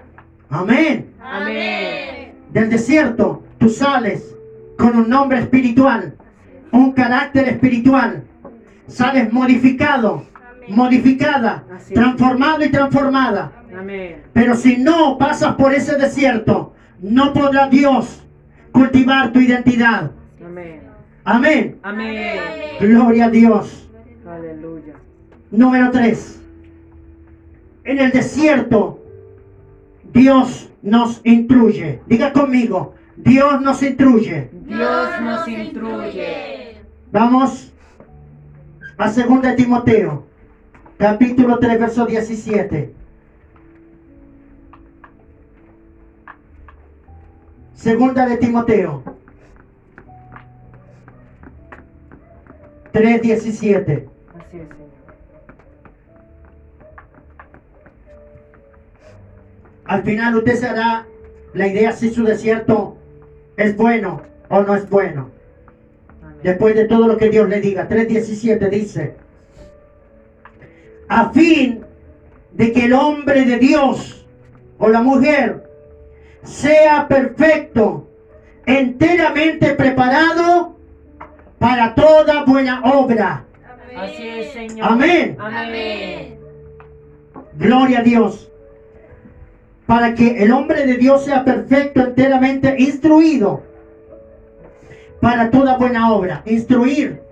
Amén. 0.49 1.11
Amén. 1.21 2.35
Del 2.51 2.69
desierto 2.69 3.43
tú 3.57 3.69
sales 3.69 4.35
con 4.77 4.95
un 4.95 5.09
nombre 5.09 5.39
espiritual, 5.39 6.15
un 6.71 6.91
carácter 6.91 7.47
espiritual. 7.47 8.23
Sales 8.87 9.33
modificado, 9.33 10.23
modificada, 10.67 11.63
transformado 11.91 12.63
y 12.63 12.69
transformada. 12.69 13.51
Amén. 13.75 14.21
Pero 14.33 14.55
si 14.55 14.77
no 14.77 15.17
pasas 15.17 15.55
por 15.55 15.73
ese 15.73 15.97
desierto, 15.97 16.75
no 16.99 17.33
podrá 17.33 17.67
Dios 17.67 18.23
cultivar 18.71 19.31
tu 19.31 19.39
identidad. 19.39 20.11
Amén. 20.45 20.84
Amén. 21.25 21.79
Amén. 21.81 22.39
Gloria 22.79 23.25
a 23.25 23.29
Dios. 23.29 23.89
Aleluya. 24.27 24.93
Número 25.49 25.89
3. 25.89 26.41
En 27.83 27.99
el 27.99 28.11
desierto, 28.11 28.99
Dios 30.13 30.69
nos 30.83 31.21
instruye. 31.23 32.01
Diga 32.05 32.31
conmigo, 32.31 32.93
Dios 33.17 33.59
nos 33.61 33.81
instruye. 33.81 34.49
Dios 34.51 35.21
nos 35.21 35.47
instruye. 35.47 36.77
Vamos 37.11 37.73
a 38.97 39.09
2 39.09 39.41
de 39.41 39.53
Timoteo, 39.53 40.27
capítulo 40.97 41.57
3, 41.57 41.79
verso 41.79 42.05
17. 42.05 42.93
Segunda 47.73 48.27
de 48.27 48.37
Timoteo 48.37 49.14
3:17. 52.95 54.07
Así 54.33 54.57
es, 54.57 54.69
Señor. 54.69 54.87
Al 59.83 60.03
final 60.03 60.35
usted 60.37 60.55
se 60.55 60.65
hará 60.65 61.05
la 61.53 61.67
idea 61.67 61.91
si 61.91 62.09
su 62.09 62.23
desierto 62.23 62.95
es 63.57 63.75
bueno 63.75 64.21
o 64.47 64.61
no 64.61 64.75
es 64.75 64.89
bueno. 64.89 65.29
Amén. 66.23 66.37
Después 66.41 66.75
de 66.75 66.85
todo 66.85 67.09
lo 67.09 67.17
que 67.17 67.29
Dios 67.29 67.49
le 67.49 67.59
diga. 67.59 67.89
3.17 67.89 68.69
dice, 68.69 69.17
a 71.09 71.31
fin 71.31 71.81
de 72.53 72.71
que 72.71 72.85
el 72.85 72.93
hombre 72.93 73.43
de 73.43 73.57
Dios 73.57 74.25
o 74.77 74.87
la 74.87 75.01
mujer 75.01 75.69
sea 76.43 77.09
perfecto, 77.09 78.09
enteramente 78.65 79.73
preparado 79.73 80.74
para 81.65 81.95
toda 81.95 82.45
buena 82.45 82.79
obra. 82.83 83.43
Así 83.97 84.27
es, 84.27 84.53
Señor. 84.53 84.87
Amén. 84.87 85.35
Amén. 85.39 86.39
Gloria 87.55 87.99
a 88.01 88.03
Dios. 88.03 88.51
Para 89.87 90.13
que 90.13 90.43
el 90.43 90.51
hombre 90.51 90.85
de 90.85 90.97
Dios 90.97 91.25
sea 91.25 91.43
perfecto, 91.43 92.01
enteramente 92.01 92.75
instruido 92.77 93.63
para 95.19 95.49
toda 95.49 95.75
buena 95.77 96.11
obra. 96.13 96.43
Instruir. 96.45 97.23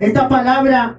Esta 0.00 0.28
palabra, 0.28 0.98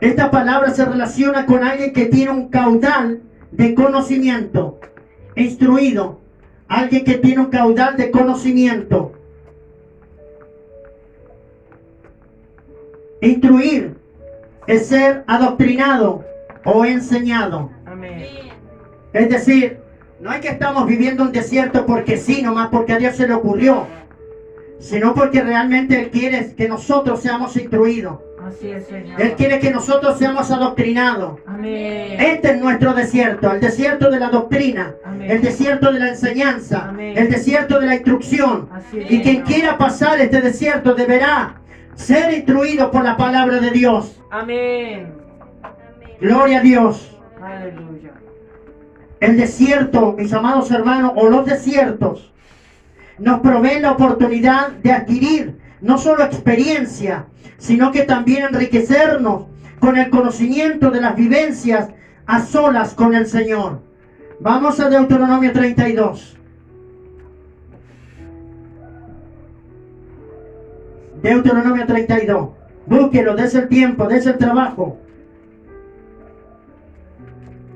esta 0.00 0.30
palabra 0.30 0.70
se 0.70 0.86
relaciona 0.86 1.44
con 1.44 1.62
alguien 1.62 1.92
que 1.92 2.06
tiene 2.06 2.30
un 2.30 2.48
caudal 2.48 3.20
de 3.50 3.74
conocimiento. 3.74 4.80
Instruido. 5.34 6.18
Alguien 6.66 7.04
que 7.04 7.18
tiene 7.18 7.42
un 7.42 7.50
caudal 7.50 7.98
de 7.98 8.10
conocimiento. 8.10 9.15
Instruir 13.20 13.94
es 14.66 14.86
ser 14.88 15.24
adoctrinado 15.26 16.24
o 16.64 16.84
enseñado. 16.84 17.70
Amén. 17.86 18.26
Es 19.12 19.28
decir, 19.30 19.78
no 20.20 20.32
es 20.32 20.40
que 20.40 20.48
estamos 20.48 20.86
viviendo 20.86 21.22
un 21.22 21.32
desierto 21.32 21.86
porque 21.86 22.18
sí, 22.18 22.42
nomás 22.42 22.68
porque 22.68 22.92
a 22.92 22.98
Dios 22.98 23.16
se 23.16 23.26
le 23.26 23.34
ocurrió, 23.34 23.86
sino 24.78 25.14
porque 25.14 25.42
realmente 25.42 25.98
Él 26.00 26.10
quiere 26.10 26.54
que 26.54 26.68
nosotros 26.68 27.20
seamos 27.20 27.56
instruidos. 27.56 28.18
Así 28.46 28.70
es, 28.70 28.86
Señor. 28.86 29.20
Él 29.20 29.32
quiere 29.32 29.58
que 29.58 29.70
nosotros 29.70 30.18
seamos 30.18 30.50
adoctrinados. 30.50 31.40
Amén. 31.46 32.20
Este 32.20 32.52
es 32.52 32.60
nuestro 32.60 32.94
desierto, 32.94 33.50
el 33.50 33.60
desierto 33.60 34.10
de 34.10 34.20
la 34.20 34.28
doctrina, 34.28 34.94
Amén. 35.04 35.30
el 35.30 35.42
desierto 35.42 35.90
de 35.90 35.98
la 35.98 36.08
enseñanza, 36.10 36.90
Amén. 36.90 37.16
el 37.16 37.28
desierto 37.28 37.80
de 37.80 37.86
la 37.86 37.94
instrucción. 37.94 38.68
Y 38.92 39.20
quien 39.22 39.42
quiera 39.42 39.76
pasar 39.78 40.20
este 40.20 40.40
desierto 40.40 40.94
deberá 40.94 41.56
ser 41.96 42.32
instruido 42.32 42.90
por 42.90 43.02
la 43.02 43.16
palabra 43.16 43.58
de 43.60 43.70
Dios. 43.70 44.20
Amén. 44.30 45.12
Gloria 46.20 46.58
a 46.58 46.62
Dios. 46.62 47.18
Aleluya. 47.42 48.12
El 49.20 49.36
desierto, 49.36 50.12
mis 50.12 50.32
amados 50.32 50.70
hermanos, 50.70 51.12
o 51.16 51.28
los 51.28 51.44
desiertos, 51.46 52.32
nos 53.18 53.40
proveen 53.40 53.82
la 53.82 53.92
oportunidad 53.92 54.70
de 54.72 54.92
adquirir 54.92 55.58
no 55.80 55.98
solo 55.98 56.24
experiencia, 56.24 57.26
sino 57.58 57.90
que 57.92 58.02
también 58.02 58.44
enriquecernos 58.44 59.46
con 59.80 59.96
el 59.96 60.10
conocimiento 60.10 60.90
de 60.90 61.00
las 61.00 61.16
vivencias 61.16 61.90
a 62.26 62.40
solas 62.40 62.94
con 62.94 63.14
el 63.14 63.26
Señor. 63.26 63.82
Vamos 64.40 64.80
a 64.80 64.90
Deuteronomio 64.90 65.52
32. 65.52 66.35
Deuteronomio 71.26 71.84
32. 71.86 72.50
Búsquelo, 72.86 73.34
des 73.34 73.52
el 73.56 73.66
tiempo, 73.66 74.06
des 74.06 74.26
el 74.26 74.38
trabajo. 74.38 74.96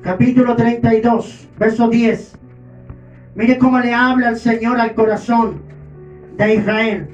Capítulo 0.02 0.54
32, 0.54 1.48
verso 1.58 1.88
10. 1.88 2.38
Mire 3.34 3.58
cómo 3.58 3.80
le 3.80 3.92
habla 3.92 4.28
el 4.28 4.36
Señor 4.36 4.80
al 4.80 4.94
corazón 4.94 5.62
de 6.36 6.54
Israel. 6.54 7.08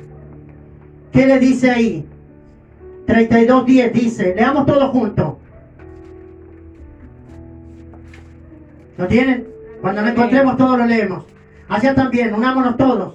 ¿Qué 1.11 1.27
le 1.27 1.39
dice 1.39 1.71
ahí? 1.71 2.07
32, 3.07 3.65
10 3.65 3.93
dice, 3.95 4.35
leamos 4.37 4.67
todos 4.67 4.91
juntos. 4.91 5.37
¿Lo 8.99 9.07
tienen? 9.07 9.47
Cuando 9.81 10.03
lo 10.03 10.09
encontremos 10.09 10.59
todos 10.59 10.77
lo 10.79 10.85
leemos. 10.85 11.25
Allá 11.67 11.95
también, 11.95 12.35
unámonos 12.35 12.77
todos. 12.77 13.15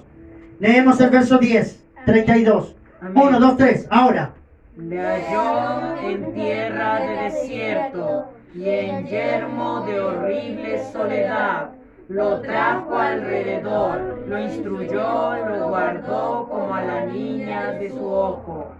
Leemos 0.58 1.00
el 1.00 1.10
verso 1.10 1.38
10, 1.38 1.84
32. 2.04 2.81
Amén. 3.02 3.14
1, 3.16 3.40
2, 3.40 3.56
3, 3.56 3.88
ahora. 3.90 4.30
Le 4.76 5.00
halló 5.00 5.96
en 6.08 6.32
tierra 6.34 7.00
de 7.00 7.16
desierto 7.24 8.28
y 8.54 8.68
en 8.68 9.06
yermo 9.06 9.84
de 9.84 10.00
horrible 10.00 10.84
soledad. 10.92 11.70
Lo 12.08 12.40
trajo 12.42 12.96
alrededor, 12.96 14.24
lo 14.28 14.38
instruyó, 14.38 15.34
lo 15.48 15.68
guardó 15.68 16.48
como 16.48 16.74
a 16.74 16.82
la 16.82 17.06
niña 17.06 17.72
de 17.72 17.90
su 17.90 18.06
ojo. 18.06 18.72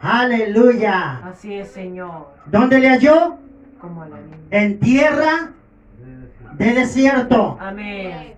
Aleluya. 0.00 1.20
Así 1.26 1.54
es, 1.54 1.70
Señor, 1.72 2.28
¿Dónde 2.46 2.78
le 2.78 2.88
halló? 2.88 3.36
como 3.80 4.02
a 4.02 4.08
la 4.08 4.16
niña. 4.16 4.36
En 4.50 4.78
tierra 4.78 5.50
de 6.52 6.72
desierto. 6.72 7.58
Amén. 7.60 8.34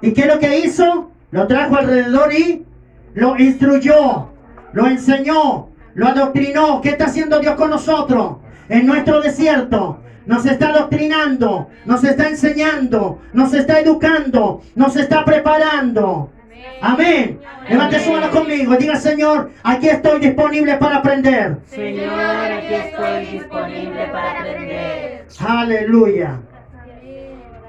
¿Y 0.00 0.12
qué 0.12 0.20
es 0.22 0.26
lo 0.28 0.38
que 0.38 0.60
hizo? 0.60 1.10
Lo 1.32 1.46
trajo 1.48 1.76
alrededor 1.76 2.32
y 2.32 2.64
lo 3.14 3.38
instruyó, 3.38 4.28
lo 4.72 4.86
enseñó, 4.86 5.68
lo 5.94 6.06
adoctrinó. 6.06 6.80
¿Qué 6.80 6.90
está 6.90 7.06
haciendo 7.06 7.40
Dios 7.40 7.54
con 7.56 7.70
nosotros? 7.70 8.36
En 8.68 8.86
nuestro 8.86 9.20
desierto. 9.20 10.00
Nos 10.26 10.44
está 10.44 10.68
adoctrinando, 10.68 11.70
nos 11.86 12.04
está 12.04 12.28
enseñando, 12.28 13.18
nos 13.32 13.54
está 13.54 13.80
educando, 13.80 14.62
nos 14.74 14.94
está 14.94 15.24
preparando. 15.24 16.30
Amén. 16.82 17.40
Levante 17.68 18.00
su 18.00 18.12
mano 18.12 18.30
conmigo. 18.30 18.76
Diga, 18.76 18.96
Señor, 18.96 19.50
aquí 19.62 19.88
estoy 19.88 20.20
disponible 20.20 20.76
para 20.76 20.96
aprender. 20.96 21.56
Señor, 21.66 22.20
aquí 22.20 22.74
estoy 22.74 23.26
disponible 23.26 24.06
para 24.12 24.40
aprender. 24.40 25.24
Aleluya. 25.40 26.40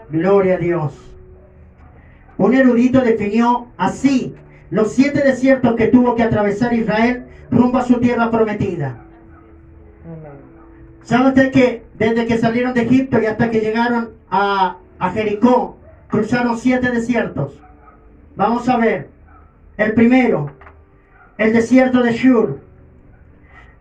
Gloria 0.09 0.55
a 0.55 0.57
Dios. 0.57 0.93
Un 2.37 2.53
erudito 2.55 3.01
definió 3.01 3.67
así 3.77 4.35
los 4.71 4.93
siete 4.93 5.23
desiertos 5.23 5.75
que 5.75 5.87
tuvo 5.87 6.15
que 6.15 6.23
atravesar 6.23 6.73
Israel 6.73 7.25
rumbo 7.51 7.77
a 7.77 7.85
su 7.85 7.99
tierra 7.99 8.29
prometida. 8.29 8.97
¿Sabe 11.03 11.29
usted 11.29 11.51
que 11.51 11.83
desde 11.97 12.27
que 12.27 12.37
salieron 12.37 12.73
de 12.73 12.83
Egipto 12.83 13.19
y 13.19 13.25
hasta 13.25 13.49
que 13.49 13.61
llegaron 13.61 14.11
a, 14.29 14.77
a 14.99 15.09
Jericó, 15.11 15.77
cruzaron 16.07 16.57
siete 16.57 16.91
desiertos? 16.91 17.59
Vamos 18.35 18.69
a 18.69 18.77
ver. 18.77 19.09
El 19.77 19.93
primero, 19.93 20.51
el 21.37 21.53
desierto 21.53 22.03
de 22.03 22.13
Shur. 22.13 22.59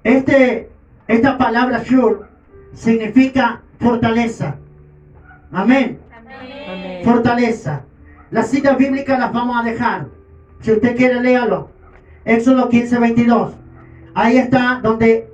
Este, 0.04 0.70
esta 1.06 1.36
palabra 1.36 1.82
Shur 1.84 2.28
significa 2.72 3.62
fortaleza. 3.78 4.56
Amén. 5.52 5.98
Amén. 6.16 7.04
Fortaleza. 7.04 7.82
Las 8.30 8.48
citas 8.50 8.78
bíblicas 8.78 9.18
las 9.18 9.32
vamos 9.32 9.60
a 9.60 9.64
dejar. 9.64 10.06
Si 10.60 10.72
usted 10.72 10.96
quiere, 10.96 11.20
léalo. 11.20 11.70
Éxodo 12.24 12.68
15, 12.68 12.98
22. 12.98 13.54
Ahí 14.14 14.36
está 14.36 14.80
donde 14.82 15.30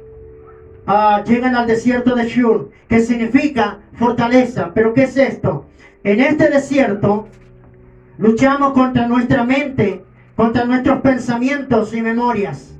ah, 0.87 1.23
llegan 1.27 1.57
al 1.57 1.67
desierto 1.67 2.15
de 2.15 2.29
Shur, 2.29 2.71
que 2.89 3.01
significa 3.01 3.79
fortaleza. 3.95 4.73
Pero 4.75 4.93
¿qué 4.95 5.05
es 5.05 5.17
esto? 5.17 5.67
En 6.03 6.21
este 6.21 6.51
desierto 6.51 7.29
luchamos 8.19 8.75
contra 8.75 9.09
nuestra 9.09 9.45
mente, 9.45 10.05
contra 10.37 10.67
nuestros 10.67 11.01
pensamientos 11.01 11.95
y 11.95 12.03
memorias. 12.03 12.75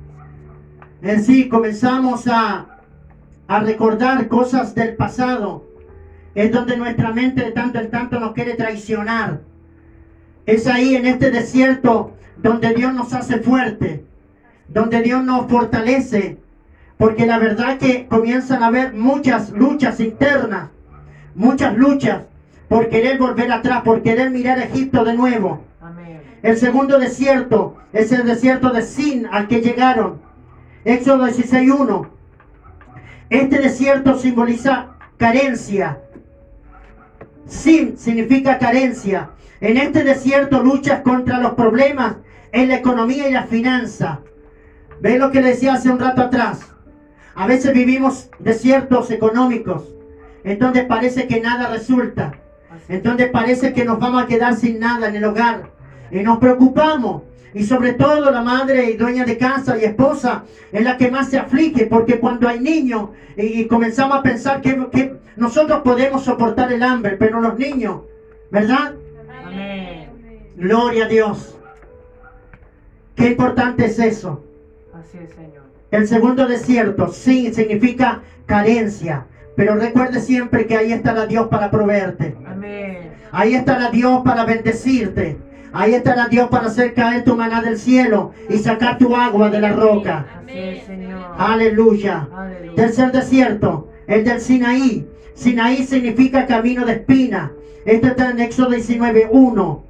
En 1.01 1.23
sí, 1.23 1.49
comenzamos 1.49 2.27
a, 2.27 2.79
a 3.47 3.59
recordar 3.59 4.27
cosas 4.27 4.75
del 4.75 4.95
pasado. 4.95 5.65
Es 6.35 6.51
donde 6.51 6.77
nuestra 6.77 7.11
mente 7.11 7.43
de 7.43 7.51
tanto 7.51 7.79
en 7.79 7.89
tanto 7.89 8.19
nos 8.19 8.33
quiere 8.33 8.53
traicionar. 8.53 9.41
Es 10.45 10.67
ahí 10.67 10.95
en 10.95 11.07
este 11.07 11.31
desierto 11.31 12.13
donde 12.37 12.73
Dios 12.73 12.93
nos 12.93 13.13
hace 13.13 13.39
fuerte, 13.39 14.03
donde 14.67 15.01
Dios 15.01 15.23
nos 15.23 15.49
fortalece, 15.49 16.37
porque 16.97 17.25
la 17.25 17.39
verdad 17.39 17.77
que 17.77 18.07
comienzan 18.07 18.63
a 18.63 18.67
haber 18.67 18.93
muchas 18.93 19.51
luchas 19.51 19.99
internas, 19.99 20.69
muchas 21.35 21.75
luchas 21.77 22.23
por 22.67 22.89
querer 22.89 23.17
volver 23.17 23.51
atrás, 23.51 23.83
por 23.83 24.01
querer 24.01 24.29
mirar 24.29 24.59
a 24.59 24.65
Egipto 24.65 25.03
de 25.03 25.13
nuevo. 25.13 25.63
Amén. 25.81 26.21
El 26.41 26.57
segundo 26.57 26.99
desierto 26.99 27.77
es 27.93 28.11
el 28.11 28.25
desierto 28.25 28.71
de 28.71 28.81
Sin 28.81 29.27
al 29.27 29.47
que 29.47 29.61
llegaron. 29.61 30.21
Éxodo 30.83 31.27
16.1. 31.27 32.07
Este 33.29 33.59
desierto 33.59 34.17
simboliza 34.17 34.89
carencia. 35.17 35.99
Sin 37.47 37.97
significa 37.97 38.59
carencia. 38.59 39.29
En 39.61 39.77
este 39.77 40.03
desierto 40.03 40.61
luchas 40.61 41.01
contra 41.01 41.39
los 41.39 41.53
problemas 41.53 42.17
en 42.55 42.69
la 42.69 42.77
economía 42.77 43.27
y 43.27 43.33
la 43.33 43.43
finanza. 43.43 44.21
¿Ve 45.01 45.19
lo 45.19 45.29
que 45.29 45.41
le 45.41 45.49
decía 45.49 45.73
hace 45.73 45.89
un 45.89 45.99
rato 45.99 46.21
atrás? 46.21 46.61
A 47.35 47.47
veces 47.47 47.73
vivimos 47.73 48.29
desiertos 48.39 49.11
económicos, 49.11 49.93
en 50.45 50.57
donde 50.57 50.83
parece 50.83 51.27
que 51.27 51.41
nada 51.41 51.67
resulta, 51.67 52.31
en 52.87 53.03
donde 53.03 53.27
parece 53.27 53.73
que 53.73 53.83
nos 53.83 53.99
vamos 53.99 54.23
a 54.23 54.27
quedar 54.27 54.55
sin 54.55 54.79
nada 54.79 55.09
en 55.09 55.17
el 55.17 55.25
hogar. 55.25 55.69
Y 56.11 56.19
nos 56.19 56.37
preocupamos. 56.37 57.23
Y 57.53 57.65
sobre 57.65 57.93
todo 57.93 58.31
la 58.31 58.41
madre 58.41 58.89
y 58.89 58.95
dueña 58.95 59.25
de 59.25 59.37
casa 59.37 59.77
y 59.77 59.83
esposa 59.83 60.45
es 60.71 60.83
la 60.83 60.95
que 60.95 61.11
más 61.11 61.29
se 61.29 61.37
aflige, 61.37 61.87
porque 61.87 62.19
cuando 62.19 62.47
hay 62.47 62.61
niños 62.61 63.09
y, 63.35 63.65
comenzamos 63.65 64.17
a 64.17 64.23
pensar 64.23 64.61
que, 64.61 64.87
que 64.91 65.17
nosotros 65.35 65.81
podemos 65.83 66.23
soportar 66.23 66.71
el 66.71 66.83
hambre, 66.83 67.17
pero 67.17 67.41
los 67.41 67.59
niños, 67.59 68.03
¿verdad? 68.49 68.95
Amén. 69.45 70.09
Gloria 70.55 71.05
a 71.05 71.07
Dios. 71.09 71.54
Qué 73.15 73.29
importante 73.29 73.85
es 73.85 73.99
eso. 73.99 74.43
Así 74.93 75.17
es, 75.17 75.29
Señor. 75.33 75.63
El 75.91 76.07
segundo 76.07 76.47
desierto, 76.47 77.07
sí, 77.07 77.53
significa 77.53 78.21
carencia. 78.45 79.25
Pero 79.55 79.75
recuerde 79.75 80.19
siempre 80.19 80.67
que 80.67 80.75
ahí 80.75 80.91
estará 80.91 81.25
Dios 81.25 81.47
para 81.47 81.71
proveerte. 81.71 82.35
Amén. 82.45 83.13
Ahí 83.31 83.55
estará 83.55 83.89
Dios 83.89 84.21
para 84.23 84.45
bendecirte. 84.45 85.37
Ahí 85.71 85.93
estará 85.93 86.27
Dios 86.27 86.49
para 86.49 86.67
hacer 86.67 86.93
caer 86.93 87.23
tu 87.23 87.35
maná 87.35 87.61
del 87.61 87.77
cielo 87.77 88.33
y 88.49 88.57
sacar 88.57 88.97
tu 88.97 89.15
agua 89.15 89.49
de 89.49 89.59
la 89.59 89.73
roca. 89.73 90.25
Señor. 90.47 91.35
Aleluya. 91.37 92.27
Aleluya. 92.33 92.75
Tercer 92.75 93.11
desierto, 93.11 93.89
el 94.07 94.23
del 94.23 94.39
Sinaí. 94.39 95.05
Sinaí 95.33 95.85
significa 95.85 96.45
camino 96.45 96.85
de 96.85 96.93
espina. 96.93 97.51
Esto 97.85 98.07
está 98.07 98.31
en 98.31 98.39
Éxodo 98.39 98.69
19.1. 98.71 99.81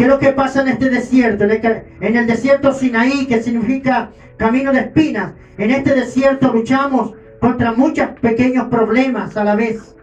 ¿Qué 0.00 0.04
es 0.04 0.10
lo 0.10 0.18
que 0.18 0.32
pasa 0.32 0.62
en 0.62 0.68
este 0.68 0.88
desierto? 0.88 1.44
En 1.44 2.16
el, 2.16 2.26
desierto 2.26 2.72
Sinaí, 2.72 3.26
que 3.26 3.42
significa 3.42 4.12
camino 4.38 4.72
de 4.72 4.80
espinas. 4.80 5.34
En 5.58 5.70
este 5.70 5.94
desierto 5.94 6.50
luchamos 6.54 7.12
contra 7.38 7.72
muchos 7.72 8.08
pequeños 8.18 8.68
problemas 8.68 9.36
a 9.36 9.44
la 9.44 9.56
vez. 9.56 9.94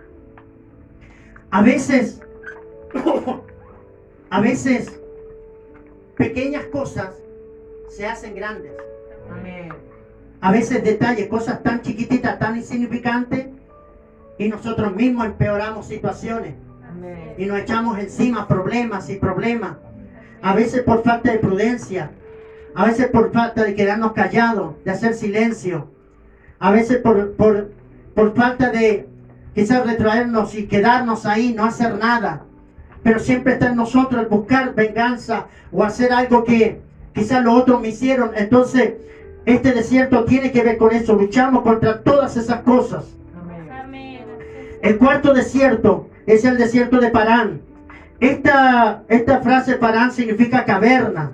A 1.50 1.64
veces, 1.64 2.22
a 4.30 4.40
veces, 4.40 5.02
pequeñas 6.16 6.66
cosas 6.66 7.16
se 7.90 8.06
hacen 8.06 8.36
grandes. 8.36 8.74
Amén. 9.32 9.74
A 10.42 10.52
veces 10.52 10.84
detalles, 10.84 11.28
cosas 11.28 11.64
tan 11.64 11.82
chiquititas, 11.82 12.38
tan 12.38 12.56
insignificantes, 12.56 13.48
y 14.38 14.48
nosotros 14.48 14.96
mismos 14.96 15.26
empeoramos 15.26 15.88
situaciones 15.88 16.54
Amén. 16.88 17.34
y 17.40 17.48
nos 17.48 17.58
echamos 17.58 17.98
encima 17.98 18.48
problemas 18.48 19.10
y 19.10 19.16
problemas. 19.16 19.87
A 20.42 20.56
veces 20.56 20.82
por 20.82 21.04
falta 21.04 21.32
de 21.32 21.40
prudencia, 21.40 22.12
a 22.76 22.86
veces 22.86 23.08
por 23.08 23.32
falta 23.32 23.64
de 23.64 23.76
quedarnos 23.76 24.14
callados, 24.14 24.76
de 24.86 24.92
hacer 24.92 25.14
silencio, 25.14 25.90
a 26.60 26.72
veces 26.72 26.98
por, 26.98 27.34
por, 27.34 27.72
por 28.14 28.36
falta 28.36 28.70
de 28.70 29.08
quizás 29.56 29.86
retraernos 29.86 30.54
y 30.56 30.68
quedarnos 30.68 31.26
ahí, 31.26 31.54
no 31.54 31.66
hacer 31.66 31.98
nada. 31.98 32.44
Pero 33.04 33.20
siempre 33.20 33.54
está 33.54 33.68
en 33.68 33.76
nosotros 33.76 34.22
el 34.22 34.28
buscar 34.28 34.76
venganza 34.76 35.48
o 35.72 35.84
hacer 35.84 36.14
algo 36.14 36.44
que 36.44 36.82
quizás 37.14 37.44
los 37.44 37.56
otros 37.56 37.82
me 37.82 37.90
hicieron. 37.90 38.32
Entonces, 38.36 38.94
este 39.46 39.72
desierto 39.72 40.26
tiene 40.26 40.52
que 40.52 40.62
ver 40.62 40.78
con 40.78 40.94
eso. 40.94 41.14
Luchamos 41.14 41.64
contra 41.64 42.02
todas 42.02 42.38
esas 42.38 42.62
cosas. 42.62 43.06
Amén. 43.72 44.22
El 44.82 44.98
cuarto 44.98 45.34
desierto 45.34 46.10
es 46.26 46.44
el 46.46 46.58
desierto 46.58 47.00
de 47.00 47.10
Parán. 47.10 47.62
Esta, 48.20 49.04
esta 49.10 49.42
frase 49.42 49.76
Parán 49.76 50.12
significa 50.12 50.66
caverna. 50.66 51.32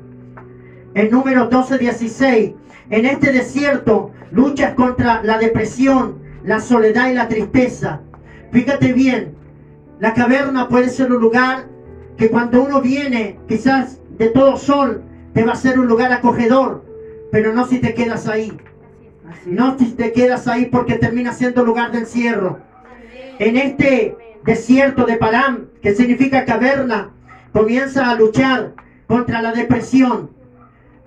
En 0.94 1.10
número 1.10 1.48
12, 1.48 1.78
16. 1.78 2.52
En 2.90 3.06
este 3.06 3.32
desierto 3.32 4.12
luchas 4.32 4.74
contra 4.74 5.24
la 5.24 5.38
depresión, 5.38 6.20
la 6.44 6.60
soledad 6.60 7.10
y 7.10 7.14
la 7.14 7.30
tristeza. 7.30 8.02
Fíjate 8.52 8.92
bien, 8.94 9.36
la 10.00 10.14
caverna 10.14 10.68
puede 10.68 10.90
ser 10.90 11.12
un 11.12 11.22
lugar 11.22 11.68
que 12.18 12.30
cuando 12.30 12.62
uno 12.62 12.82
viene, 12.82 13.40
quizás 13.48 14.00
de 14.18 14.28
todo 14.28 14.58
sol, 14.58 15.04
te 15.34 15.44
va 15.44 15.54
a 15.54 15.56
ser 15.56 15.80
un 15.80 15.88
lugar 15.88 16.12
acogedor, 16.12 16.84
pero 17.32 17.54
no 17.54 17.66
si 17.66 17.80
te 17.80 17.94
quedas 17.94 18.28
ahí. 18.28 18.56
No 19.46 19.78
si 19.80 19.92
te 19.94 20.12
quedas 20.12 20.48
ahí 20.48 20.66
porque 20.66 20.96
termina 20.96 21.32
siendo 21.32 21.64
lugar 21.64 21.92
de 21.92 22.00
encierro. 22.00 22.60
En 23.40 23.58
este 23.58 24.16
desierto 24.46 25.06
de 25.06 25.18
Param, 25.18 25.68
que 25.82 25.96
significa 25.96 26.46
caverna, 26.46 27.12
comienza 27.52 28.10
a 28.10 28.16
luchar 28.16 28.74
contra 29.08 29.42
la 29.42 29.52
depresión. 29.52 30.32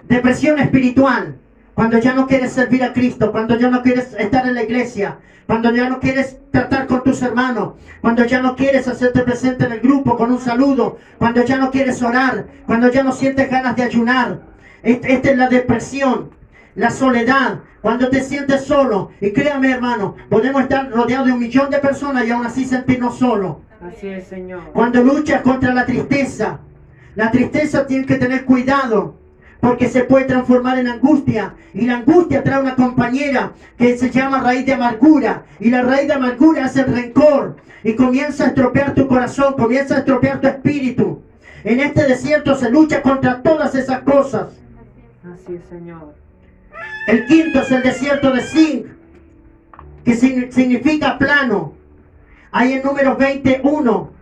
Depresión 0.08 0.58
espiritual. 0.58 1.38
Cuando 1.74 1.98
ya 1.98 2.14
no 2.14 2.26
quieres 2.26 2.52
servir 2.52 2.82
a 2.82 2.94
Cristo, 2.94 3.32
cuando 3.32 3.58
ya 3.58 3.68
no 3.68 3.82
quieres 3.82 4.14
estar 4.18 4.46
en 4.46 4.54
la 4.54 4.62
iglesia, 4.62 5.18
cuando 5.46 5.70
ya 5.74 5.88
no 5.90 6.00
quieres 6.00 6.38
tratar 6.50 6.86
con 6.86 7.02
tus 7.02 7.20
hermanos, 7.20 7.74
cuando 8.00 8.24
ya 8.24 8.40
no 8.40 8.56
quieres 8.56 8.88
hacerte 8.88 9.20
presente 9.20 9.66
en 9.66 9.72
el 9.72 9.80
grupo 9.80 10.16
con 10.16 10.30
un 10.32 10.40
saludo, 10.40 10.96
cuando 11.18 11.44
ya 11.44 11.58
no 11.58 11.70
quieres 11.70 12.02
orar, 12.02 12.46
cuando 12.64 12.88
ya 12.90 13.02
no 13.02 13.12
sientes 13.12 13.50
ganas 13.50 13.76
de 13.76 13.82
ayunar. 13.82 14.40
Este- 14.82 15.12
Esta 15.12 15.30
es 15.30 15.36
la 15.36 15.48
depresión, 15.48 16.30
la 16.76 16.90
soledad, 16.90 17.60
cuando 17.80 18.08
te 18.08 18.20
sientes 18.20 18.64
solo. 18.64 19.10
Y 19.20 19.32
créame 19.32 19.70
hermano, 19.70 20.14
podemos 20.28 20.62
estar 20.62 20.90
rodeados 20.90 21.26
de 21.26 21.32
un 21.32 21.40
millón 21.40 21.70
de 21.70 21.78
personas 21.78 22.26
y 22.26 22.30
aún 22.30 22.46
así 22.46 22.64
sentirnos 22.64 23.18
solos. 23.18 23.56
Así 23.80 24.08
es, 24.08 24.26
Señor. 24.28 24.72
Cuando 24.72 25.02
luchas 25.02 25.42
contra 25.42 25.74
la 25.74 25.84
tristeza, 25.84 26.60
la 27.14 27.30
tristeza 27.30 27.86
tiene 27.86 28.06
que 28.06 28.16
tener 28.16 28.44
cuidado 28.44 29.16
porque 29.60 29.88
se 29.88 30.04
puede 30.04 30.26
transformar 30.26 30.78
en 30.78 30.86
angustia 30.86 31.54
y 31.72 31.86
la 31.86 31.96
angustia 31.96 32.44
trae 32.44 32.60
una 32.60 32.76
compañera 32.76 33.52
que 33.76 33.96
se 33.96 34.10
llama 34.10 34.40
raíz 34.40 34.66
de 34.66 34.74
amargura 34.74 35.44
y 35.58 35.70
la 35.70 35.82
raíz 35.82 36.08
de 36.08 36.14
amargura 36.14 36.66
es 36.66 36.76
el 36.76 36.86
rencor 36.86 37.56
y 37.82 37.94
comienza 37.94 38.44
a 38.44 38.46
estropear 38.48 38.94
tu 38.94 39.06
corazón, 39.06 39.54
comienza 39.54 39.96
a 39.96 39.98
estropear 39.98 40.40
tu 40.40 40.46
espíritu. 40.46 41.22
En 41.64 41.80
este 41.80 42.06
desierto 42.06 42.54
se 42.54 42.70
lucha 42.70 43.02
contra 43.02 43.42
todas 43.42 43.74
esas 43.74 44.00
cosas. 44.00 44.48
Así 45.24 45.54
es, 45.54 45.64
Señor. 45.68 46.25
El 47.06 47.26
quinto 47.26 47.60
es 47.60 47.70
el 47.70 47.82
desierto 47.82 48.32
de 48.32 48.40
Zinc, 48.42 48.86
que 50.04 50.14
sign- 50.14 50.50
significa 50.52 51.18
plano. 51.18 51.74
Hay 52.52 52.72
en 52.74 52.82
números 52.82 53.16
21. 53.18 54.12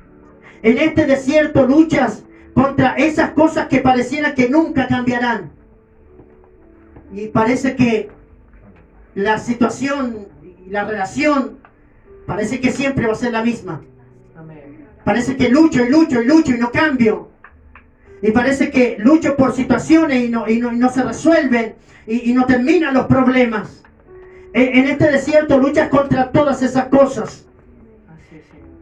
En 0.63 0.79
este 0.79 1.07
desierto 1.07 1.67
luchas 1.67 2.25
contra 2.55 2.95
esas 2.97 3.31
cosas 3.31 3.69
que 3.69 3.81
parecieran 3.81 4.35
que 4.35 4.49
nunca 4.49 4.87
cambiarán. 4.87 5.51
Y 7.13 7.29
parece 7.29 7.77
que 7.77 8.11
la 9.15 9.39
situación 9.39 10.27
y 10.67 10.71
la 10.71 10.85
relación 10.85 11.59
parece 12.27 12.61
que 12.61 12.71
siempre 12.73 13.07
va 13.07 13.13
a 13.13 13.17
ser 13.17 13.33
la 13.33 13.43
misma. 13.43 13.83
Parece 15.05 15.37
que 15.37 15.49
lucho 15.51 15.85
y 15.85 15.89
lucho 15.91 16.23
y 16.23 16.27
lucho 16.27 16.55
y 16.55 16.59
no 16.59 16.71
cambio. 16.71 17.29
Y 18.23 18.31
parece 18.31 18.71
que 18.71 18.97
lucho 18.99 19.37
por 19.37 19.53
situaciones 19.53 20.25
y 20.25 20.29
no, 20.31 20.49
y 20.49 20.59
no, 20.59 20.73
y 20.73 20.77
no 20.79 20.89
se 20.89 21.03
resuelven 21.03 21.75
y, 22.07 22.31
y 22.31 22.35
no 22.35 22.47
terminan 22.47 22.95
los 22.95 23.07
problemas. 23.07 23.83
En, 24.53 24.77
en 24.79 24.89
este 24.89 25.11
desierto 25.11 25.59
luchas 25.59 25.89
contra 25.89 26.31
todas 26.31 26.63
esas 26.63 26.87
cosas. 26.87 27.47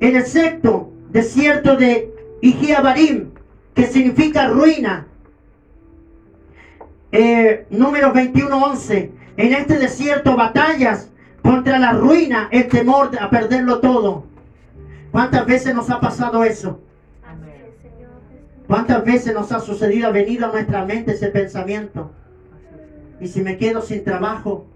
En 0.00 0.16
el 0.16 0.24
sexto 0.26 0.92
desierto 1.10 1.76
de 1.76 2.12
Igiabarim, 2.40 3.30
que 3.74 3.86
significa 3.86 4.48
ruina. 4.48 5.06
Eh, 7.12 7.66
número 7.70 8.12
21-11. 8.12 9.10
En 9.36 9.52
este 9.52 9.78
desierto 9.78 10.36
batallas 10.36 11.08
contra 11.42 11.78
la 11.78 11.92
ruina, 11.92 12.48
el 12.50 12.68
temor 12.68 13.10
de- 13.10 13.18
a 13.18 13.30
perderlo 13.30 13.80
todo. 13.80 14.24
¿Cuántas 15.10 15.46
veces 15.46 15.74
nos 15.74 15.90
ha 15.90 16.00
pasado 16.00 16.42
eso? 16.44 16.80
¿Cuántas 18.66 19.04
veces 19.04 19.34
nos 19.34 19.52
ha 19.52 19.60
sucedido, 19.60 20.08
ha 20.08 20.10
venido 20.12 20.46
a 20.46 20.52
nuestra 20.52 20.84
mente 20.84 21.12
ese 21.12 21.28
pensamiento? 21.28 22.10
¿Y 23.22 23.28
si 23.28 23.40
me 23.40 23.56
quedo 23.56 23.82
sin 23.82 24.02
trabajo? 24.02 24.66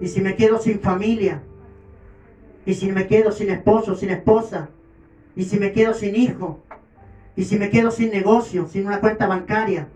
¿Y 0.00 0.08
si 0.08 0.22
me 0.22 0.34
quedo 0.34 0.58
sin 0.58 0.80
familia? 0.80 1.42
¿Y 2.64 2.72
si 2.72 2.90
me 2.90 3.06
quedo 3.06 3.32
sin 3.32 3.50
esposo, 3.50 3.94
sin 3.94 4.08
esposa? 4.08 4.70
¿Y 5.36 5.44
si 5.44 5.58
me 5.58 5.72
quedo 5.72 5.92
sin 5.92 6.16
hijo? 6.16 6.60
¿Y 7.36 7.44
si 7.44 7.58
me 7.58 7.68
quedo 7.68 7.90
sin 7.90 8.10
negocio, 8.12 8.66
sin 8.66 8.86
una 8.86 8.98
cuenta 9.00 9.26
bancaria? 9.26 9.88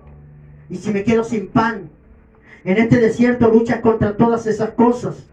¿Y 0.68 0.76
si 0.76 0.92
me 0.92 1.05
quedo 1.05 1.24
sin 1.24 1.49
pan? 1.49 1.88
En 2.64 2.76
este 2.76 2.99
desierto 2.99 3.49
luchas 3.49 3.80
contra 3.80 4.18
todas 4.18 4.46
esas 4.46 4.72
cosas. 4.72 5.24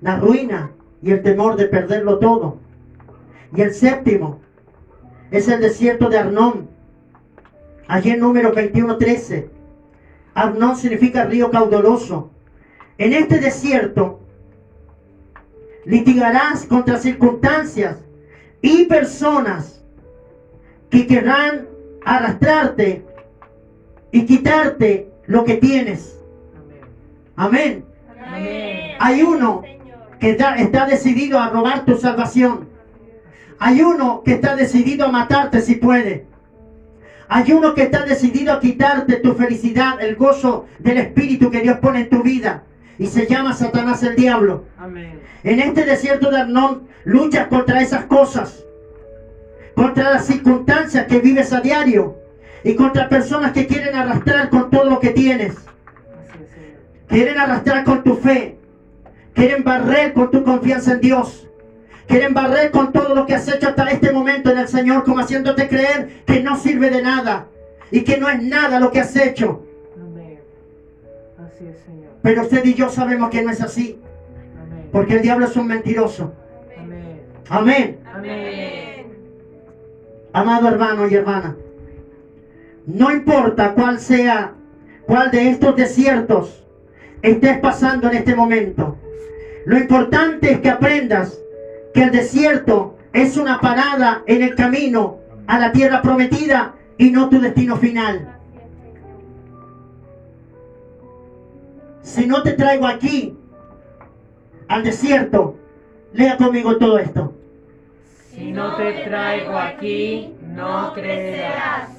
La 0.00 0.18
ruina 0.18 0.72
y 1.00 1.12
el 1.12 1.22
temor 1.22 1.54
de 1.54 1.66
perderlo 1.66 2.18
todo. 2.18 2.56
Y 3.54 3.60
el 3.60 3.72
séptimo 3.72 4.40
es 5.30 5.46
el 5.46 5.60
desierto 5.60 6.08
de 6.08 6.18
Arnón. 6.18 6.68
Allí 7.86 8.10
en 8.10 8.18
número 8.18 8.52
21.13. 8.52 9.59
Arnón 10.34 10.76
significa 10.76 11.24
río 11.24 11.50
caudaloso. 11.50 12.30
En 12.98 13.12
este 13.12 13.38
desierto 13.38 14.20
litigarás 15.84 16.66
contra 16.66 16.98
circunstancias 16.98 17.98
y 18.62 18.84
personas 18.84 19.82
que 20.90 21.06
querrán 21.06 21.66
arrastrarte 22.04 23.04
y 24.12 24.26
quitarte 24.26 25.10
lo 25.26 25.44
que 25.44 25.54
tienes. 25.54 26.18
Amén. 27.36 27.84
Amén. 28.26 28.96
Hay 28.98 29.22
uno 29.22 29.62
que 30.18 30.30
está 30.30 30.86
decidido 30.86 31.38
a 31.38 31.48
robar 31.48 31.84
tu 31.84 31.96
salvación. 31.96 32.68
Hay 33.58 33.82
uno 33.82 34.22
que 34.24 34.32
está 34.34 34.56
decidido 34.56 35.06
a 35.06 35.12
matarte 35.12 35.60
si 35.60 35.76
puede. 35.76 36.26
Hay 37.32 37.52
uno 37.52 37.74
que 37.74 37.84
está 37.84 38.04
decidido 38.04 38.52
a 38.52 38.58
quitarte 38.58 39.14
tu 39.18 39.34
felicidad, 39.34 40.02
el 40.02 40.16
gozo 40.16 40.66
del 40.80 40.98
Espíritu 40.98 41.48
que 41.48 41.60
Dios 41.60 41.78
pone 41.78 42.00
en 42.00 42.10
tu 42.10 42.24
vida. 42.24 42.64
Y 42.98 43.06
se 43.06 43.28
llama 43.28 43.52
Satanás 43.52 44.02
el 44.02 44.16
diablo. 44.16 44.64
Amén. 44.76 45.20
En 45.44 45.60
este 45.60 45.84
desierto 45.84 46.28
de 46.28 46.38
Arnón 46.38 46.88
luchas 47.04 47.46
contra 47.46 47.80
esas 47.80 48.06
cosas, 48.06 48.64
contra 49.76 50.10
las 50.10 50.26
circunstancias 50.26 51.06
que 51.06 51.20
vives 51.20 51.52
a 51.52 51.60
diario 51.60 52.16
y 52.64 52.74
contra 52.74 53.08
personas 53.08 53.52
que 53.52 53.68
quieren 53.68 53.94
arrastrar 53.94 54.50
con 54.50 54.68
todo 54.68 54.90
lo 54.90 54.98
que 54.98 55.10
tienes, 55.10 55.54
quieren 57.06 57.38
arrastrar 57.38 57.84
con 57.84 58.02
tu 58.02 58.16
fe, 58.16 58.58
quieren 59.34 59.62
barrer 59.62 60.14
con 60.14 60.32
tu 60.32 60.42
confianza 60.42 60.94
en 60.94 61.00
Dios, 61.00 61.46
quieren 62.10 62.34
barrer 62.34 62.72
con 62.72 62.92
todo 62.92 63.14
lo 63.14 63.24
que 63.24 63.36
has 63.36 63.46
hecho 63.46 63.68
hasta 63.68 63.88
este 63.88 64.12
momento 64.12 64.50
en 64.50 64.58
el 64.58 64.68
Señor, 64.68 65.04
como 65.04 65.20
haciéndote 65.20 65.68
creer 65.68 66.24
que 66.26 66.42
no 66.42 66.58
sirve 66.58 66.90
de 66.90 67.02
nada 67.02 67.46
y 67.92 68.02
que 68.02 68.18
no 68.18 68.28
es 68.28 68.42
nada 68.42 68.80
lo 68.80 68.90
que 68.90 69.00
has 69.00 69.14
hecho. 69.14 69.64
Amén. 69.96 70.40
Así 71.38 71.66
es, 71.68 71.78
Señor. 71.86 72.10
Pero 72.20 72.42
usted 72.42 72.64
y 72.64 72.74
yo 72.74 72.88
sabemos 72.90 73.30
que 73.30 73.42
no 73.42 73.50
es 73.50 73.60
así, 73.60 74.00
Amén. 74.60 74.88
porque 74.90 75.14
el 75.14 75.22
diablo 75.22 75.46
es 75.46 75.56
un 75.56 75.68
mentiroso. 75.68 76.34
Amén. 76.76 77.20
Amén. 77.48 77.98
Amén. 78.12 79.06
Amado 80.32 80.68
hermano 80.68 81.08
y 81.08 81.14
hermana, 81.14 81.56
no 82.86 83.12
importa 83.12 83.74
cuál 83.74 84.00
sea, 84.00 84.54
cuál 85.06 85.30
de 85.30 85.50
estos 85.50 85.76
desiertos 85.76 86.64
estés 87.22 87.58
pasando 87.58 88.08
en 88.10 88.16
este 88.16 88.34
momento. 88.34 88.96
Lo 89.64 89.76
importante 89.76 90.52
es 90.52 90.60
que 90.60 90.70
aprendas 90.70 91.40
que 91.92 92.02
el 92.02 92.10
desierto 92.10 92.96
es 93.12 93.36
una 93.36 93.60
parada 93.60 94.22
en 94.26 94.42
el 94.42 94.54
camino 94.54 95.18
a 95.46 95.58
la 95.58 95.72
tierra 95.72 96.02
prometida 96.02 96.74
y 96.96 97.10
no 97.10 97.28
tu 97.28 97.40
destino 97.40 97.76
final. 97.76 98.36
Si 102.02 102.26
no 102.26 102.42
te 102.42 102.52
traigo 102.52 102.86
aquí 102.86 103.36
al 104.68 104.84
desierto, 104.84 105.56
lea 106.12 106.36
conmigo 106.36 106.76
todo 106.76 106.98
esto. 106.98 107.34
Si 108.30 108.52
no 108.52 108.76
te 108.76 108.92
traigo 109.04 109.56
aquí, 109.56 110.34
no 110.42 110.92
creerás. 110.94 111.90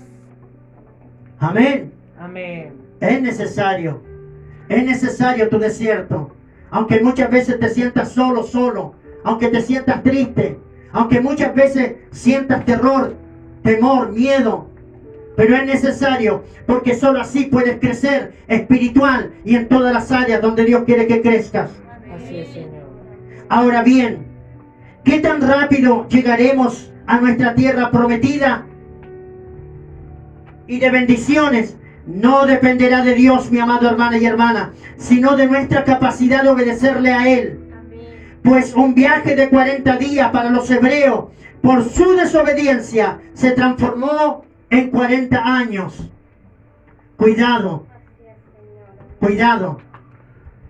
Amén. 1.39 1.91
Amén. 2.19 2.73
Es 2.99 3.21
necesario. 3.21 4.01
Es 4.69 4.85
necesario 4.85 5.49
tu 5.49 5.59
desierto. 5.59 6.31
Aunque 6.69 7.01
muchas 7.01 7.29
veces 7.29 7.59
te 7.59 7.69
sientas 7.69 8.11
solo, 8.13 8.43
solo. 8.43 8.95
Aunque 9.23 9.47
te 9.49 9.61
sientas 9.61 10.03
triste. 10.03 10.57
Aunque 10.91 11.21
muchas 11.21 11.55
veces 11.55 11.93
sientas 12.11 12.65
terror, 12.65 13.15
temor, 13.63 14.11
miedo. 14.11 14.67
Pero 15.35 15.55
es 15.55 15.65
necesario 15.65 16.43
porque 16.65 16.95
solo 16.95 17.21
así 17.21 17.45
puedes 17.45 17.79
crecer 17.79 18.33
espiritual 18.47 19.31
y 19.45 19.55
en 19.55 19.67
todas 19.67 19.93
las 19.93 20.11
áreas 20.11 20.41
donde 20.41 20.65
Dios 20.65 20.83
quiere 20.85 21.07
que 21.07 21.21
crezcas. 21.21 21.71
Así 22.13 22.39
es, 22.39 22.49
Señor. 22.49 22.81
Ahora 23.47 23.83
bien, 23.83 24.25
¿qué 25.03 25.19
tan 25.19 25.41
rápido 25.41 26.07
llegaremos 26.09 26.91
a 27.07 27.19
nuestra 27.19 27.55
tierra 27.55 27.91
prometida? 27.91 28.65
Y 30.67 30.79
de 30.79 30.89
bendiciones 30.89 31.77
no 32.05 32.45
dependerá 32.45 33.03
de 33.03 33.13
Dios, 33.13 33.51
mi 33.51 33.59
amado 33.59 33.89
hermano 33.89 34.17
y 34.17 34.25
hermana, 34.25 34.73
sino 34.97 35.35
de 35.35 35.47
nuestra 35.47 35.83
capacidad 35.83 36.43
de 36.43 36.49
obedecerle 36.49 37.13
a 37.13 37.27
Él. 37.27 37.60
Pues 38.43 38.73
un 38.73 38.95
viaje 38.95 39.35
de 39.35 39.49
40 39.49 39.97
días 39.97 40.31
para 40.31 40.49
los 40.49 40.69
hebreos, 40.69 41.25
por 41.61 41.83
su 41.83 42.15
desobediencia, 42.15 43.19
se 43.33 43.51
transformó 43.51 44.45
en 44.69 44.89
40 44.89 45.37
años. 45.37 46.09
Cuidado, 47.17 47.85
cuidado. 49.19 49.79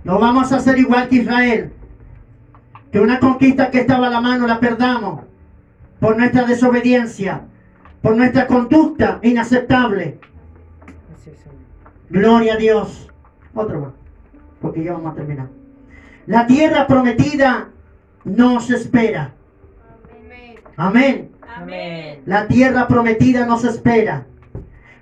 No 0.03 0.19
vamos 0.19 0.51
a 0.51 0.57
hacer 0.57 0.77
igual 0.79 1.07
que 1.07 1.17
Israel 1.17 1.71
que 2.91 2.99
una 2.99 3.19
conquista 3.19 3.71
que 3.71 3.79
estaba 3.79 4.07
a 4.07 4.09
la 4.09 4.21
mano 4.21 4.45
la 4.45 4.59
perdamos 4.59 5.21
por 5.99 6.17
nuestra 6.17 6.45
desobediencia, 6.45 7.45
por 8.01 8.15
nuestra 8.15 8.47
conducta 8.47 9.19
inaceptable. 9.21 10.19
Gloria 12.09 12.55
a 12.55 12.57
Dios. 12.57 13.07
Otro 13.53 13.79
más, 13.79 13.93
porque 14.61 14.83
ya 14.83 14.93
vamos 14.93 15.13
a 15.13 15.15
terminar. 15.15 15.60
La 16.31 16.47
tierra 16.47 16.87
prometida 16.87 17.67
nos 18.23 18.69
espera. 18.69 19.33
Amén. 20.77 21.29
Amén. 21.45 22.21
La 22.25 22.47
tierra 22.47 22.87
prometida 22.87 23.45
nos 23.45 23.65
espera. 23.65 24.25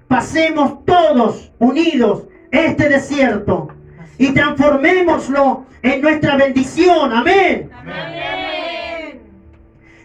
Pasemos 0.07 0.83
todos 0.85 1.51
unidos 1.59 2.23
este 2.49 2.89
desierto 2.89 3.67
y 4.17 4.31
transformémoslo 4.31 5.65
en 5.83 6.01
nuestra 6.01 6.35
bendición. 6.35 7.13
Amén. 7.13 7.69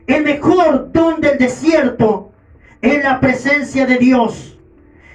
El 0.07 0.25
mejor 0.25 0.93
don 0.93 1.23
del 1.23 1.39
desierto 1.39 2.33
es 2.83 3.03
la 3.03 3.19
presencia 3.19 3.87
de 3.87 3.97
Dios. 3.97 4.59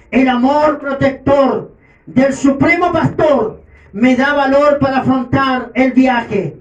El 0.09 0.27
amor 0.27 0.79
protector 0.79 1.75
del 2.07 2.33
Supremo 2.33 2.91
Pastor 2.91 3.58
me 3.93 4.15
da 4.15 4.33
valor 4.33 4.79
para 4.79 4.99
afrontar 4.99 5.71
el 5.73 5.93
viaje. 5.93 6.57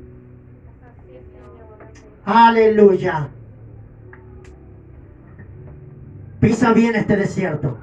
Aleluya. 2.24 3.29
Pisa 6.41 6.72
bien 6.72 6.95
este 6.95 7.16
desierto. 7.16 7.79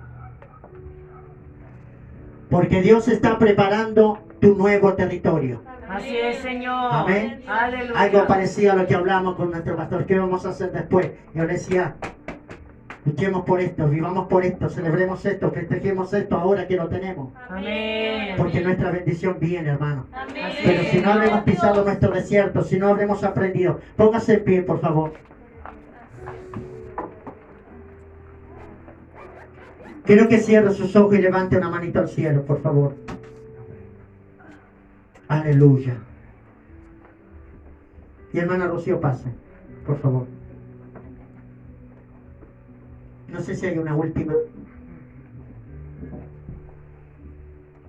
Porque 2.50 2.82
Dios 2.82 3.08
está 3.08 3.38
preparando 3.38 4.20
tu 4.40 4.56
nuevo 4.56 4.94
territorio. 4.94 5.62
Así 5.90 6.18
es, 6.18 6.38
Señor. 6.38 6.90
Amén. 6.92 7.44
Aleluya. 7.48 8.00
Algo 8.00 8.28
parecido 8.28 8.74
a 8.74 8.76
lo 8.76 8.88
que 8.88 8.96
hablamos 8.96 9.36
con 9.36 9.52
nuestro 9.52 9.76
pastor. 9.76 10.06
¿Qué 10.06 10.18
vamos 10.18 10.46
a 10.46 10.50
hacer 10.50 10.72
después? 10.72 11.12
Yo 11.34 11.44
le 11.44 11.54
decía, 11.54 11.96
luchemos 13.06 13.46
por 13.46 13.62
esto, 13.62 13.88
vivamos 13.88 14.28
por 14.28 14.44
esto, 14.44 14.68
celebremos 14.70 15.24
esto, 15.26 15.52
festejemos 15.52 16.12
esto 16.14 16.38
ahora 16.38 16.68
que 16.68 16.76
lo 16.76 16.88
tenemos. 16.90 17.32
Amén. 17.48 18.36
Porque 18.38 18.62
nuestra 18.62 18.92
bendición 18.92 19.38
viene, 19.40 19.70
hermano. 19.70 20.08
Así 20.12 20.34
Pero 20.64 20.84
si 20.84 21.00
no 21.00 21.12
habremos 21.12 21.44
pisado 21.44 21.84
nuestro 21.84 22.12
desierto, 22.12 22.64
si 22.64 22.80
no 22.80 22.90
habremos 22.90 23.24
aprendido, 23.24 23.80
póngase 23.96 24.36
en 24.36 24.44
pie, 24.44 24.62
por 24.64 24.80
favor. 24.82 25.14
Quiero 30.04 30.28
que 30.28 30.38
cierre 30.38 30.72
sus 30.72 30.96
ojos 30.96 31.16
y 31.16 31.22
levante 31.22 31.58
una 31.58 31.70
manito 31.70 32.00
al 32.00 32.10
cielo, 32.10 32.44
por 32.44 32.62
favor. 32.62 32.96
Aleluya. 35.28 35.98
Y 38.32 38.38
hermana 38.38 38.68
Rocío, 38.68 39.00
pase, 39.00 39.30
por 39.86 40.00
favor. 40.00 40.35
No 43.28 43.42
sé 43.42 43.56
si 43.56 43.66
hay 43.66 43.78
una 43.78 43.96
última. 43.96 44.34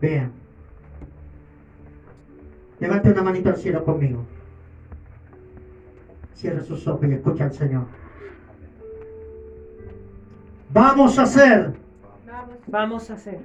Vean. 0.01 0.33
Levante 2.79 3.11
una 3.11 3.23
manito 3.23 3.49
al 3.49 3.57
cielo 3.57 3.85
conmigo. 3.85 4.25
Cierre 6.35 6.63
sus 6.63 6.87
ojos 6.87 7.09
y 7.09 7.13
escucha 7.13 7.45
al 7.45 7.53
Señor. 7.53 7.85
Vamos 10.73 11.19
a 11.19 11.23
hacer 11.23 11.73
Vamos 12.67 13.11
a 13.11 13.15
hacer 13.15 13.41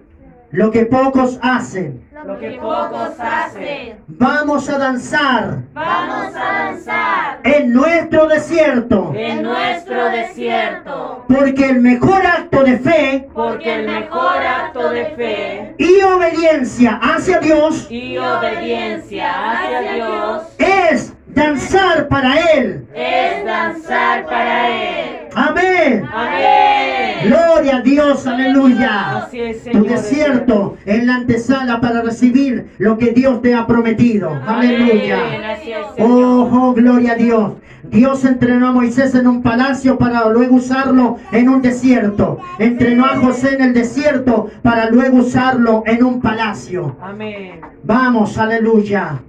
lo 0.52 0.70
que 0.72 0.86
pocos 0.86 1.40
hacen. 1.42 2.02
lo 2.26 2.38
que 2.38 2.52
pocos 2.52 3.20
hacen. 3.20 3.96
Vamos 4.08 4.70
a 4.70 4.78
danzar 4.78 5.58
Vamos 5.74 6.36
a 6.36 6.40
danzar 6.66 7.40
en 7.44 7.74
nuestro 7.74 8.28
desierto. 8.28 9.12
en 9.16 9.42
nuestro 9.44 10.10
desierto, 10.10 11.26
Porque 11.28 11.70
el 11.70 11.82
mejor 11.82 12.26
acto 12.26 12.64
de 12.64 12.78
fe 12.78 13.28
porque 13.34 13.74
el 13.76 13.88
mejor 13.88 14.38
acto 14.38 14.90
de 14.90 15.06
fe 15.16 15.76
y 15.78 16.02
obediencia 16.04 17.00
hacia 17.02 17.40
Dios 17.40 17.88
y 17.90 18.18
obediencia 18.18 19.52
hacia 19.52 19.94
Dios 19.94 20.44
es 20.60 21.14
danzar 21.28 22.08
para 22.08 22.36
Él. 22.54 22.88
es 22.94 23.46
danzar 23.46 24.26
para 24.26 24.68
Él. 24.70 25.21
Amén. 25.36 26.06
Amén. 26.12 27.02
Gloria 27.24 27.78
a 27.78 27.82
Dios, 27.82 28.26
aleluya. 28.28 29.18
Así 29.18 29.40
es, 29.40 29.64
Tu 29.64 29.84
desierto 29.84 30.78
es 30.86 31.04
la 31.06 31.16
antesala 31.16 31.80
para 31.80 32.02
recibir 32.02 32.72
lo 32.78 32.98
que 32.98 33.12
Dios 33.12 33.42
te 33.42 33.54
ha 33.54 33.68
prometido. 33.68 34.32
Aleluya. 34.46 35.18
Oh, 36.00 36.74
gloria 36.76 37.14
a 37.14 37.16
Dios. 37.16 37.54
Dios 37.84 38.24
entrenó 38.26 38.68
a 38.68 38.72
Moisés 38.72 39.16
en 39.16 39.28
un 39.28 39.42
palacio 39.42 39.98
para 39.98 40.30
luego 40.30 40.56
usarlo 40.56 41.18
en 41.32 41.50
un 41.50 41.62
desierto. 41.62 42.40
Entrenó 42.60 43.06
a 43.06 43.18
José 43.18 43.56
en 43.56 43.62
el 43.62 43.74
desierto 43.74 44.50
para 44.62 44.90
luego 44.90 45.18
usarlo 45.18 45.84
en 45.86 46.04
un 46.04 46.22
palacio. 46.22 46.96
Amén. 47.02 47.60
Vamos, 47.84 48.38
aleluya. 48.38 49.20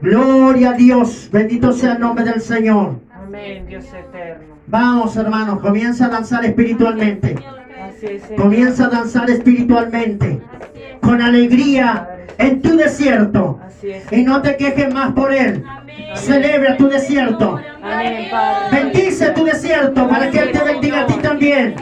Gloria 0.00 0.70
a 0.70 0.72
Dios. 0.74 1.28
Bendito 1.32 1.72
sea 1.72 1.94
el 1.94 2.00
nombre 2.00 2.24
del 2.24 2.40
Señor. 2.40 2.96
Amén, 3.14 3.66
Dios 3.66 3.84
eterno. 3.86 4.51
Vamos, 4.66 5.16
hermanos, 5.16 5.60
comienza 5.60 6.06
a 6.06 6.08
danzar 6.08 6.44
espiritualmente. 6.44 7.36
Comienza 8.36 8.86
a 8.86 8.88
danzar 8.88 9.30
espiritualmente. 9.30 10.40
Con 11.00 11.20
alegría 11.20 12.08
en 12.38 12.62
tu 12.62 12.76
desierto. 12.76 13.60
Y 14.10 14.22
no 14.22 14.40
te 14.42 14.56
quejes 14.56 14.92
más 14.94 15.12
por 15.12 15.32
él. 15.32 15.64
Celebra 16.14 16.76
tu 16.76 16.88
desierto. 16.88 17.60
Bendice 18.70 19.30
tu 19.30 19.44
desierto 19.44 20.08
para 20.08 20.30
que 20.30 20.38
Él 20.38 20.52
te 20.52 20.62
bendiga 20.62 21.02
a 21.02 21.06
ti 21.06 21.14
también. 21.14 21.74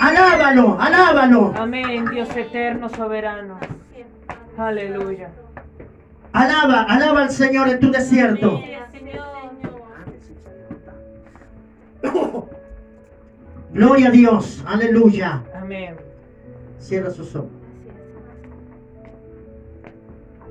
Alábalo, 0.00 0.78
alábalo, 0.80 1.54
Amén, 1.56 2.04
Dios 2.10 2.28
eterno, 2.36 2.88
soberano. 2.88 3.58
Aleluya. 4.56 5.28
alaba, 6.32 6.82
alaba 6.82 7.22
al 7.22 7.30
Señor 7.30 7.68
en 7.68 7.80
tu 7.80 7.90
desierto. 7.90 8.60
Gloria 13.72 14.08
a 14.08 14.10
Dios, 14.10 14.62
aleluya. 14.66 15.42
Amén. 15.54 15.96
Cierra 16.78 17.10
sus 17.10 17.34
ojos. 17.34 17.50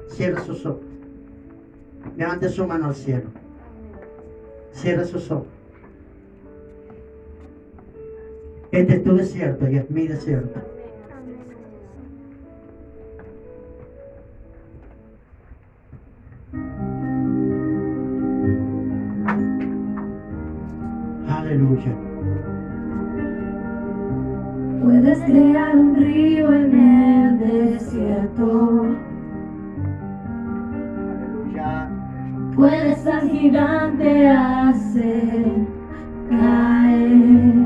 Cierra 0.10 0.42
sus 0.44 0.66
ojos. 0.66 0.82
Levante 2.18 2.50
su 2.50 2.66
mano 2.66 2.88
al 2.88 2.96
cielo. 2.96 3.30
Cierra 4.74 5.06
sus 5.06 5.30
ojos. 5.30 5.48
Este 8.72 8.96
es 8.96 9.04
tu 9.04 9.16
desierto 9.16 9.70
y 9.70 9.78
es 9.78 9.90
mi 9.90 10.08
desierto. 10.08 10.62
Aleluya. 21.52 21.94
Puedes 24.82 25.20
crear 25.20 25.76
un 25.76 25.96
río 25.98 26.54
en 26.54 26.80
el 26.80 27.40
desierto. 27.40 28.86
Aleluya. 31.10 31.90
Puedes 32.56 33.06
al 33.06 33.30
gigante 33.30 34.30
hacer 34.30 35.46
caer. 36.30 37.66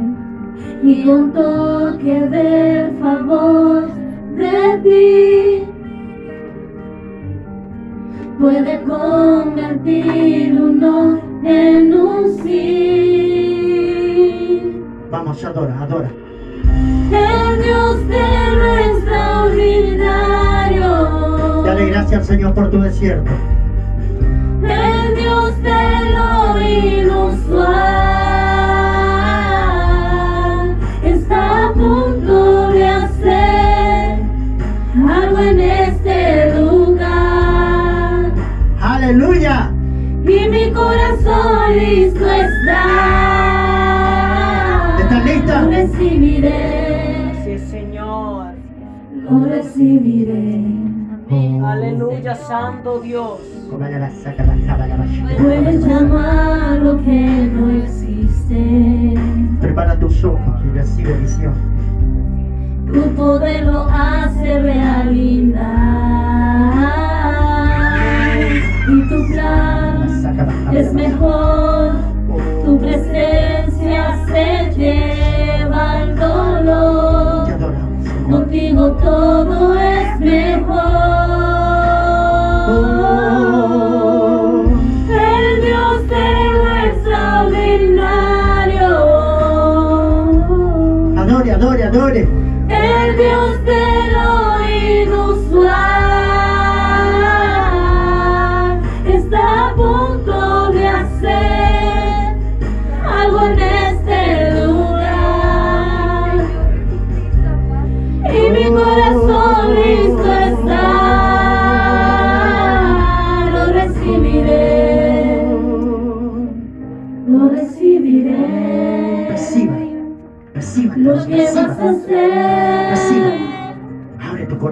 Y 0.82 1.08
un 1.08 1.32
toque 1.32 2.22
del 2.28 2.92
favor 2.96 3.88
de 4.36 4.80
ti 4.84 5.64
puede 8.40 8.82
convertir 8.82 10.60
un 10.60 10.80
no 10.80 11.20
en 11.44 11.94
un 11.94 12.30
sí. 12.42 13.35
Vamos, 15.16 15.40
adora, 15.46 15.74
adora. 15.82 16.10
El 17.10 17.64
Dios 17.64 18.06
de 18.10 18.52
lo 18.58 18.76
extraordinario. 18.76 21.64
Dale 21.64 21.86
gracias 21.86 22.20
al 22.20 22.26
Señor 22.26 22.54
por 22.54 22.70
tu 22.70 22.82
desierto. 22.82 23.32
El 24.62 25.16
Dios 25.16 25.56
de 25.64 26.12
lo 26.16 26.60
inusual 26.60 27.76
está 31.02 31.68
a 31.68 31.74
punto 31.74 32.72
de 32.72 32.86
hacer 32.86 34.20
algo 35.10 35.40
en 35.40 35.60
este 35.62 36.60
lugar 36.60 38.32
Aleluya. 38.82 39.72
y 40.28 40.50
mi 40.50 40.72
corazón 40.74 41.78
listo 41.78 42.26
está. 42.30 43.25
Recibiré, 45.86 47.30
Así 47.30 47.52
es, 47.52 47.62
Señor. 47.62 48.48
lo 49.14 49.46
recibiré. 49.46 50.66
Aleluya, 51.64 52.34
Santo 52.34 53.00
Dios. 53.02 53.40
Puedes 55.38 55.86
llamar 55.86 56.80
lo 56.80 56.98
que 57.04 57.52
no 57.54 57.70
existe. 57.70 59.14
Prepara 59.62 59.96
tus 60.00 60.24
ojos 60.24 60.60
y 60.66 60.70
recibe 60.76 61.14
visión. 61.20 61.54
Tu 62.92 63.02
poder 63.16 63.68
lo 63.68 63.82
hace 63.88 64.60
realidad. 64.60 65.62
Y 68.88 69.10
tu 69.10 69.28
plan 69.34 70.08
es 70.74 70.94
mejor. 70.96 72.15
Tu 72.64 72.80
presencia 72.80 74.26
se 74.28 74.72
lleva 74.76 76.04
el 76.04 76.16
dolor. 76.16 77.48
Contigo 78.30 78.92
todo 78.94 79.80
es 79.80 80.20
mejor. 80.20 81.25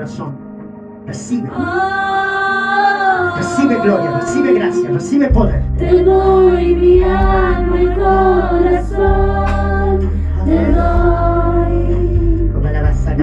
Corazón. 0.03 0.35
Recibe. 1.05 1.49
Oh, 1.55 3.35
Recibe 3.37 3.79
gloria, 3.81 4.11
recibe 4.19 4.53
gracia, 4.53 4.89
recibe 4.89 5.27
poder. 5.29 5.61
Te 5.77 6.03
doy 6.03 6.75
mi 6.75 7.01
alma 7.03 7.81
y 7.81 7.85
corazón. 7.95 8.99
Te 10.45 10.71
doy. 10.71 12.49
Como 12.51 12.69
la 12.69 12.81
vas 12.81 13.07
a 13.07 13.13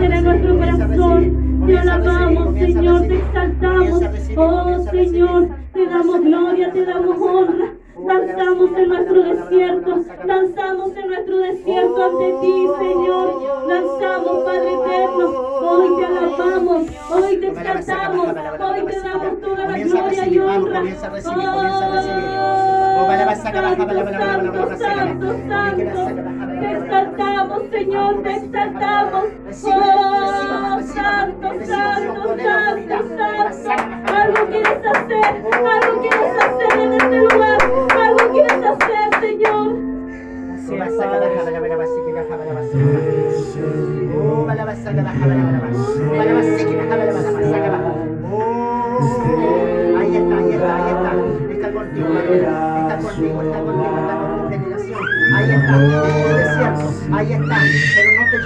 en 0.04 0.24
nuestro 0.24 0.58
corazón. 0.58 1.46
Te 1.66 1.78
alabamos, 1.78 2.54
Señor, 2.54 3.02
te 3.02 3.14
exaltamos. 3.16 4.02
Oh, 4.36 4.84
Señor, 4.90 5.48
te 5.72 5.86
damos 5.86 6.20
gloria, 6.20 6.72
te 6.72 6.84
damos 6.84 7.18
honra. 7.18 7.72
Danzamos 8.06 8.70
en 8.76 8.88
nuestro 8.88 9.22
desierto, 9.22 10.00
danzamos 10.26 10.96
en 10.96 11.06
nuestro 11.08 11.38
desierto 11.38 12.04
ante 12.04 12.34
ti, 12.40 12.68
Señor. 12.78 13.68
Danzamos, 13.68 14.44
Padre 14.44 14.72
eterno. 14.74 15.46
Hoy 15.66 15.96
te 15.96 16.04
alabamos, 16.04 16.82
hoy 17.10 17.36
te 17.38 17.46
exaltamos, 17.48 18.26
hoy 18.60 18.86
te 18.86 19.00
damos 19.00 19.40
toda 19.40 19.66
la 19.66 19.78
gloria 19.78 20.26
y 20.28 20.38
honra. 20.38 20.82
Oh. 20.82 21.20
Santo, 21.20 21.46
santo, 23.58 23.86
bala, 23.86 24.04
te 26.60 26.72
exaltamos, 26.76 27.62
Señor, 27.70 28.22
te 28.22 28.36
exaltamos. 28.36 29.05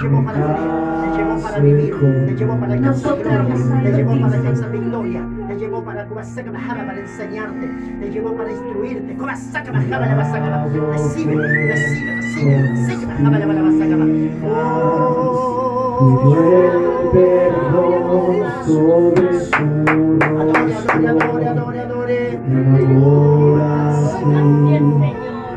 Llevó 0.01 0.23
para 0.23 0.37
morir. 0.39 0.57
Te 1.01 1.17
llevó 1.17 1.41
para 1.41 1.59
vivir. 1.59 1.93
Te 2.25 2.35
llevó 2.35 2.59
para 2.59 2.73
alcanzar 2.73 3.17
gloria. 3.17 3.55
Te 3.83 3.91
llevó 3.91 4.21
para 4.21 4.35
alcanzar 4.35 4.71
victoria. 4.71 5.21
Te 5.47 5.55
llevó 5.57 5.83
para 5.83 6.07
para 6.85 6.99
enseñarte. 6.99 7.67
Te 7.99 8.09
llevó 8.09 8.35
para 8.35 8.51
instruirte. 8.51 9.13
Kubasaka 9.15 9.71
Mahara 9.71 10.05
la 10.07 10.15
Basaka. 10.15 10.65
Recibe, 10.65 11.35
recibe, 11.35 12.15
recibe. 12.15 13.11
Oh. 14.43 14.71
perdón 17.13 18.43
sobre 18.65 19.39
su 19.39 19.55
Adore, 20.91 21.47
adore, 21.47 21.47
adore, 21.47 21.79
adore, 21.79 22.39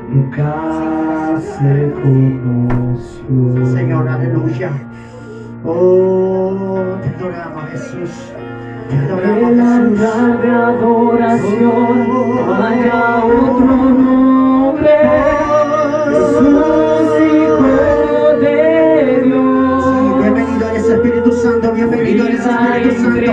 nunca 0.08 1.23
se 1.40 1.92
conoció. 1.92 3.66
Señor, 3.74 4.08
aleluya. 4.08 4.70
Oh, 5.64 6.96
te 7.02 7.08
adoramos, 7.08 7.64
Jesús. 7.70 8.10
Te 8.88 8.96
adoramos, 8.96 9.50
Jesús. 9.50 9.98
de 10.42 10.50
adoración 10.50 11.94
haya 12.62 13.24
otro 13.24 14.33
Santo, 21.44 21.72
bienvenido 21.72 22.26
eres 22.26 22.40
Espíritu 22.40 23.02
Santo. 23.02 23.32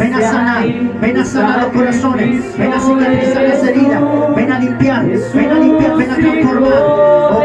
Ven 0.00 0.14
a 0.14 0.20
sanar, 0.20 0.64
ven 1.00 1.16
a 1.16 1.24
sanar 1.24 1.62
los 1.62 1.72
corazones, 1.72 2.58
ven 2.58 2.72
a 2.72 2.80
cicatrizar 2.80 3.42
las 3.44 3.62
heridas, 3.62 4.02
ven 4.34 4.52
a 4.52 4.58
limpiar, 4.58 5.06
ven 5.06 5.48
a 5.48 5.54
limpiar, 5.60 5.96
ven 5.96 6.10
a 6.10 6.14
transformar. 6.16 6.72
Oh. 6.74 7.40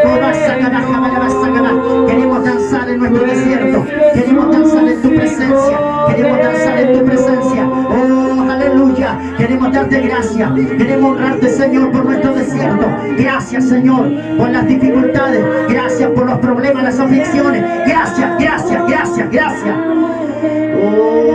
Queremos 2.07 2.43
danzar 2.43 2.89
en 2.89 2.97
nuestro 2.97 3.27
desierto, 3.27 3.85
queremos 4.15 4.51
danzar 4.51 4.87
en 4.87 5.01
tu 5.03 5.09
presencia, 5.09 5.79
queremos 6.07 6.37
danzar 6.39 6.79
en 6.79 6.93
tu 6.93 7.05
presencia. 7.05 7.67
Oh, 7.67 8.36
aleluya, 8.67 9.17
queremos 9.37 9.71
darte 9.71 10.01
gracias, 10.01 10.51
queremos 10.77 11.11
honrarte, 11.11 11.49
Señor, 11.49 11.91
por 11.91 12.05
nuestro 12.05 12.33
desierto. 12.33 12.87
Gracias, 13.17 13.67
Señor, 13.67 14.11
por 14.37 14.49
las 14.49 14.67
dificultades, 14.67 15.43
gracias 15.69 16.11
por 16.11 16.25
los 16.25 16.39
problemas, 16.39 16.83
las 16.83 16.99
aflicciones. 16.99 17.63
Gracias, 17.85 18.37
gracias, 18.39 18.87
gracias, 18.87 19.31
gracias. 19.31 19.75
Oh, 20.79 21.27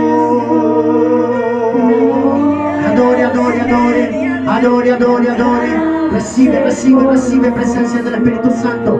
adore, 2.87 3.23
adore, 3.23 3.61
adore, 3.61 4.27
adore, 4.47 4.91
adore, 4.91 5.29
adore. 5.29 5.92
Recibe, 6.13 6.59
recibe, 6.59 7.03
recibe 7.07 7.51
presencia 7.51 8.03
del 8.03 8.13
Espíritu 8.13 8.51
Santo. 8.51 8.93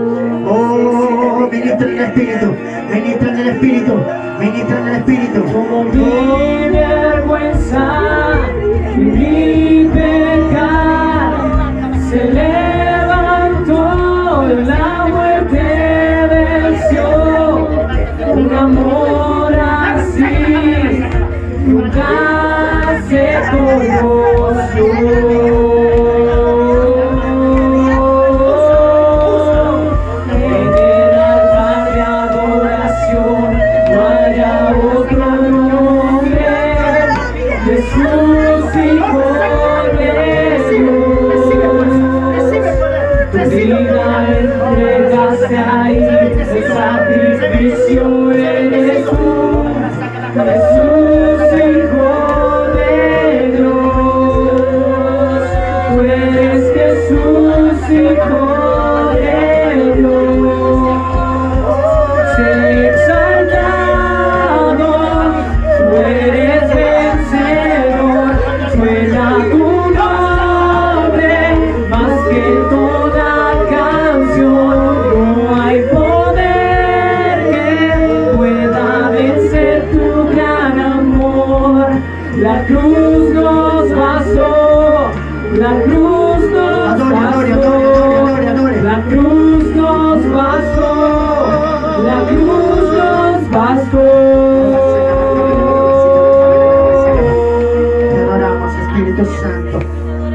Oh, 0.50 1.48
ministra 1.52 1.88
en 1.88 2.00
el 2.00 2.06
Espíritu, 2.06 2.56
ministra 2.92 3.30
en 3.30 3.38
el 3.38 3.50
Espíritu, 3.50 3.94
ministra 4.40 4.80
en 4.80 4.88
el 4.88 4.96
Espíritu. 4.96 5.44
Como 5.54 5.84
mi 5.84 6.70
vergüenza 6.70 8.32
mi 8.98 9.90
pecado 9.94 11.52
se 12.10 12.26
levantó 12.26 12.73
La 82.64 82.70
cruz 82.70 83.30
nos 83.34 83.90
bastó, 83.94 85.12
la 85.54 85.82
cruz 85.84 86.50
nos 86.50 87.02
Adore, 87.02 87.18
adore, 87.18 87.52
adore, 87.52 88.16
adore, 88.16 88.48
adore. 88.48 88.82
la 88.84 89.02
cruz 89.10 89.76
nos 89.76 90.32
bastó, 90.32 90.90
la 92.06 92.24
cruz 92.30 92.94
nos 92.94 93.42
Te 93.42 93.58
bastó. 93.58 94.00
adoramos, 98.24 98.74
Espíritu 98.78 99.26
Santo. 99.26 99.80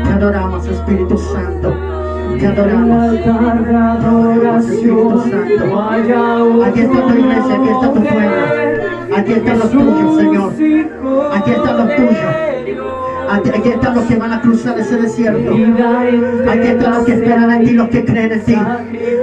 Te 0.05 0.11
adoramos, 0.11 0.67
Espíritu 0.69 1.17
Santo. 1.17 1.75
Te 2.39 2.47
adoramos. 2.47 3.13
no 5.65 5.91
haya 5.91 6.67
Aquí 6.67 6.81
está 6.81 7.07
tu 7.07 7.15
iglesia, 7.15 7.55
aquí 7.55 7.69
está 7.71 7.93
tu 7.95 8.01
pueblo. 8.03 8.78
Aquí 9.17 9.33
están 9.33 9.59
los 9.59 9.71
tuyos, 9.71 10.17
Señor. 10.17 10.53
Aquí 11.35 11.51
están 11.51 11.77
los 11.77 11.97
tuyos. 11.97 12.19
Aquí, 13.31 13.51
aquí 13.51 13.69
están 13.69 13.95
los 13.95 14.05
que 14.05 14.17
van 14.17 14.33
a 14.33 14.41
cruzar 14.41 14.79
ese 14.79 14.97
desierto. 14.97 15.53
Aquí 15.53 16.69
están 16.69 16.95
los 16.95 17.05
que 17.05 17.13
esperan 17.13 17.51
en 17.51 17.65
ti, 17.65 17.73
los 17.73 17.89
que 17.89 18.05
creen 18.05 18.33
en 18.33 18.45
ti. 18.45 18.57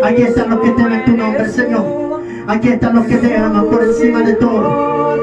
Aquí 0.04 0.22
están 0.22 0.50
los 0.50 0.60
que 0.60 0.70
temen 0.72 1.06
tu 1.06 1.18
nombre, 1.18 1.50
Señor. 1.50 2.06
Aquí 2.48 2.70
están 2.70 2.96
los 2.96 3.06
que 3.08 3.18
te 3.18 3.36
aman 3.36 3.66
por 3.66 3.84
encima 3.84 4.22
de 4.22 4.34
todo. 4.34 5.16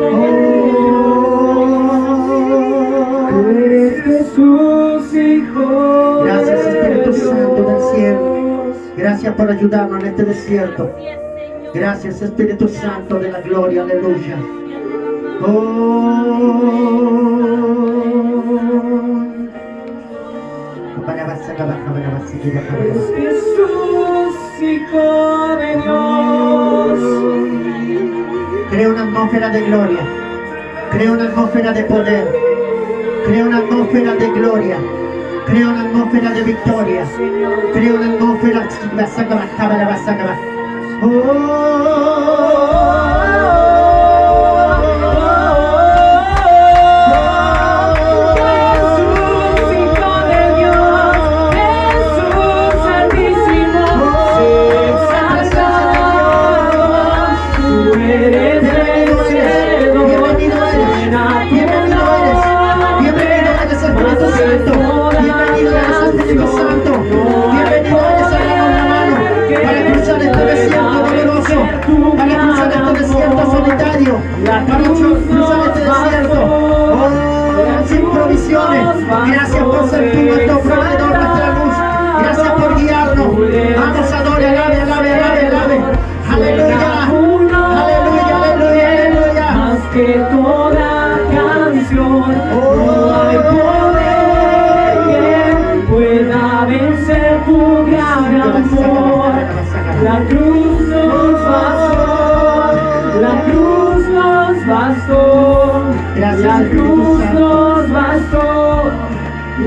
Tú 3.28 3.48
eres 3.48 4.02
Jesús, 4.02 5.14
Hijo 5.14 6.22
Gracias, 6.24 6.66
Espíritu 6.66 7.12
Santo 7.12 7.62
del 7.62 7.96
cielo. 7.96 8.74
Gracias 8.96 9.34
por 9.34 9.50
ayudarnos 9.50 10.00
en 10.00 10.08
este 10.08 10.24
desierto. 10.24 10.90
Gracias 11.74 12.20
Espíritu 12.20 12.68
Santo 12.68 13.18
de 13.18 13.32
la 13.32 13.40
gloria, 13.40 13.82
aleluya. 13.82 14.36
Oh. 15.40 16.12
Jesús, 23.16 24.34
Hijo 24.60 25.56
de 25.56 25.76
Dios. 25.82 26.98
Crea 28.70 28.88
una 28.90 29.02
atmósfera 29.04 29.48
de 29.48 29.60
gloria. 29.62 30.06
Crea 30.90 31.12
una 31.12 31.24
atmósfera 31.24 31.72
de 31.72 31.84
poder. 31.84 32.28
Crea 33.26 33.44
una 33.44 33.58
atmósfera 33.58 34.14
de 34.14 34.30
gloria. 34.30 34.76
Crea 35.46 35.68
una 35.68 35.82
atmósfera 35.82 36.30
de 36.32 36.42
victoria. 36.42 37.06
Crea 37.72 37.94
una 37.94 38.12
atmósfera. 38.12 38.22
O 41.02 41.08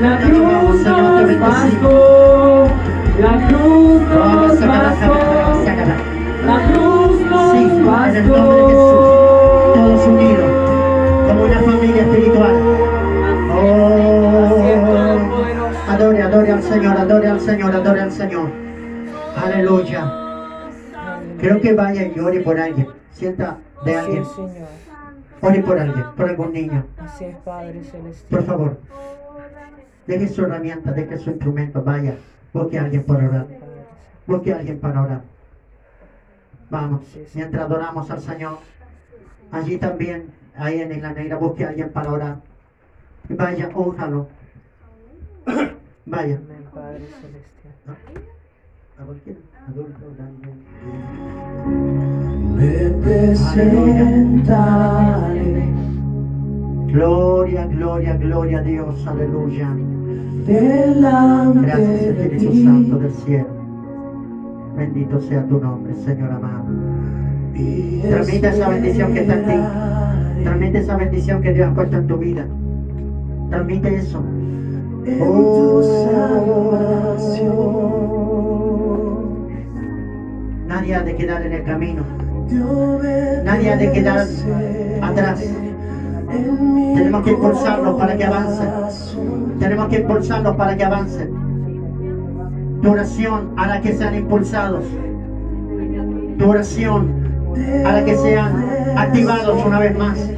la 0.02 0.18
cruz 0.20 0.84
nos 0.84 1.40
bastó, 1.40 2.68
la 3.20 3.48
cruz 3.48 4.02
nos 4.02 4.60
bastó, 4.60 5.14
la 6.46 6.58
cruz 6.68 7.22
nos 7.22 7.54
en 7.56 8.16
el 8.16 8.28
nombre 8.28 8.58
de 8.58 8.64
Jesús, 8.66 8.96
bastó. 8.96 9.74
todos 9.74 10.08
unidos, 10.08 10.52
como 11.28 11.44
una 11.44 11.60
familia 11.60 12.02
espiritual. 12.04 12.56
Oh, 13.58 14.56
adore, 15.90 16.22
adore 16.22 16.52
al 16.52 16.64
Señor, 16.64 16.98
adore 16.98 17.28
al 17.28 17.40
Señor, 17.40 17.76
adore 17.76 18.02
al 18.02 18.12
Señor. 18.12 18.50
Aleluya. 19.36 20.12
Creo 21.40 21.62
que 21.62 21.74
vaya 21.74 22.12
y 22.16 22.20
ore 22.20 22.40
por 22.42 22.60
alguien. 22.60 22.88
Sienta 23.12 23.58
de 23.86 23.96
alguien. 23.96 24.24
Ore 25.42 25.62
por 25.62 25.80
alguien, 25.80 26.06
por 26.16 26.30
algún 26.30 26.54
niño. 26.54 26.86
Así 26.98 27.26
es, 27.26 27.36
Padre 27.38 27.84
Celestial. 27.84 28.30
Por 28.30 28.44
favor. 28.44 28.78
Deje 30.08 30.28
su 30.28 30.44
herramienta, 30.44 30.92
deje 30.92 31.18
su 31.18 31.32
instrumento. 31.32 31.84
Vaya. 31.84 32.16
Busque 32.54 32.80
a 32.80 32.84
alguien 32.84 33.04
para 33.04 33.28
orar. 33.28 33.48
Busque 34.28 34.54
a 34.54 34.58
alguien 34.58 34.80
para 34.80 35.02
orar. 35.02 35.22
Vamos. 36.70 37.02
Mientras 37.34 37.64
adoramos 37.64 38.10
al 38.12 38.22
Señor. 38.22 38.60
Allí 39.52 39.78
también, 39.78 40.32
ahí 40.56 40.82
en 40.82 41.02
la 41.02 41.14
negra, 41.14 41.38
busque 41.38 41.66
a 41.66 41.70
alguien 41.70 41.90
para 41.92 42.12
orar. 42.12 42.38
Vaya, 43.30 43.70
ójalo. 43.74 44.28
Vaya. 46.06 46.40
Padre. 46.74 47.06
Me 52.56 52.90
presentaré 53.04 54.66
Gloria, 56.88 57.66
gloria, 57.66 58.16
gloria 58.16 58.60
a 58.60 58.62
Dios. 58.62 59.06
Aleluya. 59.06 59.95
Delante 60.46 61.68
Gracias 61.68 62.16
de 62.18 62.24
Espíritu 62.24 62.52
ti. 62.52 62.64
Santo 62.64 63.00
del 63.00 63.12
cielo. 63.12 63.48
Bendito 64.78 65.20
sea 65.22 65.46
tu 65.48 65.60
nombre, 65.60 65.94
Señor 65.94 66.32
amado. 66.32 66.66
Transmite 68.10 68.48
esa 68.50 68.70
bendición 68.70 69.14
que 69.14 69.22
está 69.22 69.34
en 69.34 69.46
ti. 69.46 69.54
Transmite 70.44 70.78
esa 70.80 70.98
bendición 70.98 71.42
que 71.42 71.54
Dios 71.54 71.70
ha 71.70 71.74
puesto 71.74 71.98
en 71.98 72.08
tu 72.08 72.18
vida. 72.18 72.46
Transmite 73.50 73.96
eso. 73.96 74.22
salvación. 77.16 77.56
Nadie 80.68 80.96
ha 80.96 81.04
de 81.04 81.16
quedar 81.16 81.46
en 81.46 81.54
el 81.54 81.64
camino. 81.64 82.04
Nadie 83.46 83.72
ha 83.72 83.78
de 83.78 83.92
quedar 83.92 84.28
atrás. 85.02 85.50
Tenemos 86.28 87.24
que 87.24 87.32
impulsarlos 87.32 88.00
para 88.00 88.18
que 88.18 88.24
avancen. 88.24 88.70
Tenemos 89.60 89.88
que 89.88 89.96
impulsarlos 89.98 90.56
para 90.56 90.76
que 90.76 90.84
avancen. 90.84 91.46
Tu 92.82 92.92
oración 92.92 93.52
hará 93.58 93.82
que 93.82 93.94
sean 93.94 94.16
impulsados. 94.16 94.86
Tu 96.38 96.50
oración 96.50 97.26
hará 97.86 98.04
que 98.04 98.16
sean 98.16 98.66
activados 98.98 99.66
una 99.66 99.80
vez 99.80 99.98
más. 99.98 100.30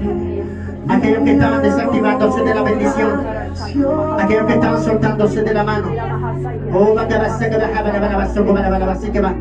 Aquellos 0.89 1.23
que 1.23 1.34
estaban 1.34 1.61
desactivándose 1.61 2.43
de 2.43 2.55
la 2.55 2.61
bendición. 2.61 3.26
Aquellos 4.19 4.45
que 4.45 4.53
estaban 4.53 4.81
soltándose 4.81 5.43
de 5.43 5.53
la 5.53 5.64
mano. 5.64 5.88
Oh, 6.73 6.95
se, 7.39 7.49
que 9.11 9.19
va. 9.19 9.34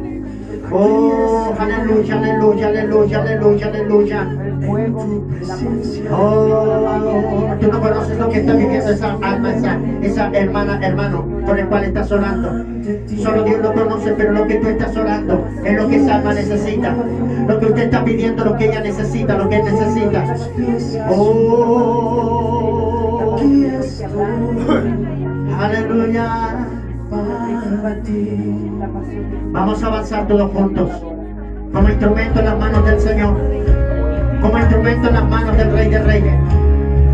Oh, 0.73 1.55
aleluya, 1.59 2.16
aleluya, 4.62 5.12
aleluya, 5.12 5.55
aleluya, 5.55 5.55
aleluya. 5.55 6.11
Oh, 6.11 7.57
tú 7.61 7.73
no 7.73 7.81
conoces 7.81 8.19
lo 8.19 8.28
que 8.28 8.39
está 8.41 8.55
viviendo 8.55 8.91
esa 8.91 9.12
alma, 9.23 9.55
esa, 9.55 9.81
esa 10.03 10.31
hermana, 10.33 10.78
hermano, 10.83 11.27
por 11.45 11.59
el 11.59 11.66
cual 11.69 11.85
estás 11.85 12.11
orando. 12.12 12.65
Solo 13.23 13.45
Dios 13.45 13.61
lo 13.62 13.74
conoce, 13.74 14.12
pero 14.16 14.33
lo 14.33 14.47
que 14.47 14.57
tú 14.57 14.69
estás 14.69 14.97
orando 14.97 15.47
es 15.65 15.77
lo 15.77 15.89
que 15.89 15.97
esa 15.97 16.16
alma 16.16 16.35
necesita. 16.35 16.95
Lo 17.49 17.59
que 17.61 17.66
usted 17.66 17.83
está 17.85 18.05
pidiendo, 18.05 18.45
lo 18.45 18.57
que 18.57 18.66
ella 18.66 18.81
necesita, 18.81 19.37
lo 19.37 19.49
que 19.49 19.57
él 19.57 19.65
necesita. 19.65 20.37
Oh, 21.11 22.16
aleluya. 25.59 26.66
Vamos 29.53 29.83
a 29.83 29.87
avanzar 29.87 30.27
todos 30.27 30.51
juntos. 30.53 30.91
Como 31.73 31.89
instrumento 31.89 32.39
en 32.41 32.45
las 32.45 32.59
manos 32.59 32.85
del 32.87 33.01
Señor. 33.01 33.37
Como 34.41 34.59
instrumento 34.59 35.09
en 35.09 35.15
las 35.15 35.29
manos 35.29 35.57
del 35.57 35.73
Rey 35.73 35.89
de 35.89 35.99
Reyes. 35.99 36.35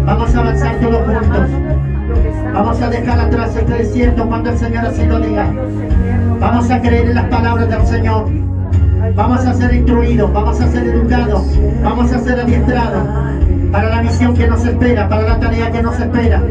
Vamos 0.04 0.34
a 0.34 0.38
avanzar 0.40 0.76
todos 0.76 1.02
juntos. 1.06 1.48
Vamos 2.52 2.82
a 2.82 2.90
dejar 2.90 3.20
atrás 3.20 3.56
este 3.56 3.72
desierto 3.72 4.26
cuando 4.26 4.50
el 4.50 4.58
Señor 4.58 4.86
así 4.86 5.06
lo 5.06 5.20
diga. 5.20 5.50
Vamos 6.40 6.70
a 6.70 6.80
creer 6.80 7.06
en 7.06 7.14
las 7.14 7.26
palabras 7.26 7.68
del 7.68 7.86
Señor. 7.86 8.26
Vamos 9.14 9.44
a 9.46 9.54
ser 9.54 9.74
instruidos, 9.74 10.32
vamos 10.32 10.60
a 10.60 10.68
ser 10.68 10.86
educados, 10.86 11.58
vamos 11.82 12.12
a 12.12 12.18
ser 12.20 12.40
adiestrados 12.40 13.08
para 13.72 13.88
la 13.88 14.02
misión 14.02 14.34
que 14.34 14.46
nos 14.46 14.64
espera, 14.64 15.08
para 15.08 15.22
la 15.22 15.40
tarea 15.40 15.72
que 15.72 15.82
nos 15.82 15.98
espera. 15.98 16.42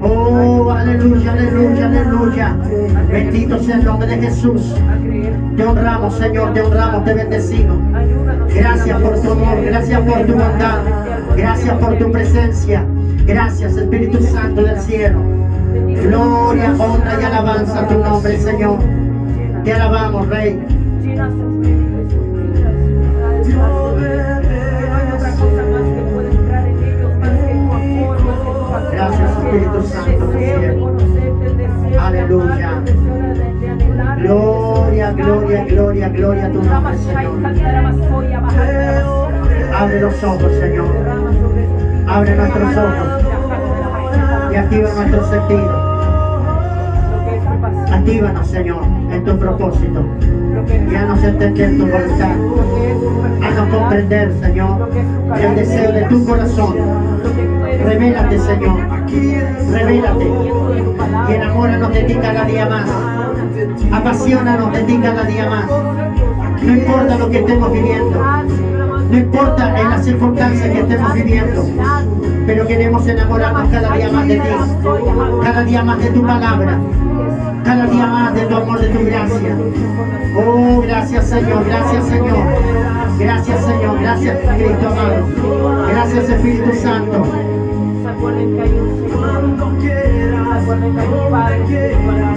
Oh, 0.00 0.70
aleluya, 0.70 1.32
aleluya, 1.32 1.86
aleluya. 1.86 2.56
Bendito 3.10 3.58
sea 3.58 3.76
el 3.76 3.84
nombre 3.84 4.06
de 4.08 4.16
Jesús. 4.18 4.74
Te 5.56 5.64
honramos, 5.64 6.14
Señor, 6.14 6.54
te 6.54 6.62
honramos, 6.62 7.04
te 7.04 7.14
bendecimos. 7.14 7.78
Gracias 8.54 9.00
por 9.00 9.20
tu 9.20 9.32
amor, 9.32 9.64
gracias 9.64 10.00
por 10.00 10.26
tu 10.26 10.32
bondad, 10.32 10.78
gracias 11.36 11.78
por 11.78 11.98
tu 11.98 12.12
presencia. 12.12 12.84
Gracias, 13.26 13.76
Espíritu 13.76 14.22
Santo 14.22 14.62
del 14.62 14.80
cielo. 14.80 15.18
Gloria, 16.02 16.74
honra 16.78 17.18
y 17.20 17.24
alabanza 17.24 17.80
a 17.80 17.88
tu 17.88 17.98
nombre, 17.98 18.38
Señor. 18.38 18.78
Te 19.64 19.72
alabamos, 19.72 20.28
Rey. 20.28 20.60
Espíritu 29.52 29.82
Santo 29.82 30.26
del 30.28 30.38
cielo. 30.38 30.96
Aleluya. 32.00 32.82
Gloria, 34.16 35.12
Gloria, 35.12 35.64
gloria, 35.64 36.08
gloria, 36.08 36.46
a 36.46 36.52
tu 36.52 36.62
nombre, 36.62 36.96
Señor. 36.96 37.34
Abre 39.74 40.00
los 40.00 40.24
ojos, 40.24 40.52
Señor. 40.58 40.88
Abre 42.08 42.34
nuestros 42.34 42.76
ojos 42.78 43.22
y 44.52 44.56
activa 44.56 44.94
nuestros 44.94 45.28
sentidos. 45.28 45.92
Actívanos, 47.92 48.46
Señor, 48.46 48.84
en 49.10 49.24
tu 49.24 49.38
propósito. 49.38 50.04
Y 50.90 50.94
haznos 50.94 51.24
entender 51.24 51.76
tu 51.76 51.86
voluntad. 51.86 52.36
Haznos 53.42 53.68
comprender, 53.68 54.32
Señor, 54.40 54.88
el 55.38 55.56
deseo 55.56 55.92
de 55.92 56.04
tu 56.04 56.24
corazón. 56.24 57.51
Revélate, 57.84 58.38
Señor. 58.38 58.80
Revélate. 59.70 60.30
Y 61.28 61.32
enamóranos 61.32 61.92
de 61.92 62.02
ti 62.04 62.14
cada 62.14 62.44
día 62.44 62.66
más. 62.66 62.88
Apasionanos 63.92 64.72
de 64.72 64.82
ti 64.84 64.98
cada 65.02 65.24
día 65.24 65.48
más. 65.48 65.66
No 66.62 66.72
importa 66.72 67.16
lo 67.16 67.30
que 67.30 67.38
estemos 67.38 67.72
viviendo. 67.72 68.22
No 69.10 69.18
importa 69.18 69.80
en 69.80 69.90
las 69.90 70.04
circunstancias 70.04 70.70
que 70.70 70.80
estemos 70.80 71.14
viviendo. 71.14 71.66
Pero 72.46 72.66
queremos 72.66 73.06
enamorarnos 73.06 73.68
cada 73.70 73.96
día 73.96 74.10
más 74.10 74.28
de 74.28 74.36
ti. 74.36 74.48
Cada 75.42 75.64
día 75.64 75.82
más 75.82 75.98
de 75.98 76.10
tu 76.10 76.22
palabra. 76.26 76.78
Cada 77.64 77.86
día 77.86 78.06
más 78.06 78.34
de 78.34 78.42
tu 78.42 78.56
amor, 78.56 78.80
de 78.80 78.88
tu 78.88 79.04
gracia. 79.04 79.56
Oh, 80.34 80.80
gracias 80.80 81.28
Señor, 81.28 81.64
gracias 81.66 82.06
Señor. 82.06 82.46
Gracias 83.18 83.64
Señor, 83.64 84.00
gracias 84.00 84.38
Cristo 84.56 84.88
amado. 84.88 85.88
Gracias 85.88 86.28
Espíritu 86.28 86.72
Santo. 86.74 87.61
Se 88.22 88.28
acuerden 88.28 88.54
que 88.54 88.62
hay 88.62 88.70
un 88.70 88.86
Señor. 88.98 89.42
Se 89.50 90.62
acuerden 90.62 90.94
que 90.94 91.00
hay 91.00 91.08
un 91.08 91.30
Padre 91.32 91.64
que 91.66 91.74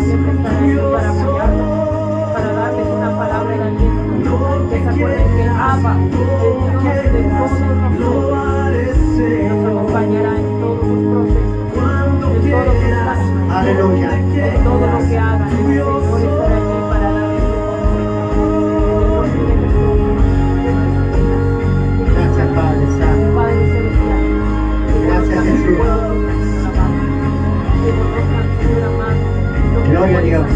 siempre 0.04 0.32
estará 0.32 0.60
ahí 0.60 0.78
para 0.92 1.10
apoyarnos, 1.12 2.34
para 2.34 2.54
darles 2.54 2.88
una 2.88 3.10
palabra 3.20 3.56
de 3.56 3.64
aliento. 3.64 4.68
Que 4.72 4.78
se 4.80 4.90
acuerden 4.90 5.28
que 5.38 5.44
Abba, 5.48 5.94
el 5.96 6.10
Dios 6.10 7.14
de 7.14 7.22
todos 7.30 7.60
nosotros, 7.62 8.34
nos 9.48 9.66
acompañará 9.68 10.32
en 10.40 10.60
todos 10.60 10.88
los 10.88 11.28
procesos, 11.28 11.54
en 12.02 12.50
todos 12.50 12.66
los 12.66 13.56
Aleluya. 13.56 14.10
en 14.18 14.64
todo 14.64 14.88
lo 14.88 15.08
que 15.08 15.18
hagan. 15.20 15.50
El 15.52 15.56
Señor 15.68 16.35
Gloria 29.90 30.18
a 30.18 30.22
Dios. 30.22 30.48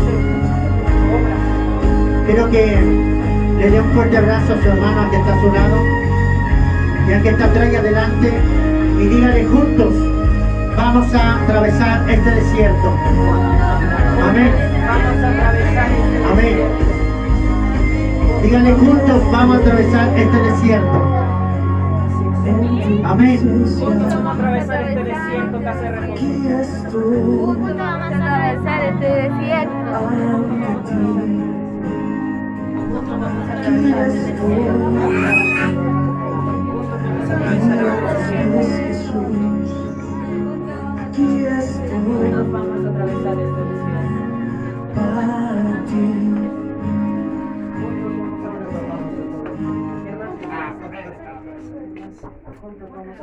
Quiero 2.26 2.50
que 2.52 2.78
le 3.58 3.70
dé 3.70 3.82
un 3.82 3.92
fuerte 3.92 4.18
abrazo 4.18 4.54
a 4.54 4.62
su 4.62 4.70
hermano 4.70 5.10
que 5.10 5.18
está 5.18 5.34
a 5.34 5.42
su 5.42 5.52
lado 5.52 5.78
y 7.08 7.14
al 7.14 7.24
que 7.24 7.30
está 7.30 7.46
atrás 7.46 7.70
y 7.72 7.76
adelante 7.76 8.34
y 9.00 9.08
dígale 9.08 9.46
juntos, 9.46 9.94
vamos 10.76 11.14
a 11.16 11.42
atravesar 11.42 12.10
este 12.10 12.32
desierto. 12.32 12.98
Amén. 14.22 14.52
Vamos 14.88 15.24
a 15.24 15.30
atravesar 15.30 15.92
este 15.92 16.26
Amén. 16.26 16.58
Dígale 18.44 18.74
juntos, 18.74 19.32
vamos 19.32 19.58
a 19.58 19.60
atravesar 19.60 20.20
este 20.20 20.38
desierto. 20.38 21.20
Amén. 23.06 23.40
Juntos 23.40 24.14
vamos 24.14 24.26
a 24.26 24.32
atravesar 24.34 24.82
este 24.82 24.89
desierto 25.20 25.60
que 25.60 25.68
hace 25.68 25.90
estoy 26.62 27.22
Juntos 27.22 27.78
vamos 27.78 28.02
a 28.02 28.16
atravesar 28.16 28.82
este 28.86 29.06
desierto. 29.06 29.96
ante 29.96 30.68
ti. 30.90 31.02
Juntos 32.76 33.10
vamos 33.10 33.50
a 33.50 33.54
atravesar 33.54 34.08
este 34.08 34.32
desierto. 34.32 34.74
Juntos 34.74 35.04
vamos 36.80 37.70
a 37.70 37.76
atravesar 37.76 38.18
desierto. 38.52 38.80
Jesús. 38.88 39.70
Aquí 41.02 41.46
estoy 41.46 41.90
Juntos 41.90 42.52
vamos 42.52 42.86
a 42.86 42.90
atravesar 42.90 43.38
este 43.40 43.62
desierto. 43.62 43.79
Juntos 52.62 52.90
vamos 52.90 53.20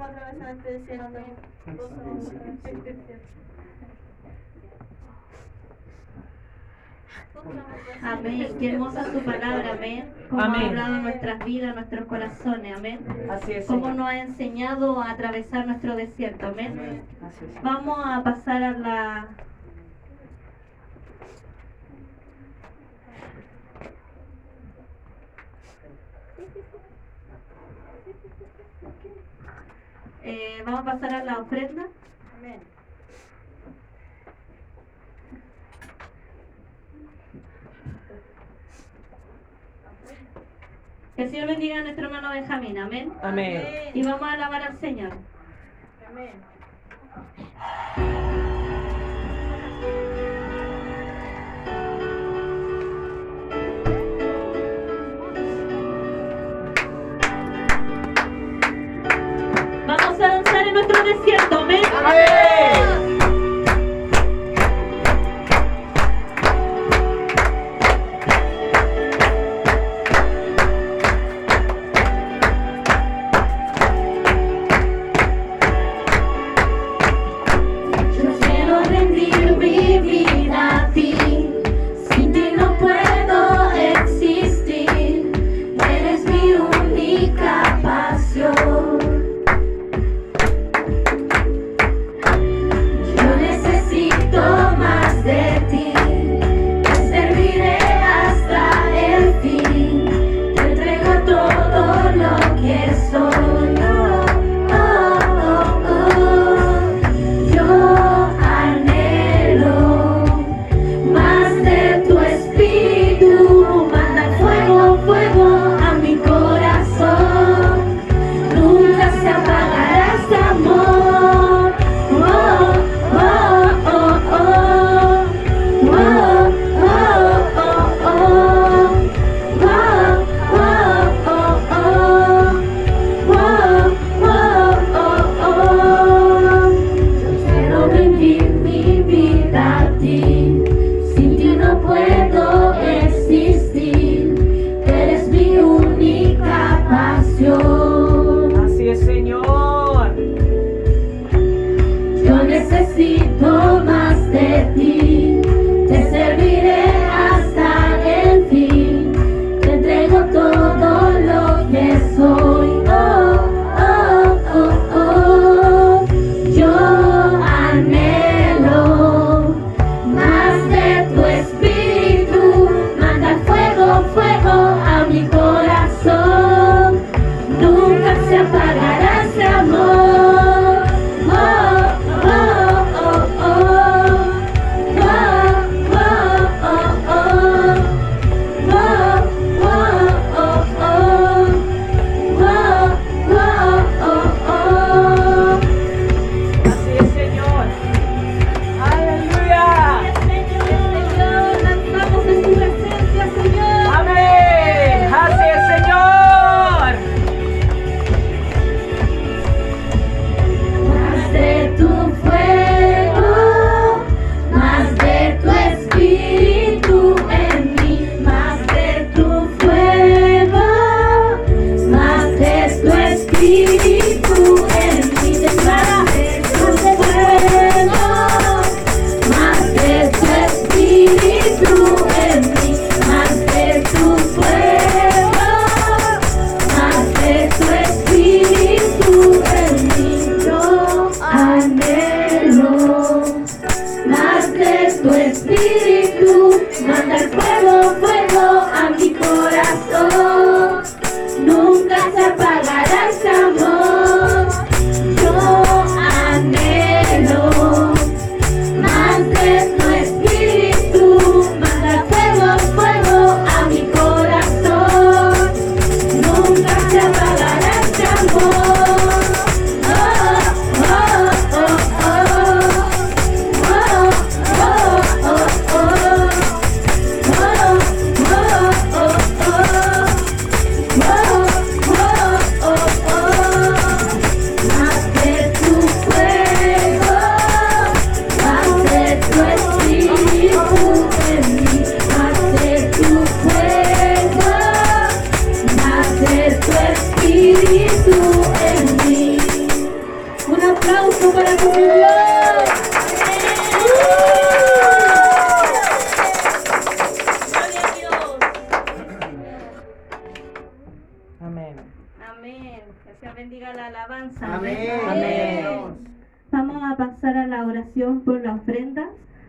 a 0.00 0.06
atravesar 0.06 0.50
este 0.50 0.72
desierto. 0.72 1.18
Amén. 8.02 8.48
Qué 8.58 8.72
hermosa 8.72 9.02
es 9.02 9.12
tu 9.12 9.20
palabra, 9.20 9.72
amén. 9.72 10.12
Como 10.28 10.42
Amén. 10.42 10.60
ha 10.62 10.68
hablado 10.68 10.96
en 10.96 11.02
nuestras 11.04 11.44
vidas, 11.44 11.74
nuestros 11.74 12.06
corazones, 12.06 12.76
amén. 12.76 12.98
Así 13.30 13.52
es. 13.52 13.66
Cómo 13.66 13.86
Señor. 13.86 13.96
nos 13.96 14.08
ha 14.08 14.18
enseñado 14.18 15.00
a 15.00 15.10
atravesar 15.12 15.66
nuestro 15.66 15.96
desierto, 15.96 16.46
amén. 16.48 17.02
Así 17.26 17.44
es. 17.44 17.62
Vamos 17.62 17.98
a 18.04 18.22
pasar 18.22 18.62
a 18.62 18.70
la 18.72 19.28
Eh, 30.30 30.62
vamos 30.62 30.80
a 30.80 30.84
pasar 30.84 31.14
a 31.14 31.24
la 31.24 31.38
ofrenda. 31.38 31.86
Que 41.16 41.22
el 41.22 41.30
Señor 41.30 41.48
bendiga 41.48 41.78
a 41.78 41.82
nuestro 41.82 42.04
hermano 42.04 42.28
Benjamín, 42.30 42.76
amén. 42.76 43.10
Amén. 43.22 43.62
Y 43.94 44.02
vamos 44.02 44.20
a 44.20 44.32
alabar 44.34 44.62
al 44.64 44.78
Señor. 44.78 45.12
Vamos 47.96 48.37
desierto, 61.14 61.58
amén. 61.58 61.82
Yo 61.82 63.07